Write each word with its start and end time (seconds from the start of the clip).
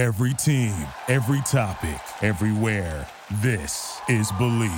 Every 0.00 0.32
team, 0.32 0.74
every 1.08 1.42
topic, 1.42 2.00
everywhere. 2.22 3.06
This 3.42 4.00
is 4.08 4.32
Believe. 4.38 4.72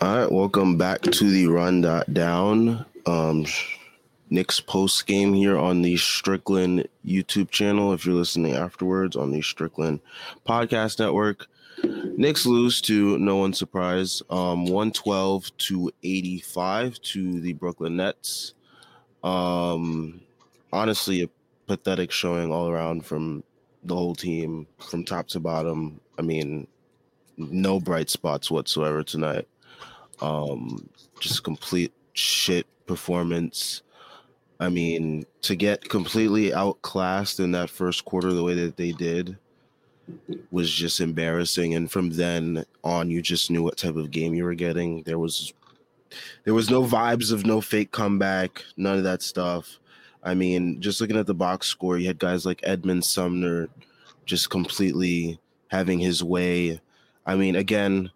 All 0.00 0.16
right, 0.16 0.32
welcome 0.32 0.76
back 0.76 1.02
to 1.02 1.30
the 1.30 1.46
Run 1.46 1.80
rundown. 1.80 2.84
Um, 3.06 3.46
Knicks 4.30 4.58
post 4.58 5.06
game 5.06 5.32
here 5.32 5.56
on 5.56 5.82
the 5.82 5.96
Strickland 5.96 6.88
YouTube 7.06 7.50
channel. 7.50 7.92
If 7.92 8.04
you're 8.04 8.16
listening 8.16 8.56
afterwards 8.56 9.14
on 9.14 9.30
the 9.30 9.40
Strickland 9.40 10.00
Podcast 10.44 10.98
Network, 10.98 11.46
Knicks 11.84 12.44
lose 12.44 12.80
to 12.80 13.16
no 13.18 13.36
one's 13.36 13.58
surprise, 13.58 14.24
um, 14.28 14.64
112 14.64 15.56
to 15.56 15.92
85 16.02 17.00
to 17.00 17.40
the 17.40 17.52
Brooklyn 17.52 17.94
Nets. 17.94 18.54
Um, 19.22 20.20
honestly, 20.72 21.22
a 21.22 21.28
pathetic 21.72 22.10
showing 22.10 22.52
all 22.52 22.68
around 22.68 23.06
from 23.06 23.42
the 23.84 23.94
whole 23.94 24.14
team, 24.14 24.66
from 24.78 25.04
top 25.04 25.26
to 25.28 25.40
bottom. 25.40 25.98
I 26.18 26.22
mean, 26.22 26.66
no 27.38 27.80
bright 27.80 28.10
spots 28.10 28.50
whatsoever 28.50 29.02
tonight. 29.02 29.48
Um, 30.20 30.86
just 31.18 31.42
complete 31.42 31.92
shit 32.12 32.66
performance. 32.86 33.82
I 34.60 34.68
mean, 34.68 35.24
to 35.40 35.56
get 35.56 35.88
completely 35.88 36.52
outclassed 36.52 37.40
in 37.40 37.52
that 37.52 37.70
first 37.70 38.04
quarter 38.04 38.34
the 38.34 38.44
way 38.44 38.54
that 38.54 38.76
they 38.76 38.92
did 38.92 39.38
was 40.50 40.70
just 40.70 41.00
embarrassing. 41.00 41.72
And 41.72 41.90
from 41.90 42.10
then 42.10 42.66
on, 42.84 43.08
you 43.08 43.22
just 43.22 43.50
knew 43.50 43.62
what 43.62 43.78
type 43.78 43.96
of 43.96 44.10
game 44.10 44.34
you 44.34 44.44
were 44.44 44.54
getting. 44.54 45.04
There 45.04 45.18
was 45.18 45.54
there 46.44 46.52
was 46.52 46.68
no 46.68 46.84
vibes 46.84 47.32
of 47.32 47.46
no 47.46 47.62
fake 47.62 47.92
comeback, 47.92 48.62
none 48.76 48.98
of 48.98 49.04
that 49.04 49.22
stuff. 49.22 49.78
I 50.22 50.34
mean, 50.34 50.80
just 50.80 51.00
looking 51.00 51.16
at 51.16 51.26
the 51.26 51.34
box 51.34 51.66
score, 51.66 51.98
you 51.98 52.06
had 52.06 52.18
guys 52.18 52.46
like 52.46 52.60
Edmond 52.62 53.04
Sumner 53.04 53.68
just 54.24 54.50
completely 54.50 55.40
having 55.68 55.98
his 55.98 56.22
way. 56.22 56.80
I 57.26 57.34
mean, 57.34 57.56
again, 57.56 58.10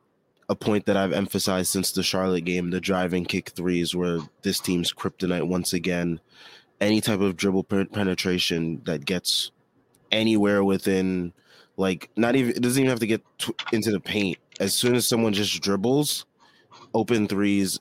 a 0.48 0.55
point 0.55 0.86
that 0.86 0.97
I've 0.97 1.12
emphasized 1.12 1.72
since 1.72 1.91
the 1.91 2.03
Charlotte 2.03 2.45
game, 2.45 2.70
the 2.70 2.80
driving 2.80 3.25
kick 3.25 3.50
threes 3.50 3.95
were 3.95 4.20
this 4.42 4.61
team's 4.61 4.92
kryptonite 4.92 5.48
once 5.48 5.72
again. 5.72 6.20
Any 6.80 7.00
type 7.00 7.20
of 7.20 7.36
dribble 7.36 7.64
penetration 7.64 8.83
that 8.84 9.05
gets 9.05 9.50
anywhere 10.12 10.62
within, 10.62 11.33
like, 11.77 12.11
not 12.17 12.36
even, 12.36 12.50
it 12.50 12.62
doesn't 12.62 12.80
even 12.80 12.91
have 12.91 13.00
to 13.00 13.06
get 13.06 13.23
t- 13.39 13.55
into 13.73 13.91
the 13.91 13.98
paint. 14.00 14.39
As 14.61 14.75
soon 14.75 14.95
as 14.95 15.06
someone 15.06 15.33
just 15.33 15.61
dribbles, 15.61 16.27
open 16.95 17.27
threes 17.27 17.80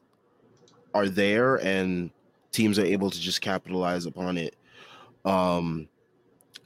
are 0.93 1.09
there 1.09 1.57
and 1.57 2.09
teams 2.55 2.79
are 2.79 2.85
able 2.85 3.09
to 3.09 3.19
just 3.19 3.41
capitalize 3.41 4.05
upon 4.05 4.37
it. 4.37 4.55
Um, 5.25 5.87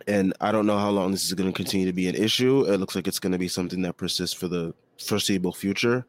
and 0.08 0.34
I 0.40 0.52
don't 0.52 0.66
know 0.66 0.78
how 0.78 0.90
long 0.90 1.12
this 1.12 1.26
is 1.26 1.34
going 1.34 1.52
to 1.52 1.56
continue 1.56 1.86
to 1.86 1.94
be 1.94 2.08
an 2.08 2.16
issue. 2.16 2.66
It 2.72 2.78
looks 2.78 2.96
like 2.96 3.08
it's 3.08 3.20
going 3.20 3.32
to 3.32 3.38
be 3.38 3.48
something 3.48 3.82
that 3.82 3.98
persists 3.98 4.36
for 4.36 4.48
the 4.48 4.74
foreseeable 5.00 5.54
future. 5.54 6.06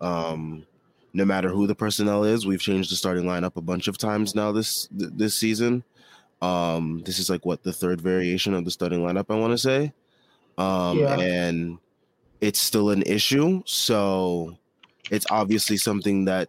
Um, 0.00 0.66
no 1.12 1.24
matter 1.24 1.48
who 1.48 1.66
the 1.66 1.74
personnel 1.74 2.24
is, 2.24 2.46
we've 2.46 2.60
changed 2.60 2.90
the 2.90 2.96
starting 2.96 3.24
lineup 3.24 3.56
a 3.56 3.60
bunch 3.60 3.88
of 3.88 3.98
times 3.98 4.34
now 4.34 4.52
this 4.52 4.88
this 4.90 5.34
season. 5.34 5.82
Um, 6.40 7.02
this 7.04 7.18
is 7.18 7.28
like 7.28 7.44
what 7.44 7.62
the 7.62 7.72
third 7.72 8.00
variation 8.00 8.54
of 8.54 8.64
the 8.64 8.70
starting 8.70 9.00
lineup 9.00 9.26
I 9.28 9.38
want 9.38 9.52
to 9.52 9.58
say, 9.58 9.92
um, 10.56 10.98
yeah. 10.98 11.18
and 11.18 11.78
it's 12.40 12.60
still 12.60 12.90
an 12.90 13.02
issue. 13.02 13.62
So 13.66 14.56
it's 15.10 15.26
obviously 15.30 15.76
something 15.76 16.24
that 16.26 16.48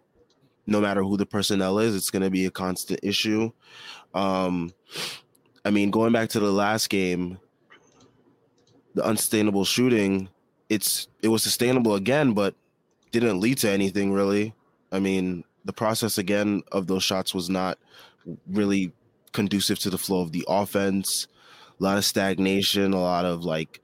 no 0.66 0.80
matter 0.80 1.02
who 1.02 1.16
the 1.16 1.26
personnel 1.26 1.78
is, 1.78 1.94
it's 1.96 2.10
going 2.10 2.22
to 2.22 2.30
be 2.30 2.46
a 2.46 2.50
constant 2.50 3.00
issue. 3.02 3.50
Um, 4.14 4.72
I 5.64 5.70
mean, 5.70 5.90
going 5.90 6.12
back 6.12 6.28
to 6.30 6.40
the 6.40 6.52
last 6.52 6.90
game, 6.90 7.38
the 8.94 9.04
unsustainable 9.04 9.64
shooting 9.64 10.28
it's 10.72 11.06
it 11.20 11.28
was 11.28 11.42
sustainable 11.42 11.96
again, 11.96 12.32
but 12.32 12.54
didn't 13.10 13.40
lead 13.40 13.58
to 13.58 13.70
anything 13.70 14.10
really. 14.10 14.54
I 14.90 15.00
mean, 15.00 15.44
the 15.66 15.72
process 15.72 16.16
again 16.16 16.62
of 16.72 16.86
those 16.86 17.04
shots 17.04 17.34
was 17.34 17.50
not 17.50 17.78
really 18.48 18.90
conducive 19.32 19.78
to 19.80 19.90
the 19.90 19.98
flow 19.98 20.22
of 20.22 20.32
the 20.32 20.46
offense. 20.48 21.26
A 21.78 21.82
lot 21.82 21.98
of 21.98 22.06
stagnation, 22.06 22.94
a 22.94 23.00
lot 23.00 23.26
of 23.26 23.44
like 23.44 23.82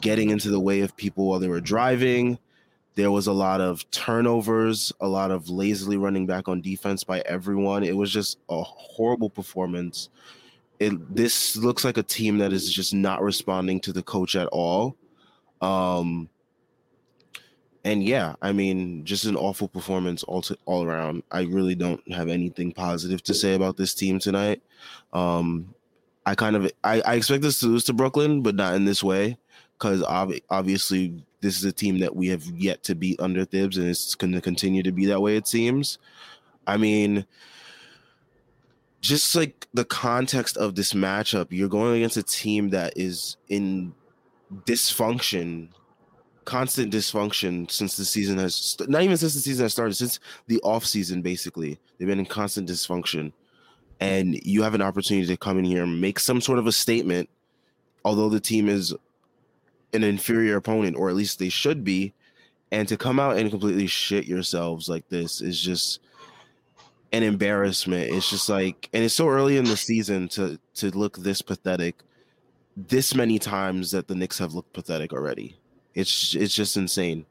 getting 0.00 0.30
into 0.30 0.48
the 0.48 0.60
way 0.60 0.80
of 0.80 0.96
people 0.96 1.28
while 1.28 1.38
they 1.38 1.48
were 1.48 1.60
driving. 1.60 2.38
There 2.94 3.10
was 3.10 3.26
a 3.26 3.32
lot 3.32 3.60
of 3.60 3.90
turnovers, 3.90 4.92
a 5.00 5.08
lot 5.08 5.30
of 5.30 5.48
lazily 5.48 5.96
running 5.96 6.26
back 6.26 6.48
on 6.48 6.60
defense 6.60 7.04
by 7.04 7.20
everyone. 7.20 7.84
It 7.84 7.96
was 7.96 8.12
just 8.12 8.38
a 8.50 8.62
horrible 8.62 9.30
performance. 9.30 10.10
It 10.78 11.14
this 11.14 11.56
looks 11.56 11.84
like 11.84 11.96
a 11.96 12.02
team 12.02 12.38
that 12.38 12.52
is 12.52 12.70
just 12.70 12.92
not 12.92 13.22
responding 13.22 13.80
to 13.80 13.92
the 13.92 14.02
coach 14.02 14.36
at 14.36 14.48
all. 14.48 14.96
Um, 15.62 16.28
and 17.84 18.02
yeah, 18.04 18.34
I 18.42 18.52
mean, 18.52 19.04
just 19.04 19.24
an 19.24 19.36
awful 19.36 19.68
performance 19.68 20.22
all 20.24 20.42
to, 20.42 20.56
all 20.66 20.84
around. 20.84 21.22
I 21.32 21.42
really 21.42 21.74
don't 21.74 22.00
have 22.12 22.28
anything 22.28 22.72
positive 22.72 23.22
to 23.24 23.34
say 23.34 23.54
about 23.54 23.76
this 23.76 23.94
team 23.94 24.18
tonight. 24.18 24.62
Um, 25.12 25.74
I 26.24 26.34
kind 26.34 26.56
of 26.56 26.70
I, 26.84 27.00
I 27.00 27.14
expect 27.14 27.44
us 27.44 27.60
to 27.60 27.66
lose 27.66 27.84
to 27.84 27.92
Brooklyn, 27.92 28.42
but 28.42 28.54
not 28.54 28.74
in 28.74 28.84
this 28.84 29.02
way, 29.02 29.38
because 29.78 30.02
ob- 30.02 30.34
obviously 30.50 31.24
this 31.42 31.58
is 31.58 31.64
a 31.64 31.72
team 31.72 31.98
that 31.98 32.14
we 32.16 32.28
have 32.28 32.44
yet 32.56 32.82
to 32.84 32.94
beat 32.94 33.20
under 33.20 33.44
Thibs, 33.44 33.76
and 33.76 33.88
it's 33.88 34.14
going 34.14 34.32
to 34.32 34.40
continue 34.40 34.82
to 34.84 34.92
be 34.92 35.06
that 35.06 35.20
way. 35.20 35.36
It 35.36 35.46
seems. 35.46 35.98
I 36.66 36.76
mean, 36.76 37.26
just 39.00 39.34
like 39.34 39.66
the 39.74 39.84
context 39.84 40.56
of 40.56 40.76
this 40.76 40.94
matchup, 40.94 41.48
you're 41.50 41.68
going 41.68 41.96
against 41.96 42.16
a 42.16 42.22
team 42.22 42.70
that 42.70 42.92
is 42.96 43.36
in 43.48 43.92
dysfunction, 44.64 45.68
constant 46.44 46.94
dysfunction 46.94 47.68
since 47.70 47.96
the 47.96 48.04
season 48.04 48.38
has 48.38 48.76
not 48.86 49.02
even 49.02 49.16
since 49.16 49.34
the 49.34 49.40
season 49.40 49.64
has 49.64 49.72
started, 49.72 49.94
since 49.94 50.20
the 50.46 50.60
off 50.60 50.86
season 50.86 51.22
basically. 51.22 51.78
They've 51.98 52.08
been 52.08 52.20
in 52.20 52.26
constant 52.26 52.68
dysfunction. 52.68 53.32
And 54.00 54.34
you 54.44 54.62
have 54.62 54.74
an 54.74 54.82
opportunity 54.82 55.28
to 55.28 55.36
come 55.36 55.58
in 55.58 55.64
here 55.64 55.84
and 55.84 56.00
make 56.00 56.18
some 56.18 56.40
sort 56.40 56.58
of 56.58 56.66
a 56.66 56.72
statement, 56.72 57.28
although 58.04 58.28
the 58.28 58.40
team 58.40 58.68
is 58.68 58.92
an 59.92 60.04
inferior 60.04 60.56
opponent, 60.56 60.96
or 60.96 61.08
at 61.08 61.16
least 61.16 61.38
they 61.38 61.48
should 61.48 61.84
be, 61.84 62.14
and 62.70 62.88
to 62.88 62.96
come 62.96 63.20
out 63.20 63.36
and 63.36 63.50
completely 63.50 63.86
shit 63.86 64.26
yourselves 64.26 64.88
like 64.88 65.08
this 65.08 65.40
is 65.40 65.60
just 65.60 66.00
an 67.12 67.22
embarrassment. 67.22 68.10
It's 68.10 68.30
just 68.30 68.48
like, 68.48 68.88
and 68.92 69.04
it's 69.04 69.14
so 69.14 69.28
early 69.28 69.56
in 69.56 69.64
the 69.64 69.76
season 69.76 70.28
to 70.28 70.58
to 70.74 70.90
look 70.90 71.18
this 71.18 71.42
pathetic 71.42 72.02
this 72.76 73.14
many 73.14 73.38
times 73.38 73.90
that 73.90 74.08
the 74.08 74.14
Knicks 74.14 74.38
have 74.38 74.54
looked 74.54 74.72
pathetic 74.72 75.12
already. 75.12 75.56
It's 75.94 76.34
it's 76.34 76.54
just 76.54 76.76
insane. 76.76 77.26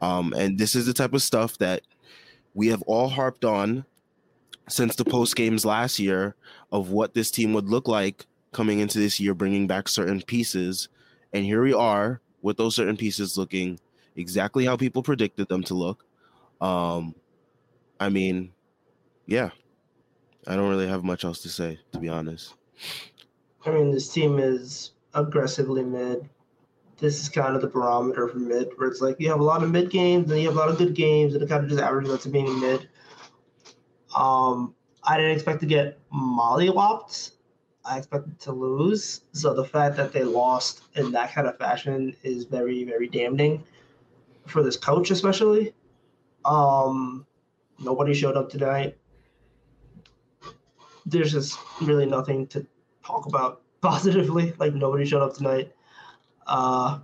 Um, 0.00 0.32
and 0.36 0.58
this 0.58 0.74
is 0.74 0.86
the 0.86 0.94
type 0.94 1.12
of 1.12 1.22
stuff 1.22 1.58
that 1.58 1.82
we 2.54 2.68
have 2.68 2.82
all 2.82 3.08
harped 3.08 3.44
on 3.44 3.84
since 4.68 4.94
the 4.94 5.04
post 5.04 5.34
games 5.34 5.64
last 5.64 5.98
year 5.98 6.36
of 6.70 6.90
what 6.90 7.14
this 7.14 7.30
team 7.30 7.52
would 7.54 7.68
look 7.68 7.88
like 7.88 8.26
coming 8.52 8.78
into 8.78 8.98
this 8.98 9.18
year, 9.18 9.34
bringing 9.34 9.66
back 9.66 9.88
certain 9.88 10.22
pieces. 10.22 10.88
And 11.32 11.44
here 11.44 11.62
we 11.62 11.72
are 11.72 12.20
with 12.42 12.56
those 12.56 12.76
certain 12.76 12.96
pieces 12.96 13.36
looking 13.36 13.78
exactly 14.16 14.64
how 14.64 14.76
people 14.76 15.02
predicted 15.02 15.48
them 15.48 15.62
to 15.64 15.74
look. 15.74 16.04
Um, 16.60 17.14
I 18.00 18.08
mean, 18.08 18.52
yeah, 19.26 19.50
I 20.46 20.56
don't 20.56 20.68
really 20.68 20.88
have 20.88 21.04
much 21.04 21.24
else 21.24 21.42
to 21.42 21.48
say, 21.48 21.78
to 21.92 21.98
be 21.98 22.08
honest. 22.08 22.54
I 23.66 23.70
mean, 23.70 23.90
this 23.90 24.10
team 24.12 24.38
is 24.38 24.92
aggressively 25.14 25.82
mid. 25.82 26.28
This 26.98 27.22
is 27.22 27.28
kind 27.28 27.54
of 27.54 27.62
the 27.62 27.68
barometer 27.68 28.26
for 28.26 28.38
mid, 28.38 28.70
where 28.76 28.88
it's 28.88 29.00
like 29.00 29.16
you 29.20 29.28
have 29.28 29.40
a 29.40 29.44
lot 29.44 29.62
of 29.62 29.70
mid 29.70 29.90
games, 29.90 30.30
and 30.30 30.40
you 30.40 30.48
have 30.48 30.56
a 30.56 30.58
lot 30.58 30.68
of 30.68 30.78
good 30.78 30.94
games, 30.94 31.34
and 31.34 31.42
it 31.42 31.48
kind 31.48 31.62
of 31.62 31.70
just 31.70 31.80
averages 31.80 32.12
out 32.12 32.20
to 32.22 32.28
being 32.28 32.58
mid. 32.58 32.88
Um, 34.16 34.74
I 35.04 35.16
didn't 35.16 35.32
expect 35.32 35.60
to 35.60 35.66
get 35.66 35.98
mollywopped. 36.10 37.32
I 37.88 37.98
expected 37.98 38.38
to 38.40 38.52
lose. 38.52 39.22
So 39.32 39.54
the 39.54 39.64
fact 39.64 39.96
that 39.96 40.12
they 40.12 40.22
lost 40.22 40.82
in 40.94 41.10
that 41.12 41.32
kind 41.32 41.46
of 41.46 41.56
fashion 41.56 42.14
is 42.22 42.44
very, 42.44 42.84
very 42.84 43.08
damning 43.08 43.64
for 44.46 44.62
this 44.62 44.76
coach, 44.76 45.10
especially. 45.10 45.72
Um, 46.44 47.26
nobody 47.78 48.12
showed 48.12 48.36
up 48.36 48.50
tonight. 48.50 48.98
There's 51.06 51.32
just 51.32 51.58
really 51.80 52.04
nothing 52.04 52.46
to 52.48 52.66
talk 53.04 53.26
about 53.26 53.62
positively. 53.80 54.52
Like 54.58 54.74
nobody 54.74 55.06
showed 55.06 55.22
up 55.22 55.34
tonight. 55.34 55.72
Uh, 56.46 56.98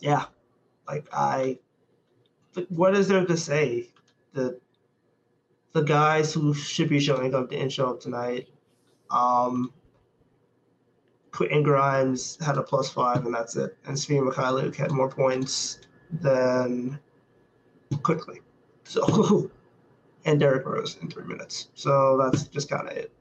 yeah, 0.00 0.26
like 0.86 1.06
I, 1.12 1.58
what 2.68 2.94
is 2.94 3.08
there 3.08 3.24
to 3.24 3.36
say? 3.36 3.88
The 4.34 4.60
the 5.72 5.82
guys 5.82 6.34
who 6.34 6.52
should 6.52 6.90
be 6.90 7.00
showing 7.00 7.34
up 7.34 7.48
didn't 7.50 7.70
show 7.72 7.88
up 7.88 8.00
tonight. 8.00 8.48
Um, 9.12 9.72
Quentin 11.30 11.62
Grimes 11.62 12.38
had 12.44 12.58
a 12.58 12.62
plus 12.62 12.90
five, 12.90 13.24
and 13.24 13.34
that's 13.34 13.56
it. 13.56 13.76
And 13.86 13.96
Svi 13.96 14.20
Mykhailiuk 14.20 14.74
had 14.74 14.90
more 14.90 15.08
points 15.08 15.78
than 16.20 16.98
Quickley. 18.02 18.40
So, 18.84 19.50
and 20.24 20.38
Derrick 20.40 20.66
Rose 20.66 20.98
in 21.00 21.10
three 21.10 21.24
minutes. 21.24 21.68
So 21.74 22.18
that's 22.22 22.44
just 22.44 22.68
kind 22.68 22.88
of 22.88 22.96
it. 22.96 23.12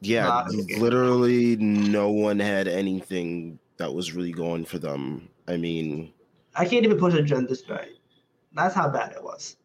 Yeah, 0.00 0.24
Not 0.24 0.48
a 0.52 0.56
good 0.56 0.68
game. 0.68 0.80
literally 0.80 1.56
no 1.56 2.10
one 2.10 2.38
had 2.40 2.66
anything 2.66 3.58
that 3.76 3.92
was 3.92 4.12
really 4.12 4.32
going 4.32 4.64
for 4.64 4.78
them. 4.78 5.28
I 5.46 5.56
mean, 5.56 6.12
I 6.56 6.64
can't 6.66 6.84
even 6.84 6.98
push 6.98 7.14
a 7.14 7.22
gen 7.22 7.46
this 7.46 7.66
night. 7.68 7.96
That's 8.52 8.74
how 8.74 8.88
bad 8.88 9.12
it 9.12 9.22
was. 9.22 9.56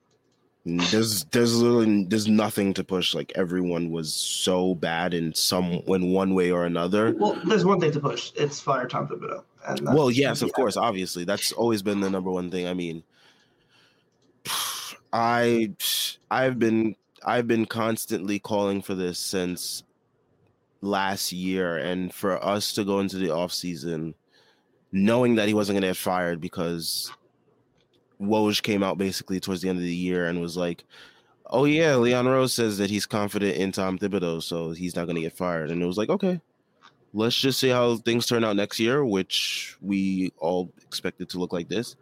There's 0.67 1.23
there's 1.25 1.55
literally 1.55 2.03
there's 2.03 2.27
nothing 2.27 2.73
to 2.73 2.83
push. 2.83 3.15
Like 3.15 3.31
everyone 3.35 3.89
was 3.89 4.13
so 4.13 4.75
bad 4.75 5.13
in 5.13 5.33
some 5.33 5.81
in 5.87 6.11
one 6.11 6.33
way 6.33 6.51
or 6.51 6.65
another. 6.65 7.15
Well, 7.17 7.39
there's 7.45 7.63
one 7.63 7.79
thing 7.79 7.91
to 7.93 7.99
push. 7.99 8.31
It's 8.35 8.59
fire 8.59 8.87
Tom 8.87 9.07
Thibodeau. 9.07 9.43
And 9.67 9.85
Well, 9.85 10.11
yes, 10.11 10.41
of 10.41 10.51
course, 10.53 10.75
obviously. 10.75 11.23
That's 11.23 11.51
always 11.53 11.81
been 11.81 12.01
the 12.01 12.09
number 12.09 12.31
one 12.31 12.51
thing. 12.51 12.67
I 12.67 12.73
mean, 12.73 13.03
I 15.13 15.71
I've 16.29 16.59
been 16.59 16.95
I've 17.23 17.47
been 17.47 17.65
constantly 17.65 18.39
calling 18.39 18.81
for 18.81 18.93
this 18.93 19.19
since 19.19 19.83
last 20.81 21.31
year 21.31 21.77
and 21.77 22.13
for 22.13 22.43
us 22.43 22.73
to 22.73 22.83
go 22.83 22.99
into 22.99 23.17
the 23.17 23.31
off 23.31 23.51
season 23.51 24.13
knowing 24.91 25.35
that 25.35 25.47
he 25.47 25.53
wasn't 25.53 25.73
going 25.73 25.81
to 25.81 25.89
get 25.89 25.97
fired 25.97 26.39
because 26.39 27.11
Woj 28.21 28.61
came 28.61 28.83
out 28.83 28.97
basically 28.97 29.39
towards 29.39 29.61
the 29.61 29.69
end 29.69 29.77
of 29.77 29.83
the 29.83 29.95
year 29.95 30.27
and 30.27 30.41
was 30.41 30.57
like, 30.57 30.83
"Oh 31.47 31.65
yeah, 31.65 31.95
Leon 31.95 32.27
Rose 32.27 32.53
says 32.53 32.77
that 32.77 32.89
he's 32.89 33.05
confident 33.05 33.57
in 33.57 33.71
Tom 33.71 33.97
Thibodeau, 33.97 34.41
so 34.41 34.71
he's 34.71 34.95
not 34.95 35.05
going 35.05 35.15
to 35.15 35.21
get 35.21 35.37
fired." 35.37 35.71
And 35.71 35.81
it 35.81 35.85
was 35.85 35.97
like, 35.97 36.09
"Okay, 36.09 36.41
let's 37.13 37.35
just 37.35 37.59
see 37.59 37.69
how 37.69 37.97
things 37.97 38.25
turn 38.25 38.43
out 38.43 38.55
next 38.55 38.79
year, 38.79 39.03
which 39.03 39.75
we 39.81 40.31
all 40.37 40.71
expected 40.85 41.29
to 41.29 41.39
look 41.39 41.53
like 41.53 41.69
this. 41.69 41.95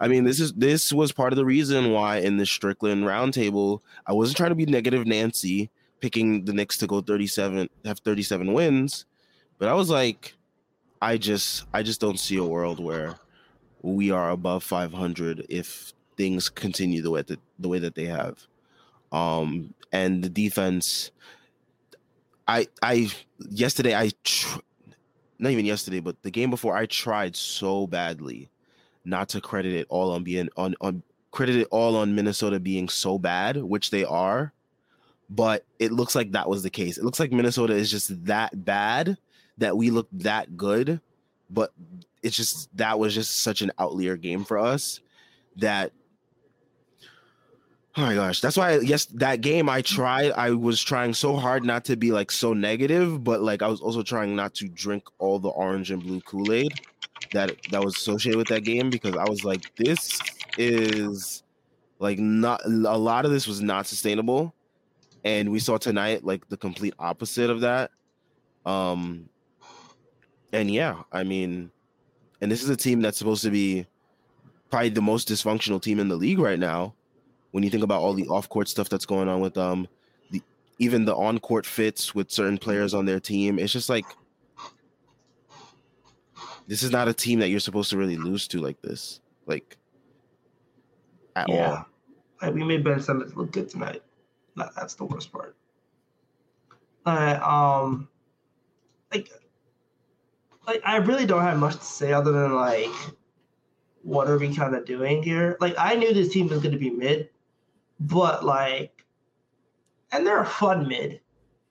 I 0.00 0.08
mean, 0.08 0.24
this 0.24 0.40
is 0.40 0.52
this 0.54 0.92
was 0.92 1.12
part 1.12 1.32
of 1.32 1.36
the 1.36 1.44
reason 1.44 1.92
why 1.92 2.18
in 2.18 2.36
the 2.36 2.46
Strickland 2.46 3.04
roundtable, 3.04 3.80
I 4.06 4.12
wasn't 4.12 4.36
trying 4.36 4.50
to 4.50 4.56
be 4.56 4.66
negative 4.66 5.06
Nancy, 5.06 5.70
picking 6.00 6.44
the 6.44 6.52
Knicks 6.52 6.78
to 6.78 6.86
go 6.86 7.00
37, 7.00 7.68
have 7.84 7.98
37 8.00 8.52
wins, 8.52 9.04
but 9.58 9.68
I 9.68 9.74
was 9.74 9.90
like, 9.90 10.34
I 11.00 11.18
just 11.18 11.64
I 11.72 11.82
just 11.82 12.00
don't 12.00 12.18
see 12.18 12.36
a 12.36 12.44
world 12.44 12.82
where 12.82 13.16
we 13.82 14.10
are 14.10 14.30
above 14.30 14.64
500 14.64 15.46
if 15.48 15.92
things 16.16 16.48
continue 16.48 17.02
the 17.02 17.10
way 17.10 17.22
that 17.22 17.40
the 17.58 17.68
way 17.68 17.78
that 17.78 17.94
they 17.94 18.06
have. 18.06 18.46
Um, 19.10 19.74
and 19.92 20.22
the 20.22 20.28
defense 20.28 21.10
I 22.48 22.66
I 22.82 23.10
yesterday 23.50 23.94
I 23.94 24.10
tr- 24.24 24.60
not 25.38 25.52
even 25.52 25.64
yesterday, 25.64 26.00
but 26.00 26.22
the 26.22 26.30
game 26.30 26.50
before 26.50 26.76
I 26.76 26.86
tried 26.86 27.34
so 27.36 27.86
badly 27.86 28.48
not 29.04 29.28
to 29.30 29.40
credit 29.40 29.74
it 29.74 29.86
all 29.88 30.12
on 30.12 30.22
being 30.22 30.48
on 30.56 30.74
on 30.80 31.02
credit 31.30 31.56
it 31.56 31.68
all 31.70 31.96
on 31.96 32.14
Minnesota 32.14 32.60
being 32.60 32.88
so 32.88 33.18
bad, 33.18 33.56
which 33.56 33.90
they 33.90 34.04
are. 34.04 34.52
But 35.30 35.64
it 35.78 35.92
looks 35.92 36.14
like 36.14 36.32
that 36.32 36.48
was 36.48 36.62
the 36.62 36.70
case. 36.70 36.98
It 36.98 37.04
looks 37.04 37.18
like 37.18 37.32
Minnesota 37.32 37.72
is 37.72 37.90
just 37.90 38.24
that 38.26 38.64
bad 38.64 39.16
that 39.58 39.76
we 39.76 39.90
look 39.90 40.08
that 40.12 40.56
good, 40.56 41.00
but 41.52 41.72
it's 42.22 42.36
just 42.36 42.74
that 42.76 42.98
was 42.98 43.14
just 43.14 43.42
such 43.42 43.62
an 43.62 43.70
outlier 43.78 44.16
game 44.16 44.44
for 44.44 44.58
us 44.58 45.00
that 45.56 45.92
Oh 47.94 48.00
my 48.00 48.14
gosh, 48.14 48.40
that's 48.40 48.56
why 48.56 48.78
yes, 48.78 49.04
that 49.06 49.42
game 49.42 49.68
I 49.68 49.82
tried. 49.82 50.32
I 50.32 50.52
was 50.52 50.82
trying 50.82 51.12
so 51.12 51.36
hard 51.36 51.62
not 51.62 51.84
to 51.86 51.96
be 51.96 52.10
like 52.10 52.30
so 52.30 52.54
negative, 52.54 53.22
but 53.22 53.42
like 53.42 53.60
I 53.60 53.68
was 53.68 53.82
also 53.82 54.02
trying 54.02 54.34
not 54.34 54.54
to 54.54 54.68
drink 54.68 55.04
all 55.18 55.38
the 55.38 55.50
orange 55.50 55.90
and 55.90 56.02
blue 56.02 56.22
Kool 56.22 56.52
Aid 56.52 56.72
that 57.32 57.54
that 57.70 57.84
was 57.84 57.94
associated 57.96 58.38
with 58.38 58.48
that 58.48 58.64
game 58.64 58.88
because 58.88 59.14
I 59.14 59.28
was 59.28 59.44
like, 59.44 59.74
this 59.76 60.18
is 60.56 61.42
like 61.98 62.18
not 62.18 62.64
a 62.64 62.96
lot 62.96 63.26
of 63.26 63.30
this 63.30 63.46
was 63.46 63.60
not 63.60 63.86
sustainable, 63.86 64.54
and 65.22 65.52
we 65.52 65.58
saw 65.58 65.76
tonight 65.76 66.24
like 66.24 66.48
the 66.48 66.56
complete 66.56 66.94
opposite 66.98 67.50
of 67.50 67.60
that. 67.60 67.90
Um, 68.64 69.28
and 70.52 70.70
yeah, 70.70 71.02
I 71.12 71.24
mean, 71.24 71.70
and 72.40 72.50
this 72.50 72.62
is 72.62 72.70
a 72.70 72.76
team 72.76 73.00
that's 73.00 73.18
supposed 73.18 73.42
to 73.44 73.50
be 73.50 73.86
probably 74.70 74.90
the 74.90 75.02
most 75.02 75.28
dysfunctional 75.28 75.80
team 75.80 76.00
in 76.00 76.08
the 76.08 76.16
league 76.16 76.38
right 76.38 76.58
now 76.58 76.94
when 77.52 77.62
you 77.62 77.70
think 77.70 77.84
about 77.84 78.00
all 78.00 78.14
the 78.14 78.26
off-court 78.28 78.66
stuff 78.66 78.88
that's 78.88 79.06
going 79.06 79.28
on 79.28 79.40
with 79.40 79.54
them, 79.54 79.86
the 80.30 80.42
even 80.78 81.04
the 81.04 81.14
on-court 81.14 81.64
fits 81.64 82.14
with 82.14 82.30
certain 82.30 82.58
players 82.58 82.92
on 82.94 83.04
their 83.04 83.20
team, 83.20 83.58
it's 83.58 83.72
just 83.72 83.88
like 83.88 84.06
this 86.66 86.82
is 86.82 86.90
not 86.90 87.08
a 87.08 87.14
team 87.14 87.38
that 87.38 87.48
you're 87.48 87.60
supposed 87.60 87.90
to 87.90 87.96
really 87.96 88.16
lose 88.16 88.48
to 88.48 88.58
like 88.58 88.80
this, 88.82 89.20
like 89.46 89.76
at 91.36 91.48
Yeah. 91.48 91.70
all. 91.70 91.86
Like 92.40 92.54
we 92.54 92.64
made 92.64 92.82
Ben 92.82 93.00
Simmons 93.00 93.36
look 93.36 93.52
good 93.52 93.68
tonight. 93.68 94.02
That, 94.56 94.74
that's 94.74 94.94
the 94.94 95.04
worst 95.04 95.30
part. 95.30 95.54
Uh, 97.04 97.38
um, 97.42 98.08
like, 99.12 99.30
like 100.66 100.82
I 100.84 100.96
really 100.96 101.26
don't 101.26 101.42
have 101.42 101.58
much 101.58 101.76
to 101.76 101.84
say 101.84 102.12
other 102.12 102.32
than 102.32 102.54
like, 102.54 102.90
what 104.02 104.28
are 104.28 104.38
we 104.38 104.54
kind 104.54 104.74
of 104.74 104.84
doing 104.84 105.22
here? 105.22 105.56
Like, 105.60 105.74
I 105.78 105.94
knew 105.94 106.12
this 106.12 106.32
team 106.32 106.48
was 106.48 106.60
going 106.60 106.72
to 106.72 106.78
be 106.78 106.90
mid, 106.90 107.30
but 108.00 108.44
like, 108.44 109.04
and 110.10 110.26
they're 110.26 110.40
a 110.40 110.46
fun 110.46 110.88
mid. 110.88 111.20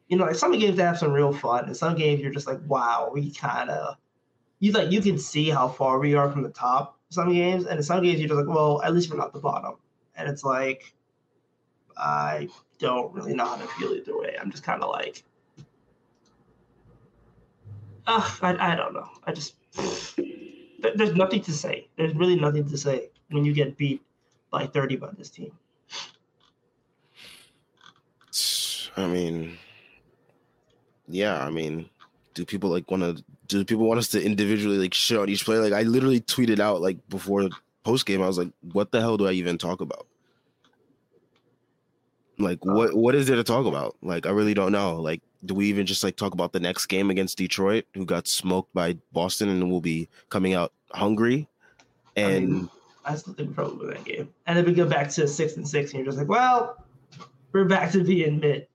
You 0.08 0.18
know, 0.18 0.26
like 0.26 0.36
some 0.36 0.58
games 0.58 0.78
they 0.78 0.84
have 0.84 0.98
some 0.98 1.14
real 1.14 1.34
fun, 1.34 1.66
and 1.66 1.78
some 1.78 1.96
games 1.96 2.22
you're 2.22 2.34
just 2.34 2.48
like, 2.48 2.60
wow, 2.68 3.10
we 3.14 3.32
kind 3.32 3.70
of, 3.70 3.96
you 4.60 4.72
like 4.72 4.92
you 4.92 5.02
can 5.02 5.18
see 5.18 5.50
how 5.50 5.68
far 5.68 6.00
we 6.00 6.16
are 6.16 6.32
from 6.32 6.44
the 6.44 6.50
top. 6.50 6.98
Some 7.10 7.34
games, 7.34 7.66
and 7.66 7.78
in 7.78 7.84
some 7.84 8.04
games 8.04 8.20
you're 8.20 8.30
just 8.30 8.46
like, 8.46 8.54
well, 8.54 8.82
at 8.84 8.94
least 8.94 9.10
we're 9.10 9.18
not 9.18 9.34
the 9.34 9.40
bottom 9.40 9.76
and 10.16 10.30
it's 10.30 10.44
like 10.44 10.94
I 11.98 12.50
don't 12.80 13.14
really 13.14 13.34
know 13.34 13.46
how 13.46 13.58
to 13.58 13.68
feel 13.68 13.92
either 13.94 14.18
way. 14.18 14.36
I'm 14.40 14.50
just 14.50 14.64
kind 14.64 14.82
of 14.82 14.90
like, 14.90 15.24
uh, 18.12 18.30
I, 18.42 18.74
I 18.74 18.76
don't 18.76 18.94
know. 18.94 19.10
I 19.26 19.32
just 19.32 19.56
there's 20.96 21.16
nothing 21.16 21.42
to 21.42 21.54
say. 21.54 21.88
There's 21.98 22.16
really 22.16 22.36
nothing 22.36 22.68
to 22.70 22.78
say 22.78 23.10
when 23.30 23.46
you 23.46 23.54
get 23.54 23.78
beat 23.78 24.02
by 24.50 24.68
30 24.68 24.98
by 24.98 25.10
this 25.18 25.30
team. 25.30 25.52
I 28.98 29.08
mean, 29.08 29.58
yeah, 31.08 31.44
I 31.44 31.50
mean, 31.50 31.90
do 32.34 32.46
people 32.46 32.70
like 32.70 32.90
want 32.92 33.04
to? 33.04 33.24
Do 33.48 33.64
people 33.66 33.86
want 33.88 34.00
us 34.00 34.10
to 34.10 34.24
individually 34.24 34.78
like 34.78 34.94
shit 34.94 35.18
on 35.18 35.30
each 35.30 35.46
player? 35.46 35.62
Like, 35.62 35.74
I 35.74 35.84
literally 35.84 36.20
tweeted 36.20 36.60
out 36.60 36.82
like 36.82 36.98
before 37.10 37.50
post 37.84 38.06
game, 38.06 38.22
I 38.22 38.28
was 38.28 38.38
like, 38.38 38.52
"What 38.74 38.92
the 38.92 39.00
hell 39.00 39.18
do 39.18 39.28
I 39.28 39.32
even 39.32 39.58
talk 39.58 39.82
about?" 39.82 40.08
Like, 42.38 42.64
what 42.66 42.94
what 42.96 43.16
is 43.16 43.28
there 43.28 43.38
to 43.38 43.44
talk 43.44 43.66
about? 43.66 43.96
Like, 44.02 44.26
I 44.26 44.32
really 44.32 44.54
don't 44.54 44.72
know. 44.72 45.02
Like, 45.02 45.22
do 45.46 45.54
we 45.54 45.68
even 45.68 45.86
just 45.86 46.04
like 46.04 46.16
talk 46.16 46.34
about 46.34 46.54
the 46.54 46.60
next 46.60 46.86
game 46.88 47.10
against 47.10 47.38
Detroit, 47.38 47.86
who 47.94 48.06
got 48.06 48.28
smoked 48.28 48.74
by 48.74 48.98
Boston 49.12 49.50
and 49.50 49.72
will 49.72 49.82
be 49.82 50.08
coming 50.30 50.54
out 50.54 50.74
hungry? 50.92 51.48
I 52.16 52.22
And 52.22 52.52
mean, 52.52 52.70
I 53.06 53.16
still 53.16 53.34
think 53.34 53.56
probably 53.56 53.88
win 53.88 53.96
that 53.96 54.06
game. 54.06 54.30
And 54.46 54.58
then 54.58 54.66
we 54.66 54.74
go 54.74 54.86
back 54.86 55.10
to 55.12 55.28
six 55.28 55.58
and 55.58 55.68
six, 55.68 55.92
and 55.92 56.00
you're 56.00 56.06
just 56.06 56.18
like, 56.18 56.28
well, 56.28 56.84
we're 57.52 57.66
back 57.66 57.92
to 57.94 58.04
being 58.04 58.40
mid. 58.40 58.68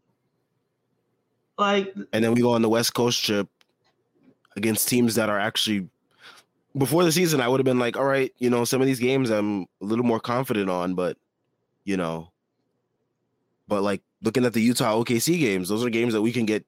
Like, 1.59 1.95
and 2.13 2.23
then 2.23 2.35
we 2.35 2.43
go 2.43 2.53
on 2.53 2.63
the 2.63 2.69
West 2.69 2.95
Coast 2.95 3.25
trip 3.25 3.49
against 4.57 4.89
teams 4.89 5.15
that 5.15 5.29
are 5.29 5.39
actually 5.39 5.89
before 6.77 7.05
the 7.05 7.13
season 7.13 7.41
I 7.41 7.49
would 7.49 7.59
have 7.61 7.65
been 7.65 7.79
like, 7.79 7.97
all 7.97 8.05
right, 8.05 8.33
you 8.39 8.51
know, 8.51 8.65
some 8.65 8.81
of 8.81 8.87
these 8.87 9.01
games 9.01 9.31
I'm 9.31 9.63
a 9.63 9.67
little 9.85 10.05
more 10.05 10.21
confident 10.21 10.69
on, 10.69 10.95
but 10.95 11.17
you 11.85 11.97
know, 11.97 12.31
but 13.69 13.83
like 13.83 14.03
looking 14.27 14.45
at 14.45 14.53
the 14.53 14.61
Utah 14.61 15.03
OKC 15.03 15.39
games, 15.39 15.71
those 15.71 15.83
are 15.85 15.89
games 15.89 16.13
that 16.13 16.21
we 16.21 16.33
can 16.33 16.45
get 16.45 16.67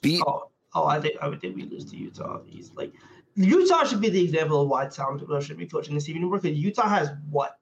beat. 0.00 0.22
Oh, 0.26 0.48
oh, 0.74 0.86
I 0.86 1.00
think 1.00 1.16
I 1.20 1.28
would 1.28 1.40
think 1.40 1.56
we 1.56 1.64
lose 1.64 1.84
to 1.86 1.96
Utah. 1.96 2.40
He's 2.46 2.70
like 2.74 2.94
Utah 3.36 3.84
should 3.84 4.00
be 4.00 4.08
the 4.08 4.22
example 4.22 4.62
of 4.62 4.68
why 4.68 4.86
Tom 4.86 5.18
Thibodeau 5.18 5.42
should 5.42 5.58
be 5.58 5.66
coaching 5.66 5.94
this 5.94 6.08
anymore 6.08 6.38
because 6.38 6.56
Utah 6.56 6.88
has 6.88 7.10
what, 7.28 7.58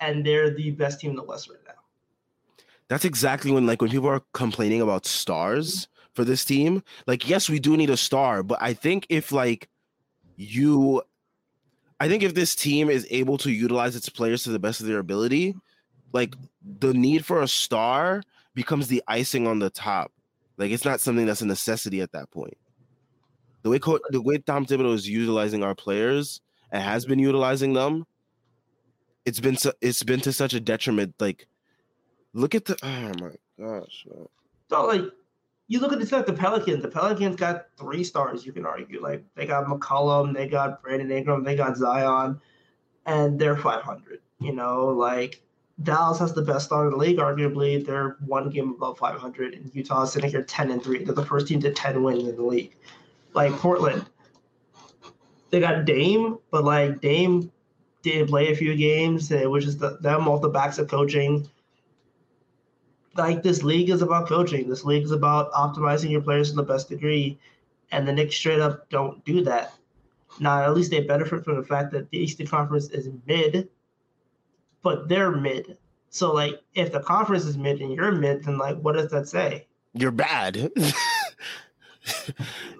and 0.00 0.26
they're 0.26 0.50
the 0.50 0.72
best 0.72 1.00
team 1.00 1.10
in 1.10 1.16
the 1.16 1.22
West 1.22 1.48
right 1.48 1.58
now. 1.66 1.74
That's 2.88 3.04
exactly 3.04 3.50
when 3.52 3.66
like 3.66 3.80
when 3.80 3.90
people 3.90 4.08
are 4.08 4.22
complaining 4.34 4.82
about 4.82 5.06
stars 5.06 5.88
for 6.14 6.24
this 6.24 6.44
team, 6.44 6.82
like 7.06 7.28
yes, 7.28 7.48
we 7.48 7.60
do 7.60 7.76
need 7.76 7.90
a 7.90 7.96
star, 7.96 8.42
but 8.42 8.58
I 8.60 8.74
think 8.74 9.06
if 9.08 9.30
like 9.30 9.68
you 10.36 11.02
I 12.00 12.08
think 12.08 12.22
if 12.22 12.34
this 12.34 12.54
team 12.54 12.90
is 12.90 13.06
able 13.10 13.38
to 13.38 13.50
utilize 13.50 13.94
its 13.96 14.08
players 14.08 14.42
to 14.44 14.50
the 14.50 14.58
best 14.58 14.80
of 14.80 14.86
their 14.86 14.98
ability, 14.98 15.54
like 16.12 16.34
the 16.80 16.94
need 16.94 17.24
for 17.24 17.42
a 17.42 17.48
star 17.48 18.22
becomes 18.54 18.88
the 18.88 19.02
icing 19.06 19.46
on 19.46 19.58
the 19.58 19.70
top. 19.70 20.12
Like 20.56 20.70
it's 20.70 20.84
not 20.84 21.00
something 21.00 21.26
that's 21.26 21.42
a 21.42 21.46
necessity 21.46 22.00
at 22.00 22.12
that 22.12 22.30
point. 22.30 22.56
The 23.62 23.70
way 23.70 23.78
co- 23.78 24.00
the 24.10 24.22
way 24.22 24.38
Tom 24.38 24.66
Thibodeau 24.66 24.94
is 24.94 25.08
utilizing 25.08 25.62
our 25.62 25.74
players 25.74 26.40
and 26.70 26.82
has 26.82 27.04
been 27.04 27.18
utilizing 27.18 27.72
them, 27.72 28.06
it's 29.24 29.40
been 29.40 29.56
su- 29.56 29.72
it's 29.80 30.02
been 30.02 30.20
to 30.20 30.32
such 30.32 30.54
a 30.54 30.60
detriment. 30.60 31.14
Like, 31.18 31.46
look 32.32 32.54
at 32.54 32.64
the 32.64 32.76
oh 32.82 33.12
my 33.20 33.30
gosh, 33.58 34.06
man. 34.08 34.26
So 34.70 34.86
like, 34.86 35.02
you 35.68 35.80
look 35.80 35.92
at 35.92 36.00
the 36.00 36.16
like 36.16 36.26
the 36.26 36.32
Pelicans. 36.32 36.82
The 36.82 36.88
Pelicans 36.88 37.36
got 37.36 37.66
three 37.78 38.04
stars. 38.04 38.44
You 38.46 38.52
can 38.52 38.66
argue 38.66 39.00
like 39.02 39.24
they 39.34 39.46
got 39.46 39.66
McCollum, 39.66 40.34
they 40.34 40.48
got 40.48 40.82
Brandon 40.82 41.10
Ingram, 41.10 41.44
they 41.44 41.56
got 41.56 41.76
Zion, 41.76 42.40
and 43.06 43.38
they're 43.38 43.56
500. 43.56 44.20
You 44.40 44.52
know, 44.52 44.86
like 44.86 45.42
Dallas 45.82 46.18
has 46.18 46.34
the 46.34 46.42
best 46.42 46.66
start 46.66 46.86
in 46.86 46.92
the 46.92 46.98
league, 46.98 47.18
arguably. 47.18 47.84
They're 47.84 48.16
one 48.26 48.50
game 48.50 48.70
above 48.70 48.98
500, 48.98 49.54
and 49.54 49.70
Utah 49.74 50.02
is 50.02 50.12
sitting 50.12 50.30
here 50.30 50.42
10 50.42 50.70
and 50.70 50.82
3. 50.82 51.04
They're 51.04 51.14
the 51.14 51.24
first 51.24 51.46
team 51.46 51.60
to 51.60 51.72
10 51.72 52.02
wins 52.02 52.28
in 52.28 52.36
the 52.36 52.42
league. 52.42 52.74
Like 53.32 53.52
Portland, 53.52 54.04
they 55.50 55.60
got 55.60 55.84
Dame, 55.84 56.38
but 56.50 56.64
like 56.64 57.00
Dame 57.00 57.52
did 58.02 58.28
play 58.28 58.52
a 58.52 58.56
few 58.56 58.74
games, 58.74 59.30
uh, 59.30 59.48
which 59.48 59.64
is 59.64 59.78
the, 59.78 59.98
them 60.00 60.26
off 60.28 60.42
the 60.42 60.48
backs 60.48 60.78
of 60.78 60.88
coaching. 60.88 61.48
Like 63.16 63.42
this 63.42 63.62
league 63.62 63.90
is 63.90 64.02
about 64.02 64.28
coaching. 64.28 64.68
This 64.68 64.84
league 64.84 65.04
is 65.04 65.12
about 65.12 65.52
optimizing 65.52 66.10
your 66.10 66.22
players 66.22 66.50
to 66.50 66.56
the 66.56 66.62
best 66.62 66.88
degree, 66.88 67.38
and 67.92 68.06
the 68.06 68.12
Knicks 68.12 68.36
straight 68.36 68.60
up 68.60 68.88
don't 68.88 69.24
do 69.24 69.42
that. 69.44 69.74
Now, 70.40 70.62
at 70.62 70.74
least 70.74 70.90
they 70.90 71.00
benefit 71.00 71.44
from 71.44 71.56
the 71.56 71.64
fact 71.64 71.92
that 71.92 72.10
the 72.10 72.18
Eastern 72.18 72.46
Conference 72.46 72.88
is 72.90 73.08
mid, 73.26 73.68
but 74.82 75.08
they're 75.08 75.30
mid. 75.30 75.78
So, 76.10 76.32
like, 76.32 76.60
if 76.74 76.92
the 76.92 77.00
conference 77.00 77.44
is 77.44 77.58
mid 77.58 77.80
and 77.80 77.92
you're 77.92 78.12
mid, 78.12 78.44
then 78.44 78.58
like, 78.58 78.78
what 78.78 78.94
does 78.94 79.10
that 79.10 79.28
say? 79.28 79.66
You're 79.94 80.10
bad. 80.10 80.70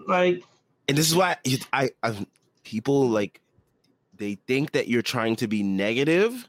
like, 0.09 0.43
and 0.89 0.97
this 0.97 1.09
is 1.09 1.17
why 1.17 1.37
I, 1.73 1.91
I 2.03 2.27
people 2.65 3.09
like 3.09 3.41
they 4.17 4.37
think 4.47 4.73
that 4.73 4.89
you're 4.89 5.03
trying 5.03 5.37
to 5.37 5.47
be 5.47 5.63
negative, 5.63 6.49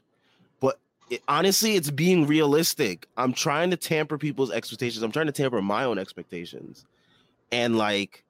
but 0.60 0.78
it, 1.10 1.22
honestly, 1.28 1.76
it's 1.76 1.90
being 1.90 2.26
realistic. 2.26 3.06
I'm 3.16 3.32
trying 3.32 3.70
to 3.70 3.76
tamper 3.76 4.18
people's 4.18 4.50
expectations. 4.50 5.02
I'm 5.02 5.12
trying 5.12 5.26
to 5.26 5.32
tamper 5.32 5.60
my 5.62 5.84
own 5.84 5.98
expectations, 5.98 6.84
and 7.52 7.76
like, 7.76 8.24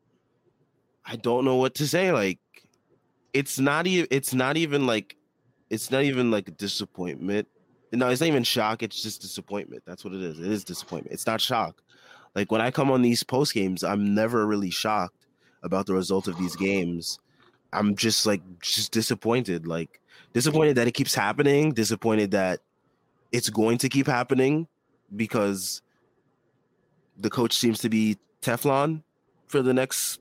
I 1.06 1.16
don't 1.16 1.44
know 1.44 1.56
what 1.56 1.74
to 1.76 1.86
say. 1.86 2.12
Like, 2.12 2.38
it's 3.32 3.58
not 3.58 3.86
even. 3.86 4.08
It's 4.10 4.34
not 4.34 4.56
even 4.56 4.86
like. 4.86 5.16
It's 5.70 5.90
not 5.90 6.02
even 6.02 6.30
like 6.30 6.48
a 6.48 6.52
disappointment. 6.52 7.48
No, 7.92 8.08
it's 8.08 8.20
not 8.20 8.28
even 8.28 8.44
shock. 8.44 8.82
It's 8.82 9.02
just 9.02 9.20
disappointment. 9.22 9.82
That's 9.86 10.04
what 10.04 10.14
it 10.14 10.22
is. 10.22 10.38
It 10.38 10.46
is 10.46 10.64
disappointment. 10.64 11.14
It's 11.14 11.26
not 11.26 11.40
shock. 11.40 11.82
Like 12.34 12.52
when 12.52 12.60
I 12.60 12.70
come 12.70 12.90
on 12.90 13.02
these 13.02 13.22
post 13.22 13.54
games, 13.54 13.82
I'm 13.82 14.14
never 14.14 14.46
really 14.46 14.70
shocked 14.70 15.26
about 15.62 15.86
the 15.86 15.94
result 15.94 16.28
of 16.28 16.38
these 16.38 16.56
games 16.56 17.18
I'm 17.72 17.94
just 17.96 18.26
like 18.26 18.42
just 18.60 18.92
disappointed. 18.92 19.66
Like 19.66 20.00
disappointed 20.32 20.76
that 20.76 20.88
it 20.88 20.92
keeps 20.92 21.14
happening, 21.14 21.72
disappointed 21.72 22.32
that 22.32 22.60
it's 23.32 23.50
going 23.50 23.78
to 23.78 23.88
keep 23.88 24.06
happening 24.06 24.66
because 25.14 25.82
the 27.16 27.30
coach 27.30 27.56
seems 27.56 27.80
to 27.80 27.88
be 27.88 28.16
Teflon 28.42 29.02
for 29.46 29.62
the 29.62 29.74
next 29.74 30.20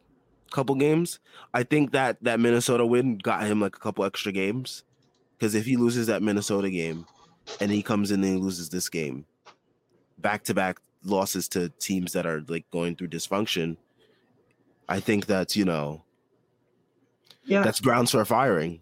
couple 0.51 0.75
games. 0.75 1.19
I 1.53 1.63
think 1.63 1.91
that 1.91 2.17
that 2.23 2.39
Minnesota 2.39 2.85
win 2.85 3.17
got 3.17 3.43
him 3.43 3.61
like 3.61 3.75
a 3.75 3.79
couple 3.79 4.03
extra 4.03 4.31
games 4.31 4.83
because 5.39 5.55
if 5.55 5.65
he 5.65 5.77
loses 5.77 6.07
that 6.07 6.21
Minnesota 6.21 6.69
game 6.69 7.05
and 7.61 7.71
he 7.71 7.81
comes 7.81 8.11
in 8.11 8.23
and 8.23 8.33
he 8.33 8.39
loses 8.39 8.69
this 8.69 8.89
game, 8.89 9.25
back 10.17 10.43
to 10.43 10.53
back 10.53 10.79
losses 11.05 11.47
to 11.47 11.69
teams 11.79 12.11
that 12.11 12.25
are 12.25 12.43
like 12.49 12.69
going 12.71 12.95
through 12.95 13.07
dysfunction, 13.07 13.77
I 14.89 14.99
think 14.99 15.27
that's 15.27 15.55
you 15.55 15.65
know 15.65 16.03
yeah, 17.45 17.61
that's 17.61 17.79
grounds 17.79 18.11
for 18.11 18.25
firing. 18.25 18.81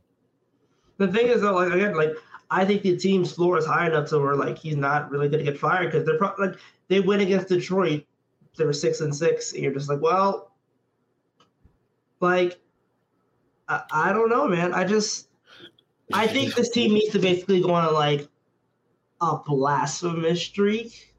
The 0.97 1.07
thing 1.07 1.27
is, 1.27 1.41
though, 1.41 1.53
like 1.53 1.71
again, 1.71 1.95
like 1.95 2.13
I 2.49 2.65
think 2.65 2.81
the 2.81 2.97
team's 2.97 3.31
floor 3.31 3.57
is 3.59 3.65
high 3.65 3.87
enough 3.87 4.09
to 4.09 4.19
where 4.19 4.35
like 4.35 4.57
he's 4.57 4.77
not 4.77 5.11
really 5.11 5.29
going 5.29 5.45
to 5.45 5.51
get 5.51 5.59
fired 5.59 5.91
because 5.91 6.05
they're 6.05 6.17
probably 6.17 6.47
like 6.47 6.59
they 6.87 7.01
win 7.01 7.19
against 7.19 7.49
Detroit, 7.49 8.03
they 8.57 8.65
were 8.65 8.73
six 8.73 9.01
and 9.01 9.15
six, 9.15 9.53
and 9.53 9.61
you're 9.61 9.73
just 9.73 9.89
like, 9.89 10.01
well, 10.01 10.51
like 12.19 12.59
I, 13.69 13.83
I 13.91 14.13
don't 14.13 14.29
know, 14.29 14.47
man. 14.47 14.73
I 14.73 14.85
just 14.85 15.27
I 16.13 16.27
think 16.27 16.55
this 16.55 16.69
team 16.69 16.93
needs 16.93 17.11
to 17.13 17.19
basically 17.19 17.61
go 17.61 17.73
on 17.73 17.85
a 17.85 17.91
like 17.91 18.27
a 19.21 19.37
blasphemous 19.45 20.41
streak 20.41 21.13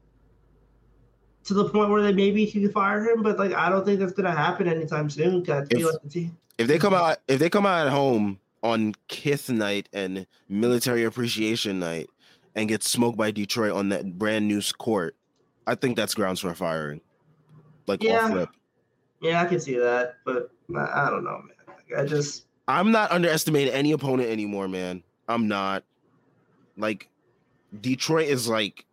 to 1.43 1.53
the 1.53 1.69
point 1.69 1.89
where 1.89 2.01
they 2.01 2.13
maybe 2.13 2.45
can 2.47 2.71
fire 2.71 3.03
him, 3.03 3.21
but 3.21 3.37
like 3.37 3.53
I 3.53 3.69
don't 3.69 3.85
think 3.85 3.99
that's 3.99 4.13
gonna 4.13 4.35
happen 4.35 4.67
anytime 4.67 5.09
soon. 5.09 5.45
Cause 5.45 5.67
I 5.73 5.77
like 5.77 6.01
the 6.03 6.09
team 6.09 6.37
if 6.59 6.67
they 6.67 6.77
come 6.77 6.93
out 6.93 7.17
if 7.27 7.39
they 7.39 7.49
come 7.49 7.65
out 7.65 7.87
at 7.87 7.91
home 7.91 8.37
on 8.61 8.93
Kith 9.07 9.49
night 9.49 9.87
and 9.93 10.27
military 10.49 11.05
appreciation 11.05 11.79
night 11.79 12.09
and 12.53 12.67
get 12.67 12.83
smoked 12.83 13.17
by 13.17 13.31
Detroit 13.31 13.71
on 13.71 13.89
that 13.89 14.19
brand 14.19 14.47
new 14.47 14.61
court, 14.77 15.15
I 15.65 15.75
think 15.75 15.95
that's 15.95 16.13
grounds 16.13 16.41
for 16.41 16.53
firing. 16.53 16.99
Like 17.87 18.03
yeah. 18.03 18.29
flip. 18.29 18.49
Yeah, 19.21 19.41
I 19.41 19.45
can 19.45 19.59
see 19.59 19.77
that, 19.77 20.15
but 20.25 20.51
I 20.75 21.09
don't 21.09 21.23
know, 21.23 21.41
man. 21.41 21.55
Like, 21.67 21.99
I 21.99 22.05
just 22.05 22.45
I'm 22.69 22.91
not 22.91 23.11
underestimating 23.11 23.73
any 23.73 23.93
opponent 23.93 24.29
anymore, 24.29 24.67
man. 24.67 25.01
I'm 25.27 25.47
not. 25.47 25.83
Like 26.77 27.09
Detroit 27.81 28.27
is 28.27 28.47
like 28.47 28.85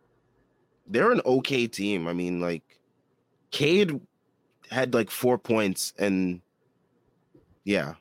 they're 0.87 1.13
an 1.13 1.21
okay 1.27 1.67
team. 1.67 2.09
I 2.09 2.15
mean, 2.15 2.41
like 2.41 2.63
Cade 3.51 4.01
had 4.71 4.95
like 4.95 5.11
four 5.11 5.37
points 5.37 5.93
and 5.99 6.41
yeah, 7.65 7.95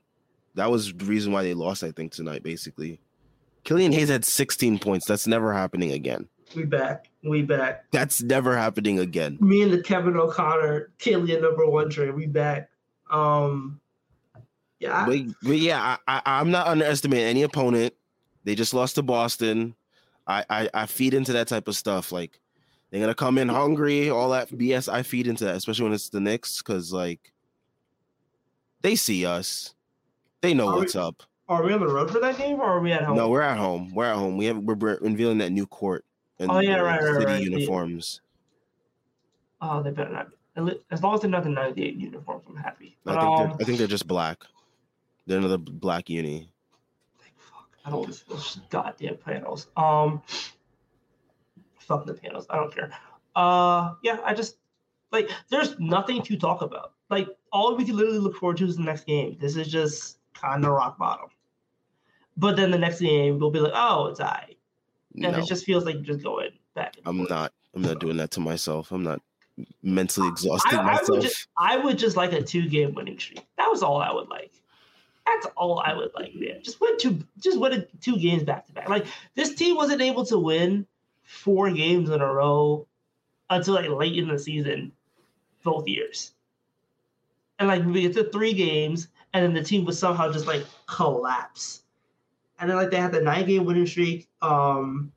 that 0.53 0.72
was 0.72 0.94
the 0.94 1.05
reason 1.05 1.34
why 1.34 1.44
they 1.44 1.53
lost. 1.53 1.84
I 1.84 1.91
think 1.91 2.13
tonight, 2.13 2.41
basically. 2.41 3.01
Killian 3.65 3.91
Hayes 3.91 4.10
had 4.10 4.24
16 4.24 4.79
points. 4.79 5.05
That's 5.05 5.27
never 5.27 5.51
happening 5.53 5.91
again. 5.91 6.29
We 6.55 6.63
back. 6.63 7.10
We 7.24 7.41
back. 7.41 7.86
That's 7.91 8.22
never 8.22 8.55
happening 8.55 9.00
again. 9.00 9.38
Me 9.41 9.63
and 9.63 9.74
the 9.74 9.82
Kevin 9.82 10.15
O'Connor, 10.15 10.94
Killian 11.00 11.41
number 11.41 11.67
one 11.67 11.89
trade. 11.89 12.15
We 12.15 12.27
back. 12.27 12.70
Um, 13.12 13.82
yeah. 14.86 15.06
But, 15.06 15.20
but 15.44 15.58
yeah, 15.58 15.98
I, 16.08 16.22
I, 16.25 16.42
am 16.42 16.51
not 16.51 16.68
underestimating 16.68 17.25
any 17.25 17.44
opponent. 17.44 17.94
They 18.44 18.56
just 18.56 18.74
lost 18.74 18.96
to 18.96 19.04
Boston. 19.04 19.75
I, 20.27 20.46
I, 20.50 20.70
I 20.74 20.86
feed 20.86 21.13
into 21.13 21.34
that 21.34 21.48
type 21.48 21.68
of 21.68 21.75
stuff. 21.75 22.12
Like 22.12 22.39
they're 22.89 23.01
gonna 23.01 23.15
come 23.15 23.38
in 23.38 23.50
hungry, 23.50 24.10
all 24.10 24.30
that 24.30 24.50
BS. 24.50 24.92
I 24.92 25.04
feed 25.04 25.27
into 25.27 25.46
that, 25.46 25.56
especially 25.56 25.84
when 25.84 25.94
it's 25.94 26.10
the 26.10 26.20
Knicks, 26.20 26.62
because 26.62 26.94
like 26.94 27.34
they 28.82 28.96
see 28.96 29.25
us. 29.25 29.74
They 30.42 30.54
know 30.54 30.70
are 30.70 30.77
what's 30.77 30.96
we, 30.96 31.01
up. 31.01 31.24
Are 31.48 31.63
we 31.63 31.74
on 31.74 31.80
the 31.80 31.88
road 31.88 32.12
for 32.12 32.20
that 32.20 32.38
game, 32.38 32.60
or 32.60 32.65
are 32.65 32.80
we 32.80 32.92
at 32.92 33.04
home? 33.04 33.18
No, 33.18 33.30
we're 33.30 33.42
at 33.42 33.58
home. 33.58 33.92
We're 33.94 34.06
at 34.06 34.15
home. 34.15 34.38
We 34.38 34.46
have 34.46 34.58
we're 34.58 34.96
unveiling 34.96 35.39
that 35.39 35.51
new 35.51 35.65
court 35.65 36.06
and 36.39 36.51
oh 36.51 36.60
yeah, 36.60 36.80
right, 36.80 37.01
right, 37.01 37.13
city 37.13 37.25
right. 37.25 37.44
uniforms. 37.44 38.22
Oh, 39.62 39.82
they 39.82 39.92
better 39.92 40.12
not. 40.12 40.30
As 40.92 41.04
long 41.04 41.15
as 41.15 41.22
they're 41.22 41.30
not 41.30 41.44
the 41.44 41.50
'98 41.50 41.96
uniforms, 41.96 42.46
I'm 42.48 42.56
happy. 42.56 42.98
But, 43.04 43.18
I 43.18 43.22
think 43.22 43.39
um, 43.39 43.58
I 43.60 43.63
think 43.63 43.77
they're 43.77 43.88
just 43.88 44.08
black. 44.08 44.44
They're 45.25 45.39
another 45.39 45.58
black 45.58 46.10
uni. 46.10 46.50
Fuck, 47.38 47.77
I 47.84 47.89
don't 47.89 48.01
want 48.01 48.24
those 48.29 48.60
goddamn 48.70 49.17
panels. 49.17 49.67
Um, 49.75 50.22
fuck 51.79 52.05
the 52.05 52.13
panels. 52.13 52.46
I 52.50 52.58
don't 52.58 52.74
care. 52.74 52.91
Uh, 53.36 53.94
yeah, 54.03 54.20
I 54.24 54.34
just 54.34 54.58
like 55.12 55.29
there's 55.50 55.79
nothing 55.79 56.22
to 56.24 56.38
talk 56.38 56.62
about. 56.62 56.94
Like 57.10 57.27
all 57.51 57.75
we 57.75 57.86
can 57.86 57.96
literally 57.96 58.20
look 58.20 58.36
forward 58.36 58.58
to 58.58 58.65
is 58.65 58.77
the 58.77 58.84
next 58.84 59.05
game. 59.05 59.38
This 59.39 59.55
is 59.55 59.67
just 59.67 60.20
kind 60.34 60.63
of 60.63 60.72
rock 60.72 60.98
bottom. 60.98 61.29
But 62.38 62.55
then 62.55 62.72
the 62.72 62.77
next 62.77 63.00
game 63.00 63.39
we'll 63.39 63.51
be 63.51 63.60
like, 63.60 63.74
oh, 63.75 64.08
it's 64.08 64.20
I, 64.20 64.55
and 65.13 65.34
no. 65.34 65.39
it 65.39 65.46
just 65.46 65.65
feels 65.65 65.86
like 65.86 65.96
you're 65.96 66.03
just 66.03 66.24
going 66.24 66.51
back. 66.75 66.96
I'm 67.05 67.17
forth. 67.17 67.29
not. 67.29 67.53
I'm 67.74 67.82
not 67.82 68.00
doing 68.00 68.17
that 68.17 68.32
to 68.32 68.39
myself. 68.39 68.91
I'm 68.91 69.03
not 69.03 69.22
mentally 69.84 70.27
exhausting 70.27 70.79
I, 70.79 70.82
I 70.82 70.86
myself. 70.86 71.10
Would 71.10 71.22
just, 71.22 71.48
I 71.58 71.77
would 71.77 71.98
just 71.98 72.15
like 72.15 72.34
a 72.34 72.41
two 72.41 72.70
game 72.70 72.94
winning 72.94 73.20
streak. 73.20 73.46
That 73.58 73.70
was 73.70 73.84
all 73.84 74.01
I 74.01 74.12
would 74.12 74.29
like. 74.29 74.51
That's 75.25 75.48
all 75.58 75.79
I 75.79 75.94
would 75.94 76.12
like, 76.15 76.36
man. 76.36 76.62
Just 76.63 76.79
win 76.79 76.98
two, 76.98 77.20
just 77.39 77.60
win 77.60 77.86
two 78.01 78.17
games 78.17 78.44
back 78.44 78.65
to 78.67 78.74
back. 78.74 78.89
Like 78.89 79.08
this 79.36 79.55
team 79.55 79.75
wasn't 79.75 80.01
able 80.01 80.25
to 80.27 80.38
win 80.38 80.86
four 81.24 81.72
games 81.72 82.10
in 82.10 82.22
a 82.22 82.34
row 82.34 82.88
until 83.50 83.74
like 83.74 83.89
late 83.89 84.17
in 84.17 84.27
the 84.27 84.38
season, 84.38 84.91
both 85.63 85.88
years 85.88 86.36
and 87.60 87.67
like 87.67 87.86
we 87.86 88.01
get 88.01 88.13
to 88.13 88.25
three 88.25 88.53
games, 88.53 89.08
and 89.34 89.44
then 89.44 89.53
the 89.53 89.63
team 89.63 89.86
would 89.86 89.96
somehow 89.96 90.32
just 90.32 90.48
like 90.48 90.65
collapse. 90.88 91.84
And 92.60 92.70
then 92.70 92.77
like 92.77 92.91
they 92.91 92.98
had 92.98 93.12
the 93.12 93.22
nine 93.22 93.46
game 93.46 93.65
winning 93.65 93.88
streak 93.88 94.27
um 94.41 95.12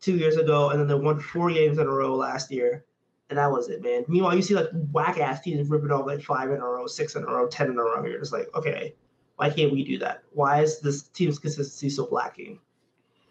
two 0.00 0.16
years 0.16 0.36
ago, 0.36 0.70
and 0.70 0.80
then 0.80 0.88
they 0.88 0.94
won 0.94 1.20
four 1.20 1.50
games 1.50 1.78
in 1.78 1.86
a 1.86 1.90
row 1.90 2.14
last 2.14 2.50
year. 2.50 2.84
And 3.30 3.38
that 3.38 3.50
was 3.50 3.70
it, 3.70 3.82
man. 3.82 4.04
Meanwhile, 4.06 4.36
you 4.36 4.42
see 4.42 4.54
like 4.54 4.68
whack 4.92 5.18
ass 5.18 5.40
teams 5.40 5.68
ripping 5.68 5.90
off 5.90 6.06
like 6.06 6.22
five 6.22 6.50
in 6.50 6.60
a 6.60 6.64
row, 6.64 6.86
six 6.86 7.16
in 7.16 7.22
a 7.22 7.26
row, 7.26 7.48
ten 7.48 7.68
in 7.70 7.78
a 7.78 7.82
row. 7.82 8.04
You're 8.04 8.18
just 8.18 8.32
like, 8.32 8.48
okay, 8.54 8.94
why 9.36 9.50
can't 9.50 9.72
we 9.72 9.84
do 9.84 9.98
that? 9.98 10.22
Why 10.32 10.62
is 10.62 10.80
this 10.80 11.02
team's 11.02 11.38
consistency 11.38 11.90
so 11.90 12.08
lacking? 12.10 12.60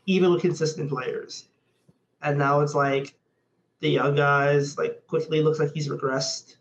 Even 0.06 0.32
with 0.32 0.42
consistent 0.42 0.90
players. 0.90 1.48
And 2.22 2.38
now 2.38 2.62
it's 2.62 2.76
like 2.76 3.16
the 3.80 3.90
young 3.90 4.16
guys, 4.16 4.78
like 4.78 5.06
Quickley 5.08 5.42
looks 5.42 5.60
like 5.60 5.74
he's 5.74 5.90
regressed. 5.90 6.56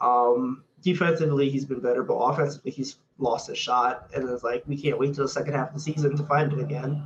Um, 0.00 0.64
defensively 0.82 1.50
he's 1.50 1.64
been 1.64 1.80
better, 1.80 2.02
but 2.02 2.14
offensively 2.14 2.70
he's 2.70 2.96
lost 3.18 3.48
his 3.48 3.58
shot, 3.58 4.10
and 4.14 4.28
it's 4.28 4.44
like 4.44 4.62
we 4.66 4.80
can't 4.80 4.98
wait 4.98 5.14
till 5.14 5.24
the 5.24 5.28
second 5.28 5.54
half 5.54 5.68
of 5.68 5.74
the 5.74 5.80
season 5.80 6.16
to 6.16 6.22
find 6.24 6.52
it 6.52 6.60
again. 6.60 7.02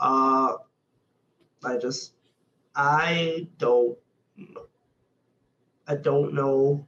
Uh, 0.00 0.54
I 1.64 1.76
just 1.76 2.12
I 2.74 3.48
don't 3.58 3.96
I 5.86 5.96
don't 5.96 6.34
know. 6.34 6.86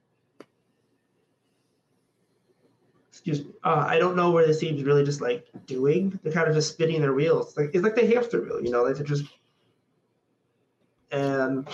Excuse 3.27 3.45
me. 3.45 3.55
Uh, 3.65 3.85
I 3.89 3.99
don't 3.99 4.15
know 4.15 4.31
where 4.31 4.47
this 4.47 4.61
team's 4.61 4.85
really 4.85 5.05
just 5.05 5.21
like 5.21 5.49
doing. 5.67 6.17
They're 6.23 6.33
kind 6.33 6.47
of 6.47 6.55
just 6.55 6.69
spinning 6.69 7.01
their 7.01 7.13
wheels. 7.13 7.57
Like 7.57 7.71
it's 7.75 7.83
like 7.83 7.97
the 7.97 8.07
hamster 8.07 8.41
wheel, 8.41 8.63
you 8.63 8.71
know. 8.71 8.85
Like 8.85 8.95
they're 8.95 9.05
just 9.05 9.25
and 11.11 11.69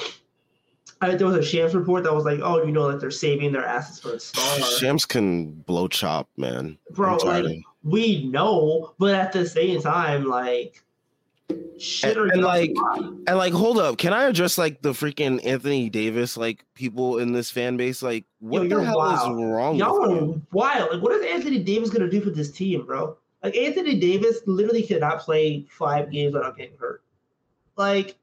I, 1.03 1.15
there 1.15 1.27
was 1.27 1.37
a 1.37 1.43
Shams 1.43 1.75
report 1.75 2.05
that 2.05 2.15
was 2.15 2.25
like, 2.25 2.41
"Oh, 2.43 2.63
you 2.63 2.73
know, 2.73 2.91
that 2.91 3.01
they're 3.01 3.11
saving 3.11 3.53
their 3.53 3.67
assets 3.67 4.01
for 4.01 4.15
a 4.15 4.21
star." 4.21 4.61
Shams 4.79 5.05
can 5.05 5.51
blow 5.51 5.89
chop, 5.89 6.29
man. 6.39 6.79
Bro, 6.93 7.17
like 7.19 7.63
we 7.83 8.25
know, 8.25 8.95
but 8.99 9.15
at 9.15 9.33
the 9.33 9.47
same 9.47 9.83
time, 9.83 10.25
like 10.25 10.83
shit 11.79 12.17
And- 12.17 12.31
and, 12.33 12.43
like. 12.43 12.73
And 13.27 13.37
like, 13.37 13.53
hold 13.53 13.79
up, 13.79 13.99
can 13.99 14.13
I 14.13 14.25
address 14.25 14.59
like 14.59 14.83
the 14.83 14.91
freaking 14.93 15.45
Anthony 15.45 15.89
Davis 15.91 16.37
like 16.37 16.65
people 16.75 17.19
in 17.19 17.33
this 17.33 17.51
fan 17.51 17.77
base? 17.77 18.03
Like, 18.03 18.25
what 18.41 18.69
Yo, 18.69 18.79
the 18.79 18.85
hell 18.85 18.99
wild. 18.99 19.39
is 19.39 19.45
wrong? 19.45 19.77
Y'all 19.77 20.03
are 20.35 20.41
wild. 20.53 20.93
Like, 20.93 21.03
what 21.03 21.13
is 21.13 21.25
Anthony 21.27 21.59
Davis 21.59 21.91
gonna 21.91 22.09
do 22.11 22.21
for 22.21 22.31
this 22.31 22.51
team, 22.51 22.87
bro? 22.87 23.17
Like, 23.43 23.57
Anthony 23.57 23.99
Davis 23.99 24.39
literally 24.47 24.83
cannot 24.83 25.21
play 25.21 25.67
five 25.69 26.11
games 26.11 26.35
without 26.35 26.57
getting 26.57 26.77
hurt. 26.79 27.03
Like, 27.77 28.17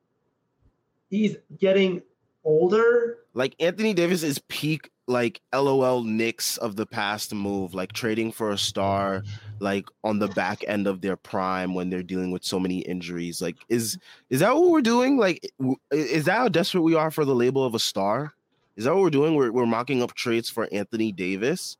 he's 1.10 1.36
getting 1.60 2.02
older. 2.46 3.18
Like 3.34 3.56
Anthony 3.60 3.94
Davis 3.94 4.24
is 4.24 4.40
peak 4.48 4.90
like 5.08 5.42
LOL 5.54 6.04
Knicks 6.04 6.58
of 6.58 6.76
the 6.76 6.86
past 6.86 7.34
move, 7.34 7.74
like 7.74 7.92
trading 7.94 8.32
for 8.32 8.52
a 8.52 8.58
star, 8.58 9.24
like 9.60 9.86
on 10.04 10.20
the 10.20 10.28
back 10.30 10.64
end 10.68 10.88
of 10.88 11.02
their 11.02 11.16
prime 11.16 11.74
when 11.74 11.90
they're 11.90 12.04
dealing 12.04 12.32
with 12.32 12.44
so 12.44 12.60
many 12.60 12.80
injuries. 12.80 13.42
Like, 13.42 13.58
is 13.70 13.96
mm-hmm. 13.96 14.34
is 14.36 14.40
that 14.42 14.56
what 14.56 14.70
we're 14.70 14.82
doing? 14.82 15.18
Like, 15.18 15.50
is 15.92 16.26
that 16.26 16.38
how 16.38 16.48
desperate 16.50 16.82
we 16.82 16.96
are 16.96 17.12
for 17.12 17.26
the 17.26 17.36
label 17.36 17.66
of 17.66 17.76
a 17.76 17.80
star? 17.80 18.34
Is 18.76 18.86
that 18.86 18.94
what 18.94 19.02
we're 19.02 19.10
doing? 19.10 19.36
We're 19.36 19.52
we're 19.52 19.66
mocking 19.66 20.02
up 20.02 20.14
trades 20.14 20.50
for 20.50 20.68
Anthony 20.72 21.12
Davis. 21.12 21.78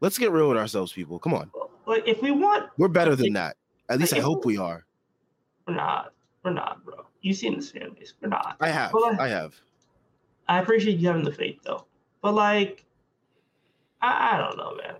Let's 0.00 0.18
get 0.18 0.30
real 0.30 0.48
with 0.48 0.58
ourselves, 0.58 0.92
people. 0.92 1.18
Come 1.18 1.34
on, 1.34 1.50
Like, 1.86 2.06
if 2.06 2.22
we 2.22 2.30
want, 2.30 2.70
we're 2.78 2.88
better 2.88 3.16
than 3.16 3.32
that. 3.32 3.56
At 3.88 3.98
least 3.98 4.14
I 4.14 4.20
hope 4.20 4.44
we 4.44 4.58
are. 4.58 4.84
we're 5.66 5.74
not. 5.74 6.12
We're 6.44 6.52
not, 6.52 6.84
bro. 6.84 7.04
You've 7.20 7.36
seen 7.36 7.56
this 7.56 7.72
fan 7.72 7.94
base. 7.98 8.14
We're 8.20 8.28
not. 8.28 8.56
I 8.60 8.68
have. 8.68 8.94
I- 8.94 9.16
I 9.18 9.28
have. 9.28 9.54
I 10.48 10.60
appreciate 10.60 10.98
you 10.98 11.06
having 11.08 11.24
the 11.24 11.32
faith 11.32 11.58
though. 11.64 11.84
But 12.22 12.34
like 12.34 12.84
I, 14.00 14.34
I 14.34 14.38
don't 14.38 14.56
know, 14.56 14.74
man. 14.76 14.96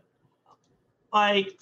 Like 1.12 1.60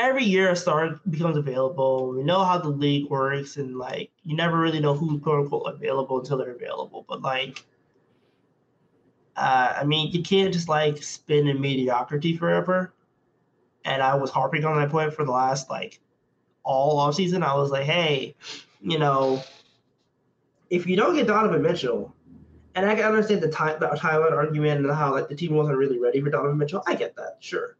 every 0.00 0.24
year 0.24 0.50
a 0.50 0.56
star 0.56 1.00
becomes 1.10 1.36
available. 1.36 2.12
We 2.12 2.22
know 2.22 2.42
how 2.42 2.58
the 2.58 2.68
league 2.68 3.08
works 3.10 3.56
and 3.56 3.76
like 3.76 4.10
you 4.24 4.34
never 4.34 4.58
really 4.58 4.80
know 4.80 4.94
who's 4.94 5.22
quote 5.22 5.44
unquote 5.44 5.74
available 5.74 6.20
until 6.20 6.38
they're 6.38 6.52
available. 6.52 7.04
But 7.08 7.22
like 7.22 7.64
uh, 9.36 9.74
I 9.76 9.84
mean, 9.84 10.10
you 10.12 10.22
can't 10.22 10.52
just 10.52 10.68
like 10.68 11.02
spin 11.02 11.48
in 11.48 11.60
mediocrity 11.60 12.36
forever. 12.36 12.92
And 13.84 14.02
I 14.02 14.14
was 14.14 14.30
harping 14.30 14.64
on 14.64 14.78
that 14.78 14.90
point 14.90 15.14
for 15.14 15.24
the 15.24 15.32
last 15.32 15.70
like 15.70 16.00
all 16.62 16.98
off 16.98 17.14
season. 17.14 17.42
I 17.42 17.54
was 17.54 17.70
like, 17.70 17.84
hey, 17.84 18.34
you 18.82 18.98
know, 18.98 19.42
if 20.68 20.86
you 20.86 20.96
don't 20.96 21.14
get 21.14 21.26
Donovan 21.26 21.62
Mitchell, 21.62 22.14
and 22.74 22.86
I 22.86 22.94
can 22.94 23.04
understand 23.04 23.42
the 23.42 23.48
time 23.48 23.80
the 23.80 23.86
timeline 23.88 24.32
argument 24.32 24.84
and 24.84 24.94
how 24.94 25.12
like 25.12 25.28
the 25.28 25.34
team 25.34 25.54
wasn't 25.54 25.76
really 25.78 25.98
ready 25.98 26.20
for 26.20 26.30
Donovan 26.30 26.58
Mitchell. 26.58 26.82
I 26.86 26.94
get 26.94 27.16
that, 27.16 27.38
sure. 27.40 27.76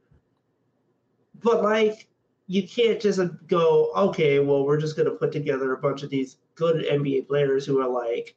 But 1.43 1.63
like 1.63 2.09
you 2.51 2.67
can't 2.67 3.01
just 3.01 3.21
go, 3.47 3.93
okay, 3.95 4.41
well, 4.41 4.67
we're 4.67 4.81
just 4.81 4.97
gonna 4.97 5.13
put 5.13 5.31
together 5.31 5.73
a 5.73 5.79
bunch 5.79 6.03
of 6.03 6.11
these 6.11 6.39
good 6.57 6.85
NBA 6.85 7.29
players 7.29 7.65
who 7.65 7.81
are 7.81 7.87
like 7.87 8.35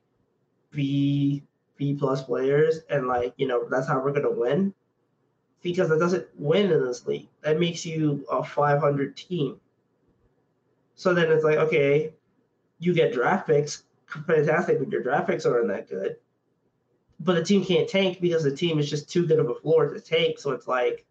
B 0.70 1.42
B 1.78 1.96
plus 1.96 2.22
players 2.22 2.82
and 2.92 3.08
like, 3.08 3.34
you 3.38 3.48
know, 3.48 3.68
that's 3.72 3.88
how 3.88 4.00
we're 4.00 4.14
gonna 4.14 4.30
win. 4.30 4.72
Because 5.64 5.90
that 5.90 5.98
doesn't 5.98 6.28
win 6.38 6.72
in 6.72 6.86
this 6.86 7.08
league. 7.08 7.28
That 7.42 7.60
makes 7.60 7.88
you 7.88 8.24
a 8.30 8.44
five 8.44 8.80
hundred 8.80 9.18
team. 9.18 9.60
So 10.94 11.16
then 11.16 11.32
it's 11.32 11.44
like, 11.44 11.58
okay, 11.58 12.14
you 12.78 12.94
get 12.94 13.14
draft 13.14 13.48
picks, 13.48 13.86
fantastic, 14.28 14.78
but 14.78 14.92
your 14.92 15.02
draft 15.02 15.26
picks 15.26 15.48
aren't 15.48 15.70
that 15.70 15.90
good 15.90 16.18
but 17.20 17.36
the 17.36 17.44
team 17.44 17.64
can't 17.64 17.88
tank 17.88 18.20
because 18.20 18.44
the 18.44 18.56
team 18.56 18.78
is 18.80 18.90
just 18.90 19.10
too 19.10 19.26
good 19.26 19.40
of 19.40 19.50
a 19.50 19.56
floor 19.56 19.88
to 19.88 20.00
tank. 20.00 20.38
So 20.38 20.52
it's 20.52 20.68
like, 20.68 21.06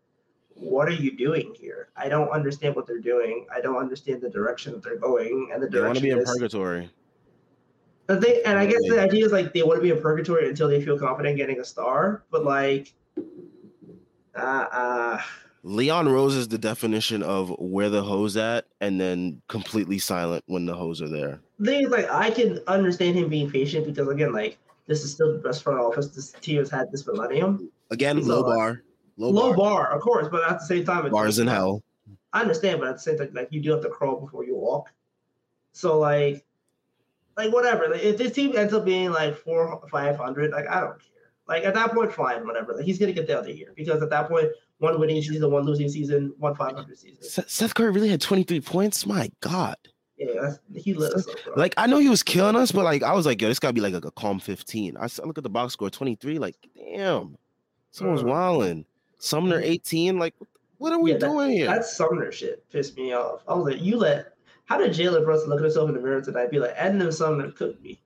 what 0.55 0.89
are 0.89 0.93
you 0.93 1.17
doing 1.17 1.55
here? 1.59 1.89
I 1.97 2.09
don't 2.09 2.29
understand 2.29 2.75
what 2.77 2.87
they're 2.87 3.01
doing. 3.01 3.47
I 3.55 3.61
don't 3.61 3.77
understand 3.77 4.21
the 4.21 4.31
direction 4.31 4.73
that 4.73 4.83
they're 4.83 4.97
going 4.97 5.51
and 5.53 5.63
the 5.63 5.69
They 5.69 5.81
want 5.81 5.97
to 5.97 6.03
be 6.03 6.11
in 6.11 6.25
purgatory. 6.25 6.91
But 8.07 8.21
they, 8.21 8.43
and 8.43 8.59
I 8.59 8.67
guess 8.67 8.81
the 8.89 9.01
idea 9.01 9.25
is 9.25 9.33
like 9.33 9.53
they 9.53 9.63
want 9.63 9.79
to 9.79 9.83
be 9.83 9.91
in 9.91 10.01
purgatory 10.01 10.49
until 10.49 10.69
they 10.69 10.85
feel 10.85 10.99
confident 10.99 11.37
getting 11.37 11.61
a 11.61 11.65
star. 11.65 12.25
But 12.31 12.45
like, 12.45 12.93
uh, 14.35 14.39
uh 14.73 15.23
Leon 15.65 16.09
Rose 16.09 16.35
is 16.35 16.49
the 16.49 16.59
definition 16.59 17.23
of 17.23 17.55
where 17.59 17.89
the 17.89 18.03
hose 18.03 18.37
at, 18.37 18.67
and 18.81 19.01
then 19.01 19.41
completely 19.49 19.99
silent 19.99 20.43
when 20.47 20.67
the 20.67 20.75
hose 20.75 21.01
are 21.01 21.09
there. 21.09 21.41
the 21.61 21.71
thing 21.71 21.85
is 21.85 21.91
like 21.91 22.11
I 22.11 22.31
can 22.31 22.59
understand 22.67 23.17
him 23.17 23.29
being 23.29 23.51
patient 23.51 23.87
because 23.87 24.09
again, 24.09 24.33
like 24.33 24.59
this 24.87 25.05
is 25.05 25.13
still 25.13 25.33
the 25.33 25.39
best 25.39 25.63
front 25.63 25.79
office 25.79 26.09
this 26.09 26.33
team 26.33 26.59
has 26.59 26.71
had 26.71 26.91
this 26.91 27.07
millennium. 27.07 27.71
Again, 27.91 28.17
He's 28.17 28.27
low 28.27 28.43
bar, 28.43 28.83
low, 29.17 29.31
Low 29.31 29.55
bar, 29.55 29.57
bar, 29.57 29.91
of 29.93 30.01
course, 30.03 30.29
but 30.31 30.49
at 30.51 30.59
the 30.61 30.65
same 30.67 30.85
time, 30.85 31.07
it's 31.07 31.13
bars 31.13 31.39
in 31.39 31.47
hell. 31.47 31.83
I 32.33 32.41
understand, 32.41 32.81
but 32.81 32.89
at 32.89 32.95
the 32.97 33.01
same 33.01 33.19
time, 33.19 33.31
like 33.35 33.49
you 33.51 33.61
do 33.61 33.71
have 33.73 33.83
to 33.83 33.89
crawl 33.91 34.21
before 34.21 34.45
you 34.45 34.57
walk. 34.57 34.91
So 35.73 35.99
like, 35.99 36.45
like 37.37 37.53
whatever. 37.53 37.89
Like, 37.89 38.03
if 38.03 38.17
this 38.19 38.33
team 38.33 38.57
ends 38.57 38.73
up 38.73 38.85
being 38.85 39.11
like 39.11 39.37
four, 39.37 39.83
five 39.91 40.17
hundred, 40.17 40.51
like 40.53 40.67
I 40.69 40.81
don't 40.81 40.99
care. 40.99 41.09
Like 41.49 41.65
at 41.65 41.75
that 41.75 41.93
point, 41.93 42.13
fine, 42.13 42.47
whatever. 42.47 42.75
Like 42.75 42.85
he's 42.85 42.99
gonna 42.99 43.13
get 43.13 43.27
the 43.27 43.39
other 43.39 43.51
year 43.51 43.73
because 43.77 44.03
at 44.03 44.11
that 44.11 44.29
point, 44.29 44.49
one 44.79 44.99
winning 44.99 45.21
season, 45.23 45.51
one 45.51 45.65
losing 45.65 45.89
season, 45.89 46.33
one 46.39 46.55
five 46.55 46.75
hundred 46.75 46.99
season. 46.99 47.23
Seth 47.49 47.75
Curry 47.75 47.91
really 47.91 48.09
had 48.09 48.21
23 48.21 48.61
points. 48.61 49.07
My 49.07 49.31
God. 49.41 49.77
Yeah, 50.17 50.27
that's, 50.41 50.59
he 50.77 50.95
lit 50.95 51.13
us 51.15 51.27
up. 51.29 51.57
Like 51.57 51.75
I 51.77 51.87
know 51.87 51.99
he 51.99 52.09
was 52.09 52.23
killing 52.23 52.55
us, 52.57 52.71
but 52.73 52.85
like 52.85 53.03
I 53.03 53.13
was 53.13 53.27
like, 53.27 53.41
yo, 53.43 53.49
this 53.49 53.59
gotta 53.59 53.73
be 53.75 53.81
like 53.81 53.95
a, 53.95 54.07
a 54.07 54.11
calm 54.13 54.39
15. 54.39 54.97
I 54.97 55.09
look 55.25 55.37
at 55.37 55.45
the 55.45 55.51
box 55.51 55.73
score 55.73 55.91
23, 55.91 56.39
like, 56.39 56.57
damn, 56.77 57.37
someone's 57.91 58.23
Mm. 58.23 58.29
wilding. 58.29 58.85
Sumner 59.23 59.61
18, 59.63 60.19
like, 60.19 60.35
what 60.79 60.93
are 60.93 60.99
we 61.01 61.13
Yeah, 61.13 61.19
that- 61.19 61.27
doing 61.29 61.51
here? 61.51 61.67
That 61.67 61.85
Sumner 61.85 62.33
shit 62.33 62.69
pissed 62.71 62.97
me 62.97 63.13
off. 63.13 63.43
I 63.47 63.55
was 63.55 63.73
like, 63.73 63.81
you 63.81 63.97
let. 63.97 64.35
How 64.65 64.79
did 64.79 64.91
Jalen 64.91 65.25
Brunson 65.25 65.49
look 65.49 65.61
at 65.61 65.65
himself 65.65 65.89
in 65.89 65.95
the 65.95 66.01
mirror 66.01 66.21
tonight? 66.21 66.51
Be 66.51 66.59
like, 66.59 66.75
then 66.77 67.13
Sumner 67.13 67.53
cooked 67.53 67.81
me. 67.83 68.01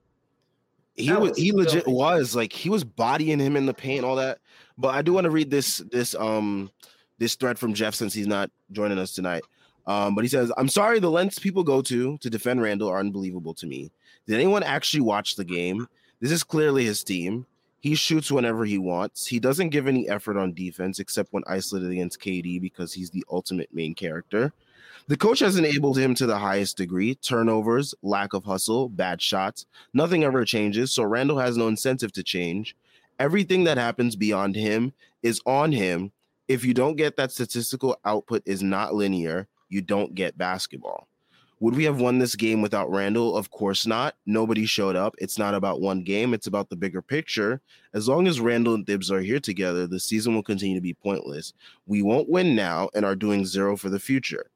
he 0.95 1.11
was, 1.11 1.29
was 1.31 1.37
he 1.39 1.51
legit 1.51 1.87
was 1.87 2.35
like 2.35 2.51
he 2.53 2.69
was 2.69 2.83
bodying 2.83 3.39
him 3.39 3.55
in 3.55 3.65
the 3.65 3.73
paint, 3.73 4.05
all 4.05 4.15
that. 4.17 4.39
But 4.77 4.89
I 4.89 5.01
do 5.01 5.13
want 5.13 5.25
to 5.25 5.31
read 5.31 5.49
this 5.49 5.77
this 5.91 6.13
um 6.15 6.69
this 7.17 7.33
thread 7.35 7.57
from 7.57 7.73
Geoff 7.73 7.95
since 7.95 8.13
he's 8.13 8.27
not 8.27 8.51
joining 8.71 8.99
us 8.99 9.13
tonight. 9.13 9.41
Um, 9.87 10.13
but 10.13 10.23
he 10.23 10.27
says, 10.27 10.51
I'm 10.57 10.67
sorry, 10.67 10.99
the 10.99 11.09
lengths 11.09 11.39
people 11.39 11.63
go 11.63 11.81
to 11.81 12.17
to 12.19 12.29
defend 12.29 12.61
Randle 12.61 12.89
are 12.89 12.99
unbelievable 12.99 13.53
to 13.55 13.65
me. 13.65 13.91
Did 14.27 14.35
anyone 14.35 14.61
actually 14.61 15.01
watch 15.01 15.35
the 15.35 15.45
game? 15.45 15.87
This 16.19 16.31
is 16.31 16.43
clearly 16.43 16.83
his 16.85 17.03
team. 17.03 17.45
He 17.87 17.95
shoots 17.95 18.29
whenever 18.29 18.65
he 18.65 18.77
wants. 18.77 19.25
He 19.25 19.39
doesn't 19.39 19.69
give 19.69 19.87
any 19.87 20.09
effort 20.09 20.35
on 20.35 20.51
defense 20.51 20.99
except 20.99 21.31
when 21.31 21.43
isolated 21.47 21.89
against 21.89 22.19
KD 22.19 22.59
because 22.59 22.91
he's 22.91 23.11
the 23.11 23.23
ultimate 23.31 23.73
main 23.73 23.95
character. 23.95 24.51
The 25.07 25.15
coach 25.15 25.39
has 25.39 25.55
enabled 25.55 25.97
him 25.97 26.13
to 26.15 26.25
the 26.25 26.37
highest 26.37 26.75
degree. 26.75 27.15
Turnovers, 27.15 27.95
lack 28.01 28.33
of 28.33 28.43
hustle, 28.43 28.89
bad 28.89 29.21
shots. 29.21 29.67
Nothing 29.93 30.25
ever 30.25 30.43
changes, 30.43 30.91
so 30.91 31.03
Randle 31.03 31.39
has 31.39 31.55
no 31.55 31.69
incentive 31.69 32.11
to 32.11 32.23
change. 32.23 32.75
Everything 33.19 33.63
that 33.63 33.77
happens 33.77 34.17
beyond 34.17 34.57
him 34.57 34.91
is 35.23 35.39
on 35.45 35.71
him. 35.71 36.11
If 36.49 36.65
you 36.65 36.73
don't 36.73 36.97
get 36.97 37.15
that 37.15 37.31
statistical 37.31 37.97
output 38.03 38.43
is 38.45 38.61
not 38.61 38.95
linear, 38.95 39.47
you 39.69 39.81
don't 39.81 40.13
get 40.13 40.37
basketball. 40.37 41.07
Would 41.59 41.75
we 41.75 41.85
have 41.85 41.99
won 41.99 42.19
this 42.19 42.35
game 42.35 42.61
without 42.61 42.89
Randle? 42.91 43.35
Of 43.35 43.49
course 43.49 43.87
not. 43.87 44.15
Nobody 44.27 44.65
showed 44.65 44.95
up. 44.95 45.15
It's 45.17 45.39
not 45.39 45.55
about 45.55 45.81
one 45.81 46.03
game, 46.03 46.33
it's 46.33 46.47
about 46.47 46.69
the 46.69 46.75
bigger 46.75 47.01
picture. 47.01 47.61
As 47.93 48.07
long 48.07 48.27
as 48.27 48.39
Randle 48.39 48.75
and 48.75 48.85
Thibs 48.85 49.11
are 49.11 49.21
here 49.21 49.39
together, 49.39 49.87
the 49.87 49.99
season 49.99 50.35
will 50.35 50.43
continue 50.43 50.75
to 50.75 50.81
be 50.81 50.93
pointless. 50.93 51.53
We 51.87 52.03
won't 52.03 52.29
win 52.29 52.55
now 52.55 52.89
and 52.93 53.03
are 53.03 53.15
doing 53.15 53.45
zero 53.45 53.75
for 53.75 53.89
the 53.89 53.99
future. 53.99 54.51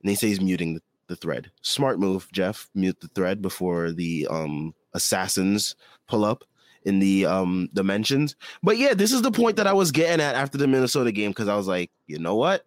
And 0.00 0.08
he 0.08 0.16
says 0.16 0.30
he's 0.30 0.40
muting 0.40 0.74
the, 0.74 0.82
the 1.08 1.16
thread. 1.16 1.50
Smart 1.60 1.98
move, 1.98 2.28
Geoff. 2.32 2.70
Mute 2.74 3.00
the 3.00 3.08
thread 3.08 3.42
before 3.42 3.92
the 3.92 4.26
um 4.30 4.74
assassins 4.94 5.76
pull 6.08 6.24
up 6.24 6.44
in 6.84 6.98
the 6.98 7.26
um 7.26 7.68
the 7.74 7.84
mentions. 7.84 8.36
But 8.62 8.78
yeah, 8.78 8.94
this 8.94 9.12
is 9.12 9.20
the 9.20 9.30
point 9.30 9.56
that 9.56 9.66
I 9.66 9.74
was 9.74 9.90
getting 9.90 10.24
at 10.24 10.34
after 10.34 10.56
the 10.56 10.66
Minnesota 10.66 11.12
game 11.12 11.30
because 11.30 11.48
I 11.48 11.56
was 11.56 11.66
like, 11.66 11.90
you 12.06 12.18
know 12.18 12.36
what? 12.36 12.64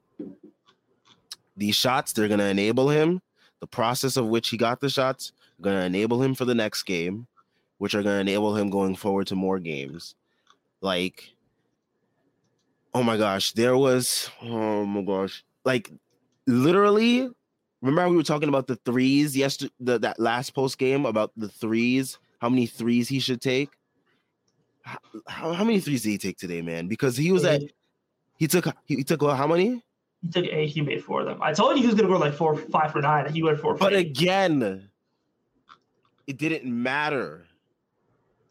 These 1.58 1.76
shots, 1.76 2.14
they're 2.14 2.28
gonna 2.28 2.46
enable 2.46 2.90
him. 2.90 3.22
The 3.60 3.68
process 3.68 4.18
of 4.18 4.28
which 4.28 4.50
he 4.50 4.58
got 4.58 4.80
the 4.80 4.90
shots, 4.90 5.34
gonna 5.62 5.82
enable 5.82 6.22
him 6.22 6.36
for 6.36 6.46
the 6.46 6.56
next 6.56 6.84
game, 6.84 7.28
which 7.78 7.96
are 7.96 8.04
gonna 8.04 8.20
enable 8.20 8.56
him 8.56 8.70
going 8.70 8.96
forward 8.96 9.28
to 9.28 9.36
more 9.36 9.60
games. 9.60 10.16
Like, 10.82 11.34
oh 12.94 13.04
my 13.04 13.18
gosh, 13.18 13.52
there 13.54 13.78
was 13.78 14.30
oh 14.42 14.86
my 14.86 15.02
gosh, 15.02 15.44
like 15.66 15.92
literally. 16.48 17.30
Remember 17.82 18.02
how 18.02 18.10
we 18.10 18.18
were 18.18 18.24
talking 18.24 18.50
about 18.50 18.68
the 18.68 18.76
threes 18.76 19.38
yesterday, 19.38 19.72
the, 19.80 20.00
that 20.00 20.20
last 20.20 20.54
post 20.54 20.78
game 20.78 21.06
about 21.06 21.32
the 21.38 21.48
threes, 21.48 22.20
how 22.40 22.50
many 22.50 22.66
threes 22.66 23.08
he 23.08 23.20
should 23.20 23.42
take? 23.42 23.70
How, 24.84 25.54
how, 25.54 25.64
many 25.64 25.80
threes 25.80 26.04
did 26.04 26.10
he 26.10 26.18
take 26.18 26.38
today, 26.38 26.62
man? 26.62 26.88
Because 26.88 27.16
he 27.16 27.32
was 27.32 27.46
at 27.46 27.62
he, 28.38 28.48
took 28.48 28.68
he, 28.86 29.04
took 29.04 29.22
how 29.22 29.48
many? 29.48 29.84
He 30.22 30.30
took 30.30 30.46
eight. 30.46 30.68
He 30.68 30.82
made 30.82 31.04
four 31.04 31.22
of 31.22 31.28
them. 31.28 31.42
I 31.42 31.54
told 31.54 31.76
you 31.76 31.82
he 31.82 31.88
was 31.88 31.96
gonna 31.96 32.08
go 32.10 32.18
like 32.18 32.34
four, 32.34 32.56
five 32.56 32.92
for 32.92 33.02
nine. 33.02 33.32
He 33.34 33.42
went 33.44 33.60
four. 33.60 33.76
But 33.76 33.94
eight. 33.94 34.08
again, 34.08 34.90
it 36.28 36.38
didn't 36.38 36.66
matter. 36.66 37.46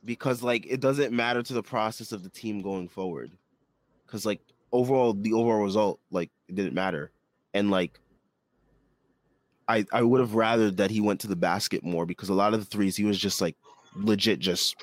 because 0.04 0.42
like 0.42 0.64
it 0.66 0.80
doesn't 0.80 1.12
matter 1.12 1.42
to 1.42 1.52
the 1.52 1.62
process 1.62 2.12
of 2.12 2.22
the 2.22 2.30
team 2.30 2.62
going 2.62 2.88
forward. 2.88 3.30
Because 4.06 4.24
like 4.24 4.40
overall, 4.72 5.12
the 5.12 5.32
overall 5.34 5.62
result 5.62 6.00
like 6.10 6.30
it 6.48 6.54
didn't 6.54 6.72
matter, 6.74 7.10
and 7.52 7.70
like 7.70 8.00
I 9.68 9.84
I 9.92 10.02
would 10.02 10.20
have 10.20 10.34
rather 10.34 10.70
that 10.70 10.90
he 10.90 11.00
went 11.02 11.20
to 11.20 11.26
the 11.26 11.36
basket 11.36 11.84
more 11.84 12.06
because 12.06 12.30
a 12.30 12.34
lot 12.34 12.54
of 12.54 12.60
the 12.60 12.66
threes 12.66 12.96
he 12.96 13.04
was 13.04 13.18
just 13.18 13.40
like 13.42 13.56
legit 13.94 14.38
just 14.38 14.76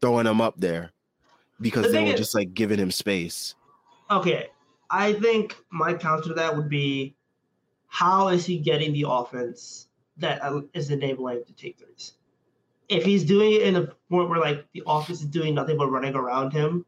throwing 0.00 0.24
them 0.24 0.40
up 0.40 0.54
there 0.56 0.92
because 1.60 1.86
The 1.86 1.92
they 1.92 2.04
were 2.04 2.12
is- 2.12 2.18
just 2.20 2.34
like 2.34 2.54
giving 2.54 2.78
him 2.78 2.90
space. 2.90 3.54
Okay, 4.10 4.48
I 4.90 5.12
think 5.14 5.56
my 5.70 5.94
counter 5.94 6.28
to 6.28 6.34
that 6.34 6.56
would 6.56 6.68
be, 6.68 7.14
how 7.88 8.28
is 8.28 8.44
he 8.44 8.58
getting 8.58 8.92
the 8.92 9.06
offense 9.08 9.88
that 10.18 10.42
uh, 10.42 10.62
enabling 10.74 11.38
him 11.38 11.44
to 11.44 11.52
take 11.52 11.78
threes? 11.78 12.14
If 12.88 13.04
he's 13.04 13.24
doing 13.24 13.52
it 13.52 13.62
in 13.62 13.76
a 13.76 13.86
point 14.10 14.28
where 14.28 14.40
like 14.40 14.66
the 14.72 14.82
offense 14.86 15.20
is 15.20 15.26
doing 15.26 15.54
nothing 15.54 15.78
but 15.78 15.90
running 15.90 16.14
around 16.14 16.52
him, 16.52 16.84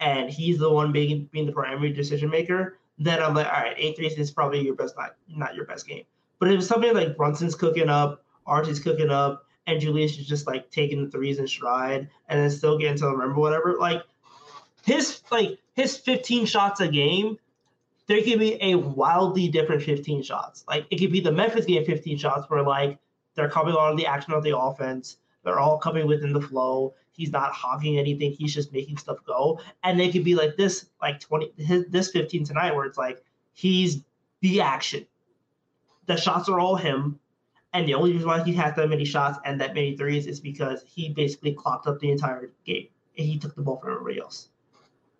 and 0.00 0.30
he's 0.30 0.58
the 0.58 0.70
one 0.70 0.92
being 0.92 1.28
being 1.32 1.46
the 1.46 1.52
primary 1.52 1.92
decision 1.92 2.30
maker, 2.30 2.78
then 2.98 3.22
I'm 3.22 3.34
like, 3.34 3.46
all 3.46 3.52
right, 3.52 3.74
eight 3.76 3.96
threes 3.96 4.14
is 4.14 4.30
probably 4.30 4.60
your 4.64 4.74
best 4.74 4.96
not 4.96 5.16
not 5.28 5.54
your 5.54 5.66
best 5.66 5.86
game. 5.86 6.04
But 6.38 6.48
if 6.48 6.58
it's 6.58 6.66
something 6.66 6.94
like 6.94 7.16
Brunson's 7.16 7.54
cooking 7.54 7.88
up, 7.88 8.24
RJ's 8.46 8.80
cooking 8.80 9.10
up, 9.10 9.46
and 9.66 9.80
Julius 9.80 10.18
is 10.18 10.26
just 10.26 10.46
like 10.46 10.70
taking 10.70 11.04
the 11.04 11.10
threes 11.10 11.38
in 11.38 11.46
stride 11.46 12.08
and 12.28 12.40
then 12.40 12.50
still 12.50 12.78
getting 12.78 12.96
to 12.98 13.06
the 13.06 13.16
rim 13.16 13.32
or 13.32 13.40
whatever, 13.40 13.76
like 13.78 14.02
his 14.84 15.22
like 15.30 15.58
his 15.76 15.96
15 15.98 16.46
shots 16.46 16.80
a 16.80 16.88
game, 16.88 17.38
there 18.06 18.22
could 18.22 18.38
be 18.38 18.58
a 18.62 18.74
wildly 18.76 19.48
different 19.48 19.82
15 19.82 20.22
shots. 20.22 20.64
Like 20.66 20.86
it 20.90 20.98
could 20.98 21.12
be 21.12 21.20
the 21.20 21.30
Memphis 21.30 21.66
game 21.66 21.84
15 21.84 22.18
shots 22.18 22.48
where 22.48 22.62
like 22.62 22.98
they're 23.34 23.50
coming 23.50 23.74
of 23.74 23.96
the 23.96 24.06
action 24.06 24.32
of 24.32 24.42
the 24.42 24.56
offense. 24.56 25.18
They're 25.44 25.60
all 25.60 25.78
coming 25.78 26.06
within 26.06 26.32
the 26.32 26.40
flow. 26.40 26.94
He's 27.12 27.30
not 27.30 27.52
hogging 27.52 27.98
anything. 27.98 28.32
He's 28.32 28.54
just 28.54 28.72
making 28.72 28.96
stuff 28.96 29.18
go. 29.26 29.60
And 29.84 30.00
they 30.00 30.10
could 30.10 30.24
be 30.24 30.34
like 30.34 30.56
this, 30.56 30.86
like 31.00 31.20
20, 31.20 31.52
his, 31.58 31.84
this 31.88 32.10
15 32.10 32.44
tonight, 32.44 32.74
where 32.74 32.86
it's 32.86 32.98
like 32.98 33.22
he's 33.52 34.02
the 34.40 34.60
action. 34.62 35.06
The 36.06 36.16
shots 36.16 36.48
are 36.48 36.58
all 36.58 36.76
him. 36.76 37.20
And 37.74 37.86
the 37.86 37.94
only 37.94 38.12
reason 38.12 38.28
why 38.28 38.42
he 38.42 38.54
had 38.54 38.76
that 38.76 38.88
many 38.88 39.04
shots 39.04 39.38
and 39.44 39.60
that 39.60 39.74
many 39.74 39.96
threes 39.96 40.26
is 40.26 40.40
because 40.40 40.82
he 40.86 41.10
basically 41.10 41.52
clocked 41.52 41.86
up 41.86 42.00
the 42.00 42.10
entire 42.10 42.50
game. 42.64 42.88
And 43.18 43.26
he 43.26 43.38
took 43.38 43.54
the 43.54 43.62
ball 43.62 43.76
from 43.76 43.92
everybody 43.92 44.20
else. 44.20 44.48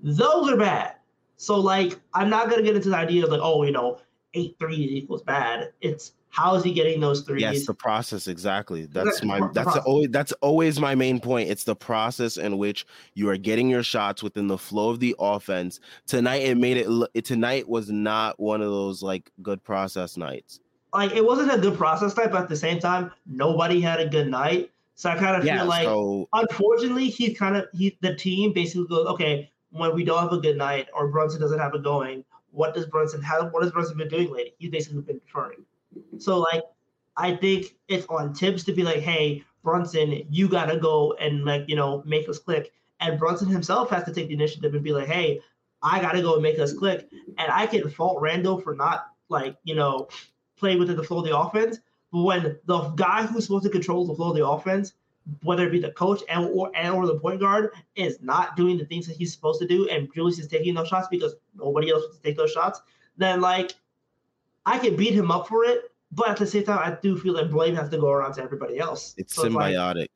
Those 0.00 0.50
are 0.50 0.56
bad. 0.56 0.94
So 1.36 1.58
like 1.58 1.98
I'm 2.14 2.30
not 2.30 2.48
gonna 2.50 2.62
get 2.62 2.76
into 2.76 2.90
the 2.90 2.96
idea 2.96 3.24
of 3.24 3.30
like, 3.30 3.40
oh, 3.42 3.62
you 3.62 3.72
know, 3.72 3.98
eight 4.34 4.56
threes 4.58 4.90
equals 4.92 5.22
bad. 5.22 5.72
It's 5.80 6.12
how 6.28 6.54
is 6.54 6.62
he 6.64 6.72
getting 6.72 7.00
those 7.00 7.22
threes? 7.22 7.40
Yes, 7.40 7.66
the 7.66 7.72
process 7.74 8.26
exactly. 8.26 8.84
That's 8.86 9.22
my 9.24 9.38
pro- 9.38 9.48
the 9.48 9.54
that's 9.54 9.76
always 9.86 10.08
that's 10.10 10.32
always 10.42 10.78
my 10.80 10.94
main 10.94 11.18
point. 11.20 11.48
It's 11.50 11.64
the 11.64 11.76
process 11.76 12.36
in 12.36 12.58
which 12.58 12.86
you 13.14 13.28
are 13.30 13.38
getting 13.38 13.70
your 13.70 13.82
shots 13.82 14.22
within 14.22 14.46
the 14.46 14.58
flow 14.58 14.90
of 14.90 15.00
the 15.00 15.14
offense. 15.18 15.80
Tonight 16.06 16.42
it 16.42 16.56
made 16.56 16.76
it, 16.76 16.88
look- 16.88 17.10
it 17.14 17.24
tonight 17.24 17.68
was 17.68 17.90
not 17.90 18.38
one 18.38 18.60
of 18.60 18.68
those 18.68 19.02
like 19.02 19.30
good 19.42 19.62
process 19.64 20.16
nights. 20.18 20.60
like 20.92 21.12
it 21.12 21.24
wasn't 21.24 21.52
a 21.52 21.58
good 21.58 21.76
process 21.76 22.14
night, 22.16 22.30
but 22.30 22.42
at 22.42 22.48
the 22.48 22.56
same 22.56 22.78
time, 22.80 23.10
nobody 23.26 23.80
had 23.80 24.00
a 24.00 24.08
good 24.08 24.28
night. 24.28 24.70
So 24.94 25.10
I 25.10 25.16
kind 25.16 25.36
of 25.36 25.44
Yeah, 25.44 25.58
feel 25.58 25.66
like 25.66 25.84
so 25.84 26.28
unfortunately 26.32 27.08
he 27.08 27.34
kind 27.34 27.56
of 27.56 27.66
he 27.74 27.96
the 28.02 28.14
team 28.14 28.52
basically 28.54 28.86
goes, 28.88 29.06
okay, 29.08 29.50
when 29.78 29.94
we 29.94 30.04
don't 30.04 30.22
have 30.22 30.32
a 30.32 30.38
good 30.38 30.56
night 30.56 30.88
or 30.94 31.08
Brunson 31.08 31.40
doesn't 31.40 31.58
have 31.58 31.74
it 31.74 31.82
going, 31.82 32.24
what 32.50 32.74
does 32.74 32.86
Brunson 32.86 33.20
have 33.22 33.52
what 33.52 33.62
has 33.62 33.72
Brunson 33.72 33.96
been 33.96 34.08
doing 34.08 34.30
lately? 34.30 34.54
He's 34.58 34.70
basically 34.70 35.02
been 35.02 35.18
deferring. 35.18 35.64
So 36.18 36.38
like 36.38 36.62
I 37.16 37.36
think 37.36 37.76
it's 37.88 38.06
on 38.06 38.34
Thibs 38.34 38.64
to 38.64 38.72
be 38.72 38.82
like, 38.82 39.00
hey, 39.00 39.44
Brunson, 39.62 40.22
you 40.30 40.48
gotta 40.48 40.78
go 40.78 41.14
and 41.14 41.44
like, 41.44 41.64
you 41.68 41.76
know, 41.76 42.02
make 42.06 42.28
us 42.28 42.38
click. 42.38 42.72
And 43.00 43.18
Brunson 43.18 43.48
himself 43.48 43.90
has 43.90 44.04
to 44.04 44.12
take 44.12 44.28
the 44.28 44.34
initiative 44.34 44.74
and 44.74 44.82
be 44.82 44.92
like, 44.92 45.08
hey, 45.08 45.40
I 45.82 46.00
gotta 46.00 46.22
go 46.22 46.34
and 46.34 46.42
make 46.42 46.58
us 46.58 46.72
click. 46.72 47.08
And 47.38 47.50
I 47.50 47.66
can 47.66 47.88
fault 47.90 48.20
Randle 48.20 48.60
for 48.60 48.74
not 48.74 49.08
like, 49.28 49.56
you 49.64 49.74
know, 49.74 50.08
playing 50.56 50.78
within 50.78 50.96
the 50.96 51.02
flow 51.02 51.18
of 51.18 51.24
the 51.24 51.36
offense. 51.36 51.78
But 52.12 52.22
when 52.22 52.58
the 52.64 52.78
guy 52.90 53.26
who's 53.26 53.44
supposed 53.44 53.64
to 53.64 53.70
control 53.70 54.06
the 54.06 54.14
flow 54.14 54.30
of 54.30 54.36
the 54.36 54.46
offense, 54.46 54.94
whether 55.42 55.66
it 55.66 55.72
be 55.72 55.80
the 55.80 55.90
coach 55.90 56.22
and 56.28 56.44
or 56.46 56.70
and 56.74 56.94
or 56.94 57.06
the 57.06 57.18
point 57.18 57.40
guard, 57.40 57.70
is 57.94 58.18
not 58.20 58.56
doing 58.56 58.78
the 58.78 58.84
things 58.84 59.06
that 59.06 59.16
he's 59.16 59.32
supposed 59.32 59.60
to 59.60 59.66
do, 59.66 59.88
and 59.88 60.12
Julius 60.14 60.38
is 60.38 60.48
taking 60.48 60.74
those 60.74 60.88
shots 60.88 61.08
because 61.10 61.34
nobody 61.54 61.90
else 61.90 62.02
wants 62.02 62.16
to 62.18 62.22
take 62.22 62.36
those 62.36 62.52
shots, 62.52 62.80
then 63.16 63.40
like 63.40 63.74
I 64.64 64.78
can 64.78 64.96
beat 64.96 65.14
him 65.14 65.30
up 65.30 65.48
for 65.48 65.64
it. 65.64 65.90
But 66.12 66.28
at 66.28 66.36
the 66.36 66.46
same 66.46 66.64
time, 66.64 66.78
I 66.78 66.96
do 67.00 67.18
feel 67.18 67.34
that 67.34 67.50
blame 67.50 67.74
has 67.74 67.88
to 67.90 67.98
go 67.98 68.10
around 68.10 68.34
to 68.34 68.42
everybody 68.42 68.78
else. 68.78 69.14
it's 69.18 69.34
So 69.34 69.44
symbiotic. 69.44 70.08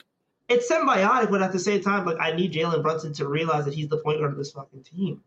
it's 0.49 0.71
symbiotic, 0.71 1.31
but 1.31 1.43
at 1.43 1.53
the 1.53 1.59
same 1.59 1.83
time, 1.83 2.07
like 2.07 2.19
I 2.21 2.33
need 2.33 2.53
Jalen 2.53 2.83
Brunson 2.83 3.13
to 3.15 3.29
realize 3.29 3.65
that 3.65 3.75
he's 3.75 3.89
the 3.89 3.99
point 3.99 4.21
guard 4.21 4.31
of 4.31 4.39
this 4.39 4.53
fucking 4.53 4.85
team. 4.85 5.23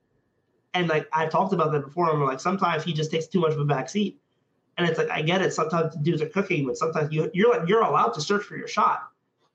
And 0.73 0.87
like 0.87 1.07
I've 1.11 1.29
talked 1.29 1.53
about 1.53 1.71
that 1.73 1.81
before, 1.81 2.09
I'm 2.09 2.23
like 2.23 2.39
sometimes 2.39 2.83
he 2.83 2.93
just 2.93 3.11
takes 3.11 3.27
too 3.27 3.41
much 3.41 3.51
of 3.51 3.59
a 3.59 3.65
backseat. 3.65 4.15
And 4.77 4.87
it's 4.89 4.97
like 4.97 5.09
I 5.09 5.21
get 5.21 5.41
it. 5.41 5.53
Sometimes 5.53 5.95
dudes 5.97 6.21
are 6.21 6.29
cooking, 6.29 6.65
but 6.65 6.77
sometimes 6.77 7.11
you 7.13 7.29
you're 7.33 7.51
like 7.57 7.67
you're 7.67 7.83
allowed 7.83 8.13
to 8.13 8.21
search 8.21 8.43
for 8.43 8.55
your 8.57 8.67
shot. 8.67 9.09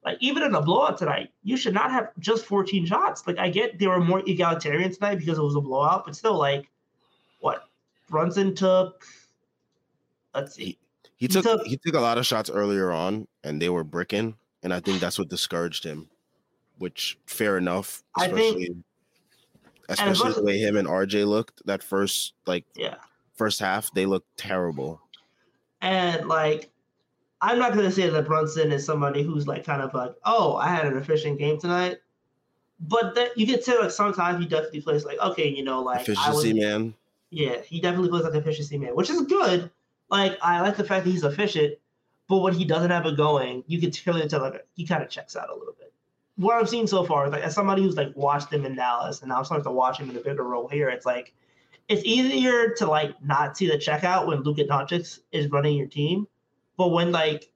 Like 0.09 0.17
even 0.23 0.43
in 0.43 0.55
a 0.55 0.63
blowout 0.63 0.97
tonight, 0.97 1.29
you 1.43 1.55
should 1.59 1.75
not 1.75 1.91
have 1.91 2.09
just 2.19 2.47
14 2.47 2.87
shots. 2.87 3.27
Like 3.27 3.39
I 3.39 3.51
get 3.51 3.79
they 3.79 3.87
were 3.87 4.01
more 4.01 4.23
egalitarian 4.27 4.91
tonight 4.91 5.17
because 5.17 5.37
it 5.37 5.43
was 5.43 5.55
a 5.55 5.61
blowout, 5.61 6.07
but 6.07 6.17
still, 6.17 6.39
like 6.39 6.67
what 7.41 7.69
Brunson 8.09 8.55
took. 8.55 9.05
Let's 10.35 10.55
see. 10.55 10.79
He 11.17 11.29
took 11.29 11.43
took- 11.45 11.67
he 11.67 11.77
took 11.77 11.95
a 11.95 12.01
lot 12.01 12.17
of 12.17 12.25
shots 12.25 12.49
earlier 12.49 12.91
on, 12.91 13.29
and 13.45 13.61
they 13.61 13.69
were 13.69 13.85
bricking, 13.85 14.35
and 14.63 14.73
I 14.73 14.81
think 14.81 14.99
that's 14.99 15.19
what 15.19 15.29
discouraged 15.29 15.85
him. 15.85 16.09
Which 16.79 17.19
fair 17.27 17.59
enough, 17.59 18.03
I 18.17 18.29
think- 18.29 18.77
especially 19.91 20.13
especially 20.15 20.33
the 20.41 20.43
way 20.43 20.59
him 20.59 20.79
and 20.79 20.89
RJ 20.89 21.27
looked 21.27 21.67
that 21.67 21.83
first 21.83 22.33
like 22.47 22.65
Yeah. 22.77 22.95
first 23.35 23.61
half. 23.61 23.93
They 23.93 24.07
looked 24.07 24.35
terrible. 24.39 25.03
And 25.83 26.29
like, 26.29 26.71
I'm 27.41 27.59
not 27.59 27.75
gonna 27.75 27.91
say 27.91 28.09
that 28.09 28.27
Brunson 28.27 28.73
is 28.73 28.85
somebody 28.85 29.23
who's 29.23 29.47
like 29.47 29.65
kind 29.65 29.83
of 29.83 29.95
like, 29.95 30.15
oh, 30.25 30.57
I 30.57 30.69
had 30.69 30.87
an 30.87 30.97
efficient 30.97 31.39
game 31.39 31.59
tonight. 31.59 31.99
But 32.81 33.15
that 33.17 33.37
you 33.37 33.47
can 33.47 33.63
say 33.63 33.77
like 33.79 33.91
sometimes 33.91 34.41
he 34.41 34.49
definitely 34.49 34.81
plays 34.81 35.05
like, 35.05 35.19
okay, 35.19 35.49
you 35.49 35.65
know, 35.65 35.83
like 35.83 36.09
I 36.09 36.31
was, 36.31 36.45
Efficiency, 36.45 36.61
man. 36.61 36.95
yeah, 37.31 37.61
he 37.61 37.81
definitely 37.81 38.09
plays 38.09 38.25
like 38.25 38.35
efficiency 38.35 38.79
man, 38.79 38.95
which 38.95 39.11
is 39.11 39.23
good. 39.23 39.71
Like 40.11 40.39
I 40.43 40.61
like 40.61 40.77
the 40.77 40.85
fact 40.85 41.05
that 41.05 41.11
he's 41.11 41.25
efficient, 41.25 41.75
but 42.29 42.39
when 42.39 42.55
he 42.55 42.65
doesn't 42.65 42.91
have 42.91 43.07
it 43.07 43.17
going, 43.17 43.65
you 43.67 43.81
can 43.81 43.91
clearly 43.91 44.29
tell 44.29 44.41
like 44.41 44.67
he 44.75 44.87
kind 44.87 45.03
of 45.03 45.09
checks 45.11 45.37
out 45.37 45.51
a 45.51 45.55
little 45.55 45.75
bit. 45.79 45.93
What 46.37 46.55
I've 46.55 46.69
seen 46.69 46.87
so 46.87 47.05
far, 47.05 47.29
like 47.29 47.43
as 47.43 47.55
somebody 47.55 47.83
who's 47.83 47.97
like 47.97 48.17
watched 48.17 48.53
him 48.53 48.65
in 48.65 48.77
Dallas 48.77 49.21
and 49.21 49.29
now 49.29 49.39
I'm 49.39 49.45
starting 49.45 49.65
to 49.65 49.73
watch 49.73 49.99
him 49.99 50.09
in 50.11 50.17
a 50.17 50.21
bigger 50.21 50.45
role 50.45 50.69
here, 50.69 50.89
it's 50.89 51.05
like 51.07 51.35
it's 51.89 52.03
easier 52.05 52.71
to 52.75 52.87
like 52.87 53.21
not 53.23 53.57
see 53.57 53.67
the 53.67 53.77
checkout 53.77 54.27
when 54.27 54.43
Luka 54.43 54.65
Doncic 54.65 55.19
is 55.33 55.49
running 55.51 55.77
your 55.77 55.89
team, 55.89 56.29
but 56.79 56.89
when 56.89 57.13
like 57.13 57.51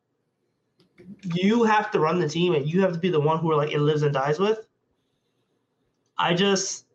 you 1.22 1.64
have 1.64 1.90
to 1.92 2.00
run 2.00 2.20
the 2.20 2.28
team 2.28 2.54
and 2.54 2.68
you 2.68 2.80
have 2.82 2.92
to 2.92 2.98
be 2.98 3.10
the 3.10 3.20
one 3.20 3.38
who 3.38 3.54
like 3.54 3.72
it 3.72 3.80
lives 3.80 4.02
and 4.02 4.12
dies 4.12 4.38
with. 4.38 4.66
I 6.18 6.34
just 6.34 6.86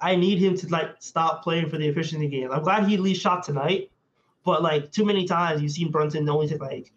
I 0.00 0.16
need 0.16 0.38
him 0.38 0.56
to 0.58 0.68
like 0.68 0.96
stop 1.00 1.42
playing 1.42 1.68
for 1.68 1.76
the 1.76 1.86
efficiency 1.86 2.28
game. 2.28 2.50
I'm 2.50 2.62
glad 2.62 2.86
he 2.88 2.94
at 2.94 3.00
least 3.00 3.20
shot 3.20 3.42
tonight, 3.42 3.90
but 4.44 4.62
like 4.62 4.90
too 4.92 5.04
many 5.04 5.26
times 5.26 5.62
you've 5.62 5.72
seen 5.72 5.90
Brunson 5.90 6.28
only 6.28 6.48
take 6.48 6.60
like 6.60 6.92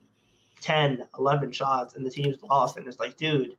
10, 0.61 1.07
11 1.17 1.51
shots 1.51 1.95
and 1.95 2.05
the 2.05 2.09
team's 2.09 2.41
lost. 2.43 2.77
And 2.77 2.87
it's 2.87 2.99
like, 2.99 3.17
dude, 3.17 3.55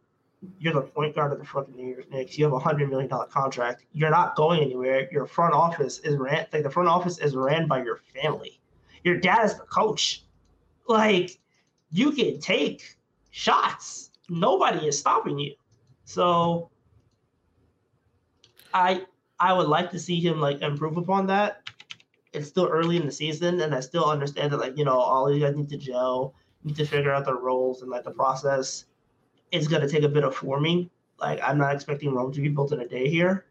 you're 0.58 0.72
the 0.72 0.82
point 0.82 1.14
guard 1.14 1.32
of 1.32 1.38
the 1.38 1.44
fucking 1.44 1.74
New 1.74 1.88
York 1.88 2.10
Knicks. 2.10 2.38
You 2.38 2.44
have 2.44 2.52
a 2.52 2.58
hundred 2.58 2.88
million 2.88 3.08
dollar 3.08 3.26
contract. 3.26 3.84
You're 3.92 4.10
not 4.10 4.36
going 4.36 4.62
anywhere. 4.62 5.08
Your 5.12 5.26
front 5.26 5.54
office 5.54 5.98
is 6.00 6.16
ran 6.16 6.46
like 6.52 6.62
the 6.62 6.70
front 6.70 6.88
office 6.88 7.18
is 7.18 7.34
ran 7.34 7.66
by 7.66 7.82
your 7.82 8.00
family. 8.14 8.60
Your 9.04 9.18
dad 9.18 9.44
is 9.44 9.54
the 9.54 9.64
coach. 9.64 10.24
Like 10.88 11.38
you 11.90 12.12
can 12.12 12.40
take 12.40 12.96
shots. 13.30 14.10
Nobody 14.28 14.88
is 14.88 14.98
stopping 14.98 15.38
you. 15.38 15.54
So 16.04 16.70
I 18.74 19.04
I 19.38 19.52
would 19.52 19.68
like 19.68 19.90
to 19.92 19.98
see 19.98 20.20
him 20.20 20.40
like 20.40 20.60
improve 20.62 20.96
upon 20.96 21.26
that. 21.26 21.68
It's 22.32 22.48
still 22.48 22.66
early 22.66 22.96
in 22.96 23.06
the 23.06 23.12
season, 23.12 23.60
and 23.60 23.74
I 23.74 23.80
still 23.80 24.04
understand 24.04 24.52
that 24.52 24.58
like 24.58 24.76
you 24.76 24.84
know 24.84 24.98
all 24.98 25.32
you 25.32 25.40
guys 25.44 25.56
need 25.56 25.68
to 25.70 25.78
gel, 25.78 26.34
need 26.64 26.76
to 26.76 26.86
figure 26.86 27.12
out 27.12 27.24
their 27.26 27.36
roles, 27.36 27.82
and 27.82 27.90
like 27.90 28.04
the 28.04 28.10
process 28.10 28.86
is 29.52 29.68
gonna 29.68 29.88
take 29.88 30.02
a 30.02 30.08
bit 30.08 30.24
of 30.24 30.34
forming. 30.34 30.90
Like 31.20 31.40
I'm 31.42 31.58
not 31.58 31.74
expecting 31.74 32.12
Rome 32.12 32.32
to 32.32 32.40
be 32.40 32.48
built 32.48 32.72
in 32.72 32.80
a 32.80 32.88
day 32.88 33.08
here, 33.08 33.46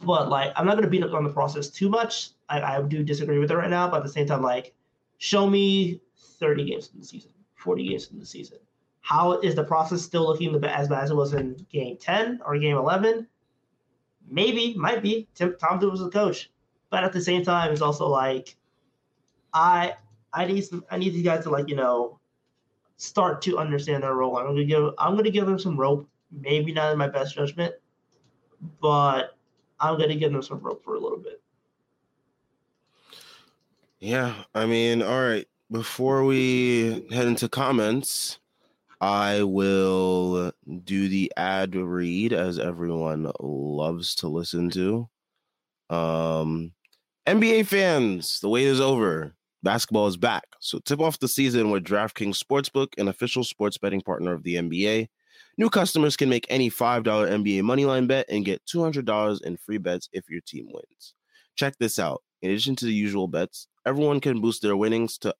but 0.00 0.28
like 0.28 0.52
I'm 0.56 0.66
not 0.66 0.76
gonna 0.76 0.88
beat 0.88 1.02
up 1.02 1.14
on 1.14 1.24
the 1.24 1.32
process 1.32 1.68
too 1.68 1.88
much. 1.88 2.30
I, 2.48 2.60
I 2.60 2.82
do 2.82 3.02
disagree 3.02 3.38
with 3.38 3.50
it 3.50 3.56
right 3.56 3.70
now, 3.70 3.88
but 3.90 3.98
at 3.98 4.02
the 4.04 4.08
same 4.08 4.26
time, 4.26 4.42
like 4.42 4.74
show 5.18 5.48
me 5.48 6.00
30 6.38 6.64
games 6.64 6.90
in 6.92 7.00
the 7.00 7.06
season, 7.06 7.30
40 7.54 7.88
games 7.88 8.10
in 8.10 8.18
the 8.18 8.26
season. 8.26 8.58
How 9.00 9.38
is 9.40 9.54
the 9.54 9.64
process 9.64 10.02
still 10.02 10.26
looking 10.26 10.54
as 10.64 10.88
bad 10.88 11.04
as 11.04 11.10
it 11.10 11.14
was 11.16 11.32
in 11.32 11.54
game 11.70 11.96
10 11.96 12.40
or 12.44 12.58
game 12.58 12.76
11? 12.76 13.26
Maybe, 14.28 14.74
might 14.74 15.02
be. 15.02 15.28
Tim, 15.34 15.56
Tom 15.60 15.78
Thibodeau 15.78 15.92
was 15.92 16.00
the 16.00 16.10
coach, 16.10 16.50
but 16.90 17.04
at 17.04 17.12
the 17.12 17.20
same 17.20 17.44
time, 17.44 17.70
it's 17.72 17.80
also 17.80 18.08
like, 18.08 18.56
I 19.54 19.94
I 20.32 20.44
need 20.44 20.62
some 20.62 20.84
I 20.90 20.98
need 20.98 21.14
these 21.14 21.24
guys 21.24 21.44
to 21.44 21.50
like 21.50 21.68
you 21.68 21.76
know 21.76 22.18
start 22.96 23.40
to 23.42 23.58
understand 23.58 24.02
their 24.02 24.14
role. 24.14 24.36
I'm 24.36 24.46
gonna 24.46 24.64
give 24.64 24.92
I'm 24.98 25.16
gonna 25.16 25.30
give 25.30 25.46
them 25.46 25.58
some 25.58 25.76
rope. 25.76 26.08
maybe 26.30 26.72
not 26.72 26.92
in 26.92 26.98
my 26.98 27.08
best 27.08 27.34
judgment, 27.34 27.74
but 28.80 29.36
I'm 29.80 29.98
gonna 29.98 30.16
give 30.16 30.32
them 30.32 30.42
some 30.42 30.58
rope 30.60 30.82
for 30.84 30.94
a 30.94 31.00
little 31.00 31.18
bit. 31.18 31.40
Yeah, 34.00 34.44
I 34.54 34.66
mean, 34.66 35.02
all 35.02 35.20
right. 35.20 35.46
Before 35.70 36.24
we 36.24 37.06
head 37.10 37.26
into 37.26 37.48
comments, 37.48 38.38
I 39.00 39.44
will 39.44 40.52
do 40.84 41.08
the 41.08 41.32
ad 41.36 41.76
read 41.76 42.32
as 42.34 42.58
everyone 42.60 43.30
loves 43.40 44.14
to 44.16 44.28
listen 44.28 44.70
to. 44.72 45.08
Um, 45.90 46.74
NBA 47.26 47.64
fans, 47.64 48.40
the 48.40 48.50
wait 48.50 48.66
is 48.66 48.80
over. 48.80 49.36
Basketball 49.64 50.08
is 50.08 50.18
back. 50.18 50.44
So 50.60 50.80
tip 50.80 51.00
off 51.00 51.20
the 51.20 51.28
season 51.28 51.70
with 51.72 51.84
DraftKings 51.84 52.42
Sportsbook, 52.42 52.88
an 52.98 53.08
official 53.08 53.44
sports 53.44 53.78
betting 53.78 54.02
partner 54.02 54.34
of 54.34 54.44
the 54.44 54.56
NBA. 54.56 55.08
New 55.58 55.70
customers 55.70 56.16
can 56.16 56.30
make 56.30 56.46
any 56.50 56.70
$5 56.70 57.28
NBA 57.28 57.62
moneyline 57.62 58.08
bet 58.08 58.26
and 58.30 58.46
get 58.46 58.64
$200 58.66 59.42
in 59.42 59.58
free 59.58 59.78
bets 59.78 60.10
if 60.14 60.30
your 60.30 60.42
team 60.42 60.68
wins. 60.72 61.15
Check 61.56 61.76
this 61.78 61.98
out. 61.98 62.22
In 62.42 62.50
addition 62.50 62.76
to 62.76 62.84
the 62.84 62.94
usual 62.94 63.28
bets, 63.28 63.66
everyone 63.86 64.20
can 64.20 64.40
boost 64.40 64.62
their 64.62 64.76
winnings 64.76 65.18
to 65.18 65.34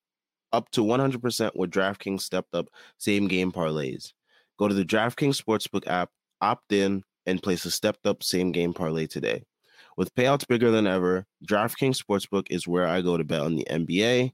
up 0.52 0.70
to 0.70 0.80
100% 0.80 1.50
with 1.54 1.70
DraftKings 1.70 2.22
stepped 2.22 2.54
up 2.54 2.68
same 2.98 3.28
game 3.28 3.52
parlays. 3.52 4.12
Go 4.58 4.68
to 4.68 4.74
the 4.74 4.84
DraftKings 4.84 5.40
Sportsbook 5.40 5.86
app, 5.86 6.10
opt 6.40 6.72
in, 6.72 7.02
and 7.26 7.42
place 7.42 7.64
a 7.64 7.70
stepped 7.70 8.06
up 8.06 8.22
same 8.22 8.52
game 8.52 8.72
parlay 8.72 9.06
today. 9.06 9.44
With 9.96 10.14
payouts 10.14 10.46
bigger 10.46 10.70
than 10.70 10.86
ever, 10.86 11.26
DraftKings 11.46 12.02
Sportsbook 12.02 12.46
is 12.50 12.66
where 12.66 12.86
I 12.86 13.02
go 13.02 13.16
to 13.16 13.24
bet 13.24 13.40
on 13.40 13.56
the 13.56 13.66
NBA. 13.70 14.32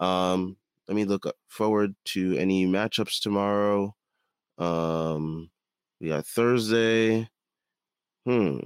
Um, 0.00 0.56
let 0.86 0.94
me 0.94 1.04
look 1.04 1.24
forward 1.48 1.94
to 2.06 2.36
any 2.36 2.66
matchups 2.66 3.20
tomorrow. 3.20 3.94
Um, 4.58 5.50
we 6.00 6.08
got 6.08 6.26
Thursday. 6.26 7.28
Hmm. 8.24 8.58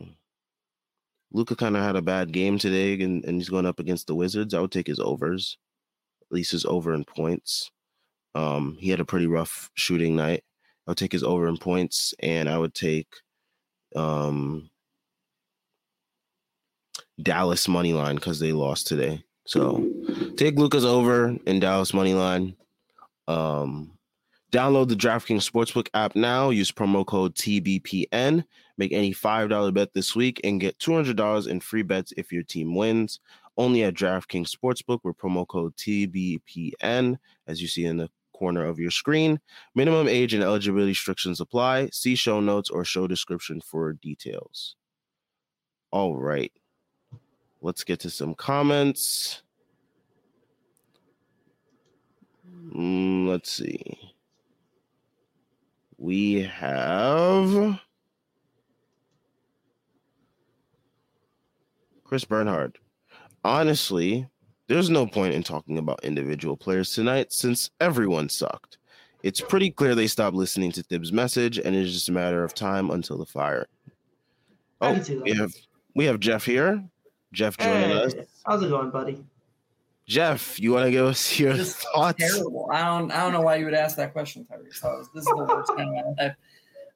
Luka 1.32 1.56
kind 1.56 1.76
of 1.76 1.82
had 1.82 1.96
a 1.96 2.02
bad 2.02 2.32
game 2.32 2.58
today, 2.58 3.00
and, 3.02 3.24
and 3.24 3.36
he's 3.36 3.48
going 3.48 3.66
up 3.66 3.80
against 3.80 4.06
the 4.06 4.14
Wizards. 4.14 4.54
I 4.54 4.60
would 4.60 4.72
take 4.72 4.86
his 4.86 5.00
overs, 5.00 5.58
at 6.20 6.32
least 6.34 6.52
his 6.52 6.64
over 6.64 6.94
in 6.94 7.04
points. 7.04 7.70
Um, 8.34 8.76
he 8.78 8.90
had 8.90 9.00
a 9.00 9.04
pretty 9.04 9.26
rough 9.26 9.70
shooting 9.74 10.16
night. 10.16 10.44
I 10.86 10.90
would 10.90 10.98
take 10.98 11.12
his 11.12 11.22
over 11.22 11.48
in 11.48 11.56
points, 11.56 12.14
and 12.20 12.48
I 12.48 12.58
would 12.58 12.74
take 12.74 13.08
um 13.94 14.70
Dallas 17.22 17.68
money 17.68 17.92
line 17.92 18.16
because 18.16 18.40
they 18.40 18.52
lost 18.52 18.86
today. 18.86 19.22
So 19.46 19.86
take 20.36 20.56
Luka's 20.56 20.84
over 20.84 21.36
in 21.46 21.60
Dallas 21.60 21.92
money 21.92 22.14
line. 22.14 22.56
Um, 23.28 23.92
download 24.52 24.88
the 24.88 24.94
DraftKings 24.94 25.48
Sportsbook 25.48 25.88
app 25.94 26.16
now. 26.16 26.50
Use 26.50 26.72
promo 26.72 27.04
code 27.04 27.34
TBPN. 27.34 28.44
Make 28.82 28.92
any 28.92 29.14
$5 29.14 29.72
bet 29.72 29.92
this 29.92 30.16
week 30.16 30.40
and 30.42 30.60
get 30.60 30.76
$200 30.80 31.46
in 31.46 31.60
free 31.60 31.82
bets 31.84 32.12
if 32.16 32.32
your 32.32 32.42
team 32.42 32.74
wins. 32.74 33.20
Only 33.56 33.84
at 33.84 33.94
DraftKings 33.94 34.50
Sportsbook 34.50 34.98
with 35.04 35.16
promo 35.18 35.46
code 35.46 35.76
TBPN, 35.76 37.16
as 37.46 37.62
you 37.62 37.68
see 37.68 37.84
in 37.84 37.98
the 37.98 38.10
corner 38.32 38.64
of 38.66 38.80
your 38.80 38.90
screen. 38.90 39.38
Minimum 39.76 40.08
age 40.08 40.34
and 40.34 40.42
eligibility 40.42 40.90
restrictions 40.90 41.40
apply. 41.40 41.90
See 41.92 42.16
show 42.16 42.40
notes 42.40 42.70
or 42.70 42.84
show 42.84 43.06
description 43.06 43.60
for 43.60 43.92
details. 43.92 44.74
All 45.92 46.16
right. 46.16 46.50
Let's 47.60 47.84
get 47.84 48.00
to 48.00 48.10
some 48.10 48.34
comments. 48.34 49.44
Mm, 52.74 53.28
let's 53.28 53.52
see. 53.52 53.96
We 55.98 56.40
have 56.42 57.80
Chris 62.12 62.26
Bernhard. 62.26 62.76
Honestly, 63.42 64.28
there's 64.68 64.90
no 64.90 65.06
point 65.06 65.32
in 65.32 65.42
talking 65.42 65.78
about 65.78 66.04
individual 66.04 66.58
players 66.58 66.92
tonight 66.92 67.32
since 67.32 67.70
everyone 67.80 68.28
sucked. 68.28 68.76
It's 69.22 69.40
pretty 69.40 69.70
clear 69.70 69.94
they 69.94 70.06
stopped 70.06 70.36
listening 70.36 70.72
to 70.72 70.82
Thibs' 70.82 71.10
message, 71.10 71.56
and 71.58 71.74
it's 71.74 71.90
just 71.90 72.10
a 72.10 72.12
matter 72.12 72.44
of 72.44 72.52
time 72.52 72.90
until 72.90 73.16
the 73.16 73.24
fire. 73.24 73.66
Oh, 74.82 75.02
we 75.22 75.32
have 75.32 75.54
we 75.94 76.04
have 76.04 76.20
Geoff 76.20 76.44
here. 76.44 76.84
Geoff 77.32 77.56
joining 77.56 77.88
hey, 77.88 78.02
us. 78.02 78.14
How's 78.44 78.62
it 78.62 78.68
going, 78.68 78.90
buddy? 78.90 79.24
Geoff, 80.06 80.60
you 80.60 80.72
want 80.72 80.84
to 80.84 80.90
give 80.90 81.06
us 81.06 81.38
your 81.40 81.54
this 81.54 81.76
thoughts? 81.76 82.18
Terrible. 82.18 82.68
I 82.70 82.84
don't. 82.84 83.10
I 83.10 83.22
don't 83.22 83.32
know 83.32 83.40
why 83.40 83.56
you 83.56 83.64
would 83.64 83.72
ask 83.72 83.96
that 83.96 84.12
question, 84.12 84.46
Tyrese. 84.52 85.08
This 85.14 85.22
is 85.22 85.24
the 85.24 85.46
worst 85.48 85.72
time 85.74 85.94
I, 86.20 86.34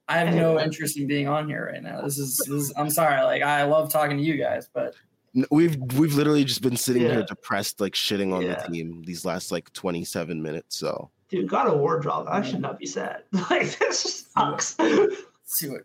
I 0.08 0.18
have 0.18 0.34
no 0.34 0.60
interest 0.60 0.96
in 0.98 1.06
being 1.06 1.26
on 1.26 1.48
here 1.48 1.70
right 1.72 1.82
now. 1.82 2.02
This 2.02 2.18
is, 2.18 2.36
this 2.46 2.48
is. 2.48 2.72
I'm 2.76 2.90
sorry. 2.90 3.22
Like 3.22 3.42
I 3.42 3.64
love 3.64 3.90
talking 3.90 4.16
to 4.16 4.22
you 4.22 4.36
guys, 4.36 4.68
but 4.72 4.94
we've 5.50 5.76
we've 5.94 6.14
literally 6.14 6.44
just 6.44 6.62
been 6.62 6.76
sitting 6.76 7.02
yeah. 7.02 7.12
here 7.12 7.24
depressed, 7.24 7.80
like 7.80 7.94
shitting 7.94 8.32
on 8.32 8.42
yeah. 8.42 8.62
the 8.62 8.72
team 8.72 9.02
these 9.04 9.24
last 9.24 9.50
like 9.50 9.72
27 9.72 10.42
minutes. 10.42 10.76
So, 10.76 11.10
dude, 11.28 11.48
got 11.48 11.68
a 11.68 11.76
wardrobe. 11.76 12.26
I 12.28 12.42
should 12.42 12.60
not 12.60 12.78
be 12.78 12.86
sad. 12.86 13.22
Like 13.50 13.78
this 13.78 14.26
sucks. 14.32 14.76
See 15.44 15.68
what? 15.68 15.82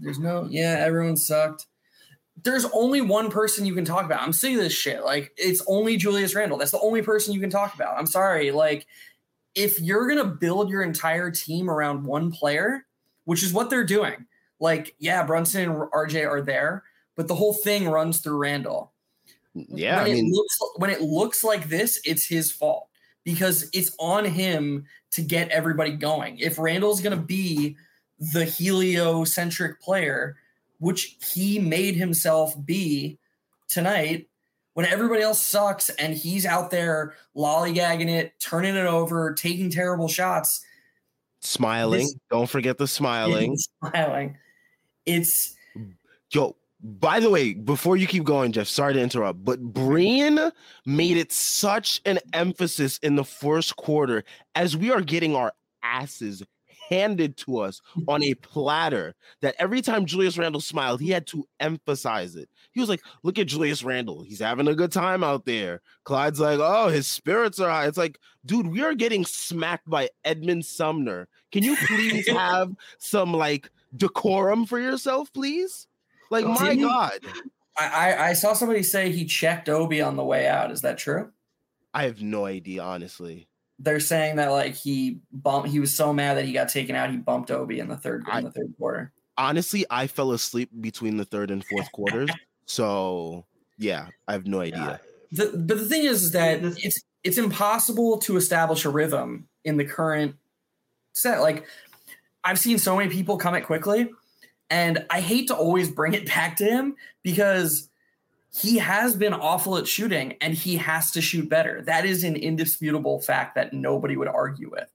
There's 0.00 0.18
no. 0.18 0.46
Yeah, 0.50 0.76
everyone 0.78 1.16
sucked 1.16 1.66
there's 2.42 2.66
only 2.72 3.00
one 3.00 3.30
person 3.30 3.64
you 3.64 3.74
can 3.74 3.84
talk 3.84 4.04
about. 4.04 4.22
I'm 4.22 4.32
seeing 4.32 4.56
this 4.56 4.72
shit. 4.72 5.04
Like 5.04 5.32
it's 5.36 5.62
only 5.66 5.96
Julius 5.96 6.34
Randle. 6.34 6.58
That's 6.58 6.72
the 6.72 6.80
only 6.80 7.02
person 7.02 7.32
you 7.32 7.40
can 7.40 7.50
talk 7.50 7.74
about. 7.74 7.96
I'm 7.96 8.06
sorry. 8.06 8.50
Like 8.50 8.86
if 9.54 9.80
you're 9.80 10.08
gonna 10.08 10.24
build 10.24 10.68
your 10.68 10.82
entire 10.82 11.30
team 11.30 11.70
around 11.70 12.04
one 12.04 12.32
player, 12.32 12.86
which 13.24 13.42
is 13.42 13.52
what 13.52 13.70
they're 13.70 13.84
doing. 13.84 14.26
Like 14.60 14.94
yeah, 14.98 15.24
Brunson 15.24 15.70
and 15.70 15.90
RJ 15.90 16.28
are 16.28 16.40
there, 16.40 16.84
but 17.16 17.28
the 17.28 17.34
whole 17.34 17.54
thing 17.54 17.88
runs 17.88 18.20
through 18.20 18.38
Randle. 18.38 18.92
Yeah, 19.54 20.02
when 20.02 20.10
I 20.10 20.14
mean, 20.14 20.26
it 20.26 20.32
looks 20.32 20.58
when 20.76 20.90
it 20.90 21.00
looks 21.00 21.44
like 21.44 21.68
this, 21.68 22.00
it's 22.04 22.26
his 22.26 22.50
fault 22.50 22.88
because 23.24 23.68
it's 23.72 23.94
on 23.98 24.24
him 24.24 24.84
to 25.12 25.22
get 25.22 25.48
everybody 25.50 25.92
going. 25.92 26.38
If 26.38 26.58
Randle's 26.58 27.00
gonna 27.00 27.16
be 27.16 27.76
the 28.18 28.44
heliocentric 28.44 29.80
player 29.80 30.36
which 30.84 31.16
he 31.32 31.58
made 31.58 31.94
himself 31.94 32.54
be 32.66 33.18
tonight 33.68 34.28
when 34.74 34.84
everybody 34.84 35.22
else 35.22 35.40
sucks 35.40 35.88
and 35.88 36.14
he's 36.14 36.44
out 36.44 36.70
there 36.70 37.14
lollygagging 37.36 38.10
it, 38.10 38.38
turning 38.40 38.74
it 38.74 38.86
over, 38.86 39.32
taking 39.32 39.70
terrible 39.70 40.08
shots. 40.08 40.64
Smiling. 41.44 42.00
This, 42.00 42.16
Don't 42.30 42.48
forget 42.48 42.78
the 42.78 42.88
smiling. 42.88 43.56
Smiling. 43.90 44.36
It's 45.06 45.54
yo. 46.32 46.56
By 46.86 47.18
the 47.18 47.30
way, 47.30 47.54
before 47.54 47.96
you 47.96 48.06
keep 48.06 48.24
going, 48.24 48.52
Geoff, 48.52 48.68
sorry 48.68 48.92
to 48.92 49.00
interrupt, 49.00 49.42
but 49.42 49.58
Breen 49.58 50.38
made 50.84 51.16
it 51.16 51.32
such 51.32 52.02
an 52.04 52.18
emphasis 52.34 52.98
in 52.98 53.16
the 53.16 53.24
first 53.24 53.76
quarter 53.76 54.22
as 54.54 54.76
we 54.76 54.90
are 54.90 55.00
getting 55.00 55.34
our 55.34 55.54
asses 55.82 56.42
handed 56.88 57.36
to 57.38 57.58
us 57.58 57.80
on 58.08 58.22
a 58.22 58.34
platter 58.34 59.14
that 59.40 59.54
every 59.58 59.82
time 59.82 60.06
Julius 60.06 60.38
Randle 60.38 60.60
smiled, 60.60 61.00
he 61.00 61.10
had 61.10 61.26
to 61.28 61.46
emphasize 61.60 62.36
it. 62.36 62.48
He 62.72 62.80
was 62.80 62.88
like, 62.88 63.02
Look 63.22 63.38
at 63.38 63.46
Julius 63.46 63.82
Randle. 63.82 64.22
He's 64.22 64.40
having 64.40 64.68
a 64.68 64.74
good 64.74 64.92
time 64.92 65.24
out 65.24 65.44
there. 65.44 65.80
Clyde's 66.04 66.40
like, 66.40 66.58
Oh, 66.60 66.88
his 66.88 67.06
spirits 67.06 67.58
are 67.60 67.70
high. 67.70 67.86
It's 67.86 67.98
like, 67.98 68.18
dude, 68.44 68.66
we 68.66 68.82
are 68.82 68.94
getting 68.94 69.24
smacked 69.24 69.88
by 69.88 70.08
Edmond 70.24 70.64
Sumner. 70.64 71.28
Can 71.52 71.62
you 71.62 71.76
please 71.76 72.28
have 72.32 72.74
some 72.98 73.32
like 73.32 73.70
decorum 73.96 74.66
for 74.66 74.78
yourself, 74.78 75.32
please? 75.32 75.86
Like, 76.30 76.46
my 76.46 76.74
God. 76.74 77.20
I, 77.76 78.30
I 78.30 78.32
saw 78.34 78.52
somebody 78.52 78.84
say 78.84 79.10
he 79.10 79.24
checked 79.24 79.68
Obi 79.68 80.00
on 80.00 80.16
the 80.16 80.24
way 80.24 80.46
out. 80.46 80.70
Is 80.70 80.82
that 80.82 80.96
true? 80.96 81.30
I 81.92 82.04
have 82.04 82.22
no 82.22 82.46
idea, 82.46 82.82
honestly 82.82 83.48
they're 83.84 84.00
saying 84.00 84.36
that 84.36 84.50
like 84.50 84.74
he 84.74 85.18
bumped 85.32 85.68
he 85.68 85.78
was 85.78 85.94
so 85.94 86.12
mad 86.12 86.36
that 86.36 86.44
he 86.44 86.52
got 86.52 86.68
taken 86.68 86.96
out 86.96 87.10
he 87.10 87.16
bumped 87.16 87.50
Obi 87.50 87.78
in 87.78 87.88
the 87.88 87.96
third 87.96 88.26
in 88.32 88.44
the 88.44 88.50
third 88.50 88.74
quarter. 88.78 89.12
Honestly, 89.36 89.84
I 89.90 90.06
fell 90.06 90.32
asleep 90.32 90.70
between 90.80 91.16
the 91.16 91.24
third 91.24 91.50
and 91.50 91.64
fourth 91.64 91.90
quarters. 91.92 92.30
so 92.66 93.44
yeah, 93.78 94.08
I 94.26 94.32
have 94.32 94.46
no 94.46 94.60
idea. 94.60 95.00
Yeah. 95.30 95.44
The, 95.44 95.56
but 95.56 95.78
the 95.78 95.84
thing 95.84 96.04
is, 96.04 96.22
is 96.22 96.30
that 96.32 96.60
it's 96.62 97.02
it's 97.22 97.38
impossible 97.38 98.18
to 98.18 98.36
establish 98.36 98.84
a 98.84 98.90
rhythm 98.90 99.48
in 99.64 99.76
the 99.76 99.84
current 99.84 100.36
set. 101.14 101.40
Like 101.40 101.66
I've 102.42 102.58
seen 102.58 102.78
so 102.78 102.96
many 102.96 103.10
people 103.10 103.36
come 103.36 103.54
at 103.54 103.64
Quickley, 103.64 104.10
and 104.70 105.04
I 105.10 105.20
hate 105.20 105.48
to 105.48 105.54
always 105.54 105.90
bring 105.90 106.14
it 106.14 106.26
back 106.34 106.56
to 106.56 106.64
him 106.64 106.96
because 107.22 107.90
he 108.54 108.78
has 108.78 109.16
been 109.16 109.34
awful 109.34 109.76
at 109.76 109.88
shooting 109.88 110.34
and 110.40 110.54
he 110.54 110.76
has 110.76 111.10
to 111.10 111.20
shoot 111.20 111.48
better. 111.48 111.82
That 111.82 112.04
is 112.04 112.22
an 112.22 112.36
indisputable 112.36 113.20
fact 113.20 113.56
that 113.56 113.72
nobody 113.72 114.16
would 114.16 114.28
argue 114.28 114.70
with. 114.70 114.88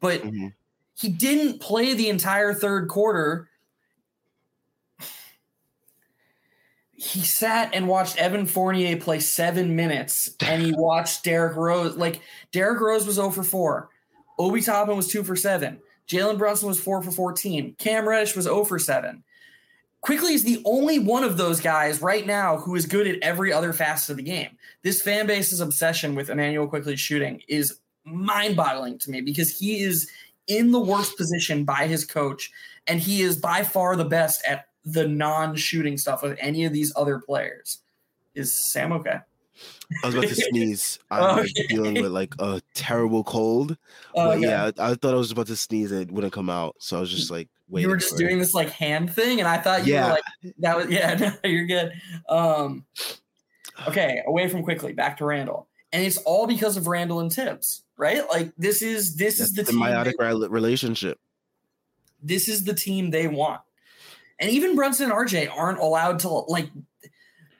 But 0.00 0.22
mm-hmm. 0.22 0.48
he 0.94 1.08
didn't 1.08 1.60
play 1.60 1.94
the 1.94 2.08
entire 2.08 2.54
third 2.54 2.88
quarter. 2.88 3.48
He 6.92 7.20
sat 7.22 7.74
and 7.74 7.88
watched 7.88 8.18
Evan 8.18 8.46
Fournier 8.46 8.96
play 8.96 9.18
seven 9.18 9.74
minutes 9.74 10.36
and 10.40 10.62
he 10.62 10.72
watched 10.76 11.24
Derrick 11.24 11.56
Rose. 11.56 11.96
Like 11.96 12.20
Derrick 12.52 12.80
Rose 12.80 13.04
was 13.04 13.16
0 13.16 13.30
for 13.30 13.42
4. 13.42 13.88
Obi 14.38 14.60
Toppin 14.60 14.96
was 14.96 15.08
2 15.08 15.24
for 15.24 15.34
7. 15.34 15.80
Jalen 16.06 16.38
Brunson 16.38 16.68
was 16.68 16.80
four 16.80 17.02
for 17.02 17.10
14. 17.10 17.74
Cam 17.78 18.08
Reddish 18.08 18.36
was 18.36 18.44
0 18.44 18.64
for 18.64 18.78
7. 18.78 19.24
Quickley 20.02 20.34
is 20.34 20.42
the 20.42 20.60
only 20.64 20.98
one 20.98 21.22
of 21.22 21.36
those 21.36 21.60
guys 21.60 22.02
right 22.02 22.26
now 22.26 22.56
who 22.56 22.74
is 22.74 22.86
good 22.86 23.06
at 23.06 23.22
every 23.22 23.52
other 23.52 23.72
facet 23.72 24.10
of 24.10 24.16
the 24.16 24.22
game. 24.22 24.58
This 24.82 25.00
fan 25.00 25.28
base's 25.28 25.60
obsession 25.60 26.16
with 26.16 26.28
Immanuel 26.28 26.66
Quickley 26.66 26.96
shooting 26.96 27.40
is 27.48 27.78
mind 28.04 28.56
boggling 28.56 28.98
to 28.98 29.10
me 29.10 29.20
because 29.20 29.56
he 29.56 29.80
is 29.80 30.10
in 30.48 30.72
the 30.72 30.80
worst 30.80 31.16
position 31.16 31.64
by 31.64 31.86
his 31.86 32.04
coach, 32.04 32.50
and 32.88 32.98
he 32.98 33.22
is 33.22 33.36
by 33.36 33.62
far 33.62 33.94
the 33.94 34.04
best 34.04 34.44
at 34.44 34.66
the 34.84 35.06
non 35.06 35.54
shooting 35.54 35.96
stuff 35.96 36.24
of 36.24 36.36
any 36.40 36.64
of 36.64 36.72
these 36.72 36.92
other 36.96 37.20
players. 37.20 37.78
Is 38.34 38.52
Sam 38.52 38.92
okay? 38.92 39.18
I 40.02 40.06
was 40.06 40.14
about 40.14 40.28
to 40.28 40.34
sneeze. 40.50 40.98
I'm 41.10 41.22
okay. 41.22 41.40
like 41.42 41.68
dealing 41.68 41.94
with 41.94 42.12
like 42.12 42.34
a 42.38 42.60
terrible 42.74 43.24
cold. 43.24 43.76
But 44.14 44.38
okay. 44.38 44.46
yeah, 44.46 44.70
I, 44.78 44.90
I, 44.90 44.94
thought 44.94 45.14
I 45.14 45.16
was 45.16 45.30
about 45.30 45.46
to 45.48 45.56
sneeze 45.56 45.92
and 45.92 46.02
it 46.02 46.10
wouldn't 46.10 46.32
come 46.32 46.50
out. 46.50 46.76
So 46.78 46.96
I 46.96 47.00
was 47.00 47.10
just 47.10 47.30
like 47.30 47.48
waiting. 47.68 47.88
You 47.88 47.90
were 47.90 47.98
just 47.98 48.16
doing 48.16 48.36
it. 48.36 48.40
this 48.40 48.54
like 48.54 48.70
hand 48.70 49.12
thing, 49.12 49.38
and 49.38 49.48
I 49.48 49.58
thought 49.58 49.86
you 49.86 49.94
yeah. 49.94 50.06
were 50.06 50.12
like 50.12 50.54
that 50.58 50.76
was 50.76 50.86
yeah, 50.90 51.14
no, 51.14 51.48
you're 51.48 51.66
good. 51.66 51.92
Um 52.28 52.84
okay, 53.88 54.22
away 54.26 54.48
from 54.48 54.62
Quickley, 54.62 54.92
back 54.92 55.16
to 55.18 55.24
Randle. 55.24 55.68
And 55.92 56.02
it's 56.04 56.18
all 56.18 56.46
because 56.46 56.78
of 56.78 56.86
Randle 56.86 57.20
and 57.20 57.32
Thibs, 57.32 57.82
right? 57.98 58.22
Like 58.30 58.52
this 58.56 58.82
is 58.82 59.16
this 59.16 59.38
That's 59.38 59.50
is 59.50 59.56
the 59.56 59.64
symbiotic 59.64 60.14
they, 60.18 60.48
relationship. 60.48 61.18
This 62.22 62.48
is 62.48 62.64
the 62.64 62.74
team 62.74 63.10
they 63.10 63.26
want. 63.26 63.60
And 64.38 64.50
even 64.50 64.74
Brunson 64.74 65.10
and 65.10 65.12
RJ 65.12 65.50
aren't 65.54 65.78
allowed 65.78 66.20
to 66.20 66.28
like 66.28 66.70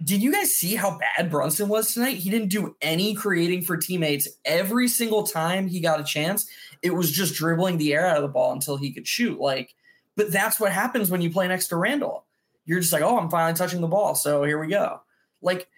did 0.05 0.23
you 0.23 0.33
guys 0.33 0.55
see 0.55 0.75
how 0.75 0.99
bad 0.99 1.31
Brunson 1.31 1.69
was 1.69 1.93
tonight? 1.93 2.17
He 2.17 2.31
didn't 2.31 2.49
do 2.49 2.77
any 2.81 3.15
creating 3.15 3.63
for 3.63 3.77
teammates. 3.77 4.29
Every 4.45 4.89
single 4.89 5.25
time 5.25 5.69
he 5.69 5.81
got 5.81 6.01
a 6.01 6.05
chance, 6.05 6.49
it 6.83 6.95
was 6.95 7.11
just 7.11 7.35
dribbling 7.35 7.79
the 7.79 7.95
air 7.95 8.07
out 8.07 8.17
of 8.17 8.23
the 8.23 8.29
ball 8.29 8.53
until 8.53 8.77
he 8.77 8.93
could 8.93 9.07
shoot. 9.07 9.39
Like, 9.39 9.75
but 10.17 10.33
that's 10.33 10.59
what 10.59 10.73
happens 10.73 11.11
when 11.11 11.21
you 11.21 11.31
play 11.31 11.49
next 11.49 11.69
to 11.69 11.77
Randle. 11.77 12.25
You're 12.65 12.81
just 12.81 12.93
like, 12.93 13.03
oh, 13.03 13.19
I'm 13.19 13.31
finally 13.31 13.57
touching 13.57 13.81
the 13.81 13.89
ball. 13.89 14.15
So 14.15 14.45
here 14.45 14.59
we 14.59 14.69
go. 14.69 15.01
Like, 15.41 15.69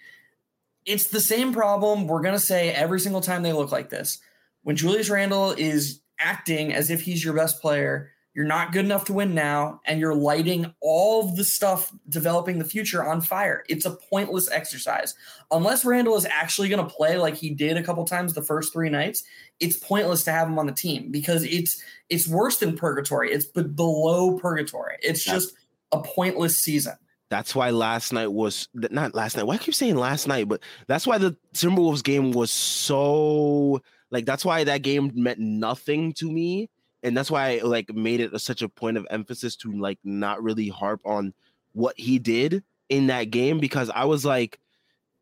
it's 0.86 1.06
the 1.06 1.20
same 1.20 1.52
problem. 1.52 2.06
We're 2.06 2.22
going 2.22 2.34
to 2.34 2.40
say 2.40 2.70
every 2.70 3.00
single 3.00 3.20
time 3.20 3.42
they 3.42 3.52
look 3.52 3.72
like 3.72 3.90
this. 3.90 4.18
When 4.62 4.76
Julius 4.76 5.10
Randle 5.10 5.52
is 5.52 6.00
acting 6.18 6.72
as 6.72 6.90
if 6.90 7.02
he's 7.02 7.24
your 7.24 7.34
best 7.34 7.60
player, 7.60 8.10
you're 8.34 8.44
not 8.44 8.72
good 8.72 8.84
enough 8.84 9.04
to 9.04 9.12
win 9.12 9.32
now, 9.32 9.80
and 9.86 10.00
you're 10.00 10.14
lighting 10.14 10.74
all 10.80 11.28
of 11.28 11.36
the 11.36 11.44
stuff 11.44 11.92
developing 12.08 12.58
the 12.58 12.64
future 12.64 13.04
on 13.04 13.20
fire. 13.20 13.62
It's 13.68 13.86
a 13.86 13.92
pointless 13.92 14.50
exercise. 14.50 15.14
Unless 15.52 15.84
Randle 15.84 16.16
is 16.16 16.26
actually 16.26 16.68
going 16.68 16.84
to 16.84 16.92
play 16.92 17.16
like 17.16 17.36
he 17.36 17.50
did 17.50 17.76
a 17.76 17.82
couple 17.82 18.04
times 18.04 18.34
the 18.34 18.42
first 18.42 18.72
three 18.72 18.90
nights, 18.90 19.22
it's 19.60 19.76
pointless 19.76 20.24
to 20.24 20.32
have 20.32 20.48
him 20.48 20.58
on 20.58 20.66
the 20.66 20.72
team 20.72 21.12
because 21.12 21.44
it's 21.44 21.80
it's 22.08 22.26
worse 22.26 22.58
than 22.58 22.76
purgatory. 22.76 23.30
It's 23.30 23.44
below 23.44 24.36
purgatory. 24.36 24.96
It's 25.00 25.24
just 25.24 25.54
a 25.92 26.02
pointless 26.02 26.58
season. 26.58 26.94
That's 27.30 27.54
why 27.54 27.70
last 27.70 28.12
night 28.12 28.32
was 28.32 28.68
not 28.74 29.14
last 29.14 29.36
night. 29.36 29.46
Why 29.46 29.54
I 29.54 29.58
keep 29.58 29.74
saying 29.74 29.96
last 29.96 30.26
night? 30.26 30.48
But 30.48 30.60
that's 30.88 31.06
why 31.06 31.18
the 31.18 31.36
Timberwolves 31.54 32.02
game 32.02 32.32
was 32.32 32.50
so 32.50 33.80
like 34.10 34.26
that's 34.26 34.44
why 34.44 34.64
that 34.64 34.82
game 34.82 35.12
meant 35.14 35.38
nothing 35.38 36.12
to 36.14 36.30
me 36.30 36.68
and 37.04 37.16
that's 37.16 37.30
why 37.30 37.58
I 37.58 37.62
like 37.62 37.94
made 37.94 38.20
it 38.20 38.32
a, 38.32 38.38
such 38.38 38.62
a 38.62 38.68
point 38.68 38.96
of 38.96 39.06
emphasis 39.10 39.54
to 39.56 39.72
like 39.72 39.98
not 40.02 40.42
really 40.42 40.68
harp 40.68 41.02
on 41.04 41.34
what 41.72 41.98
he 41.98 42.18
did 42.18 42.64
in 42.88 43.06
that 43.08 43.24
game 43.30 43.58
because 43.60 43.90
I 43.90 44.06
was 44.06 44.24
like, 44.24 44.58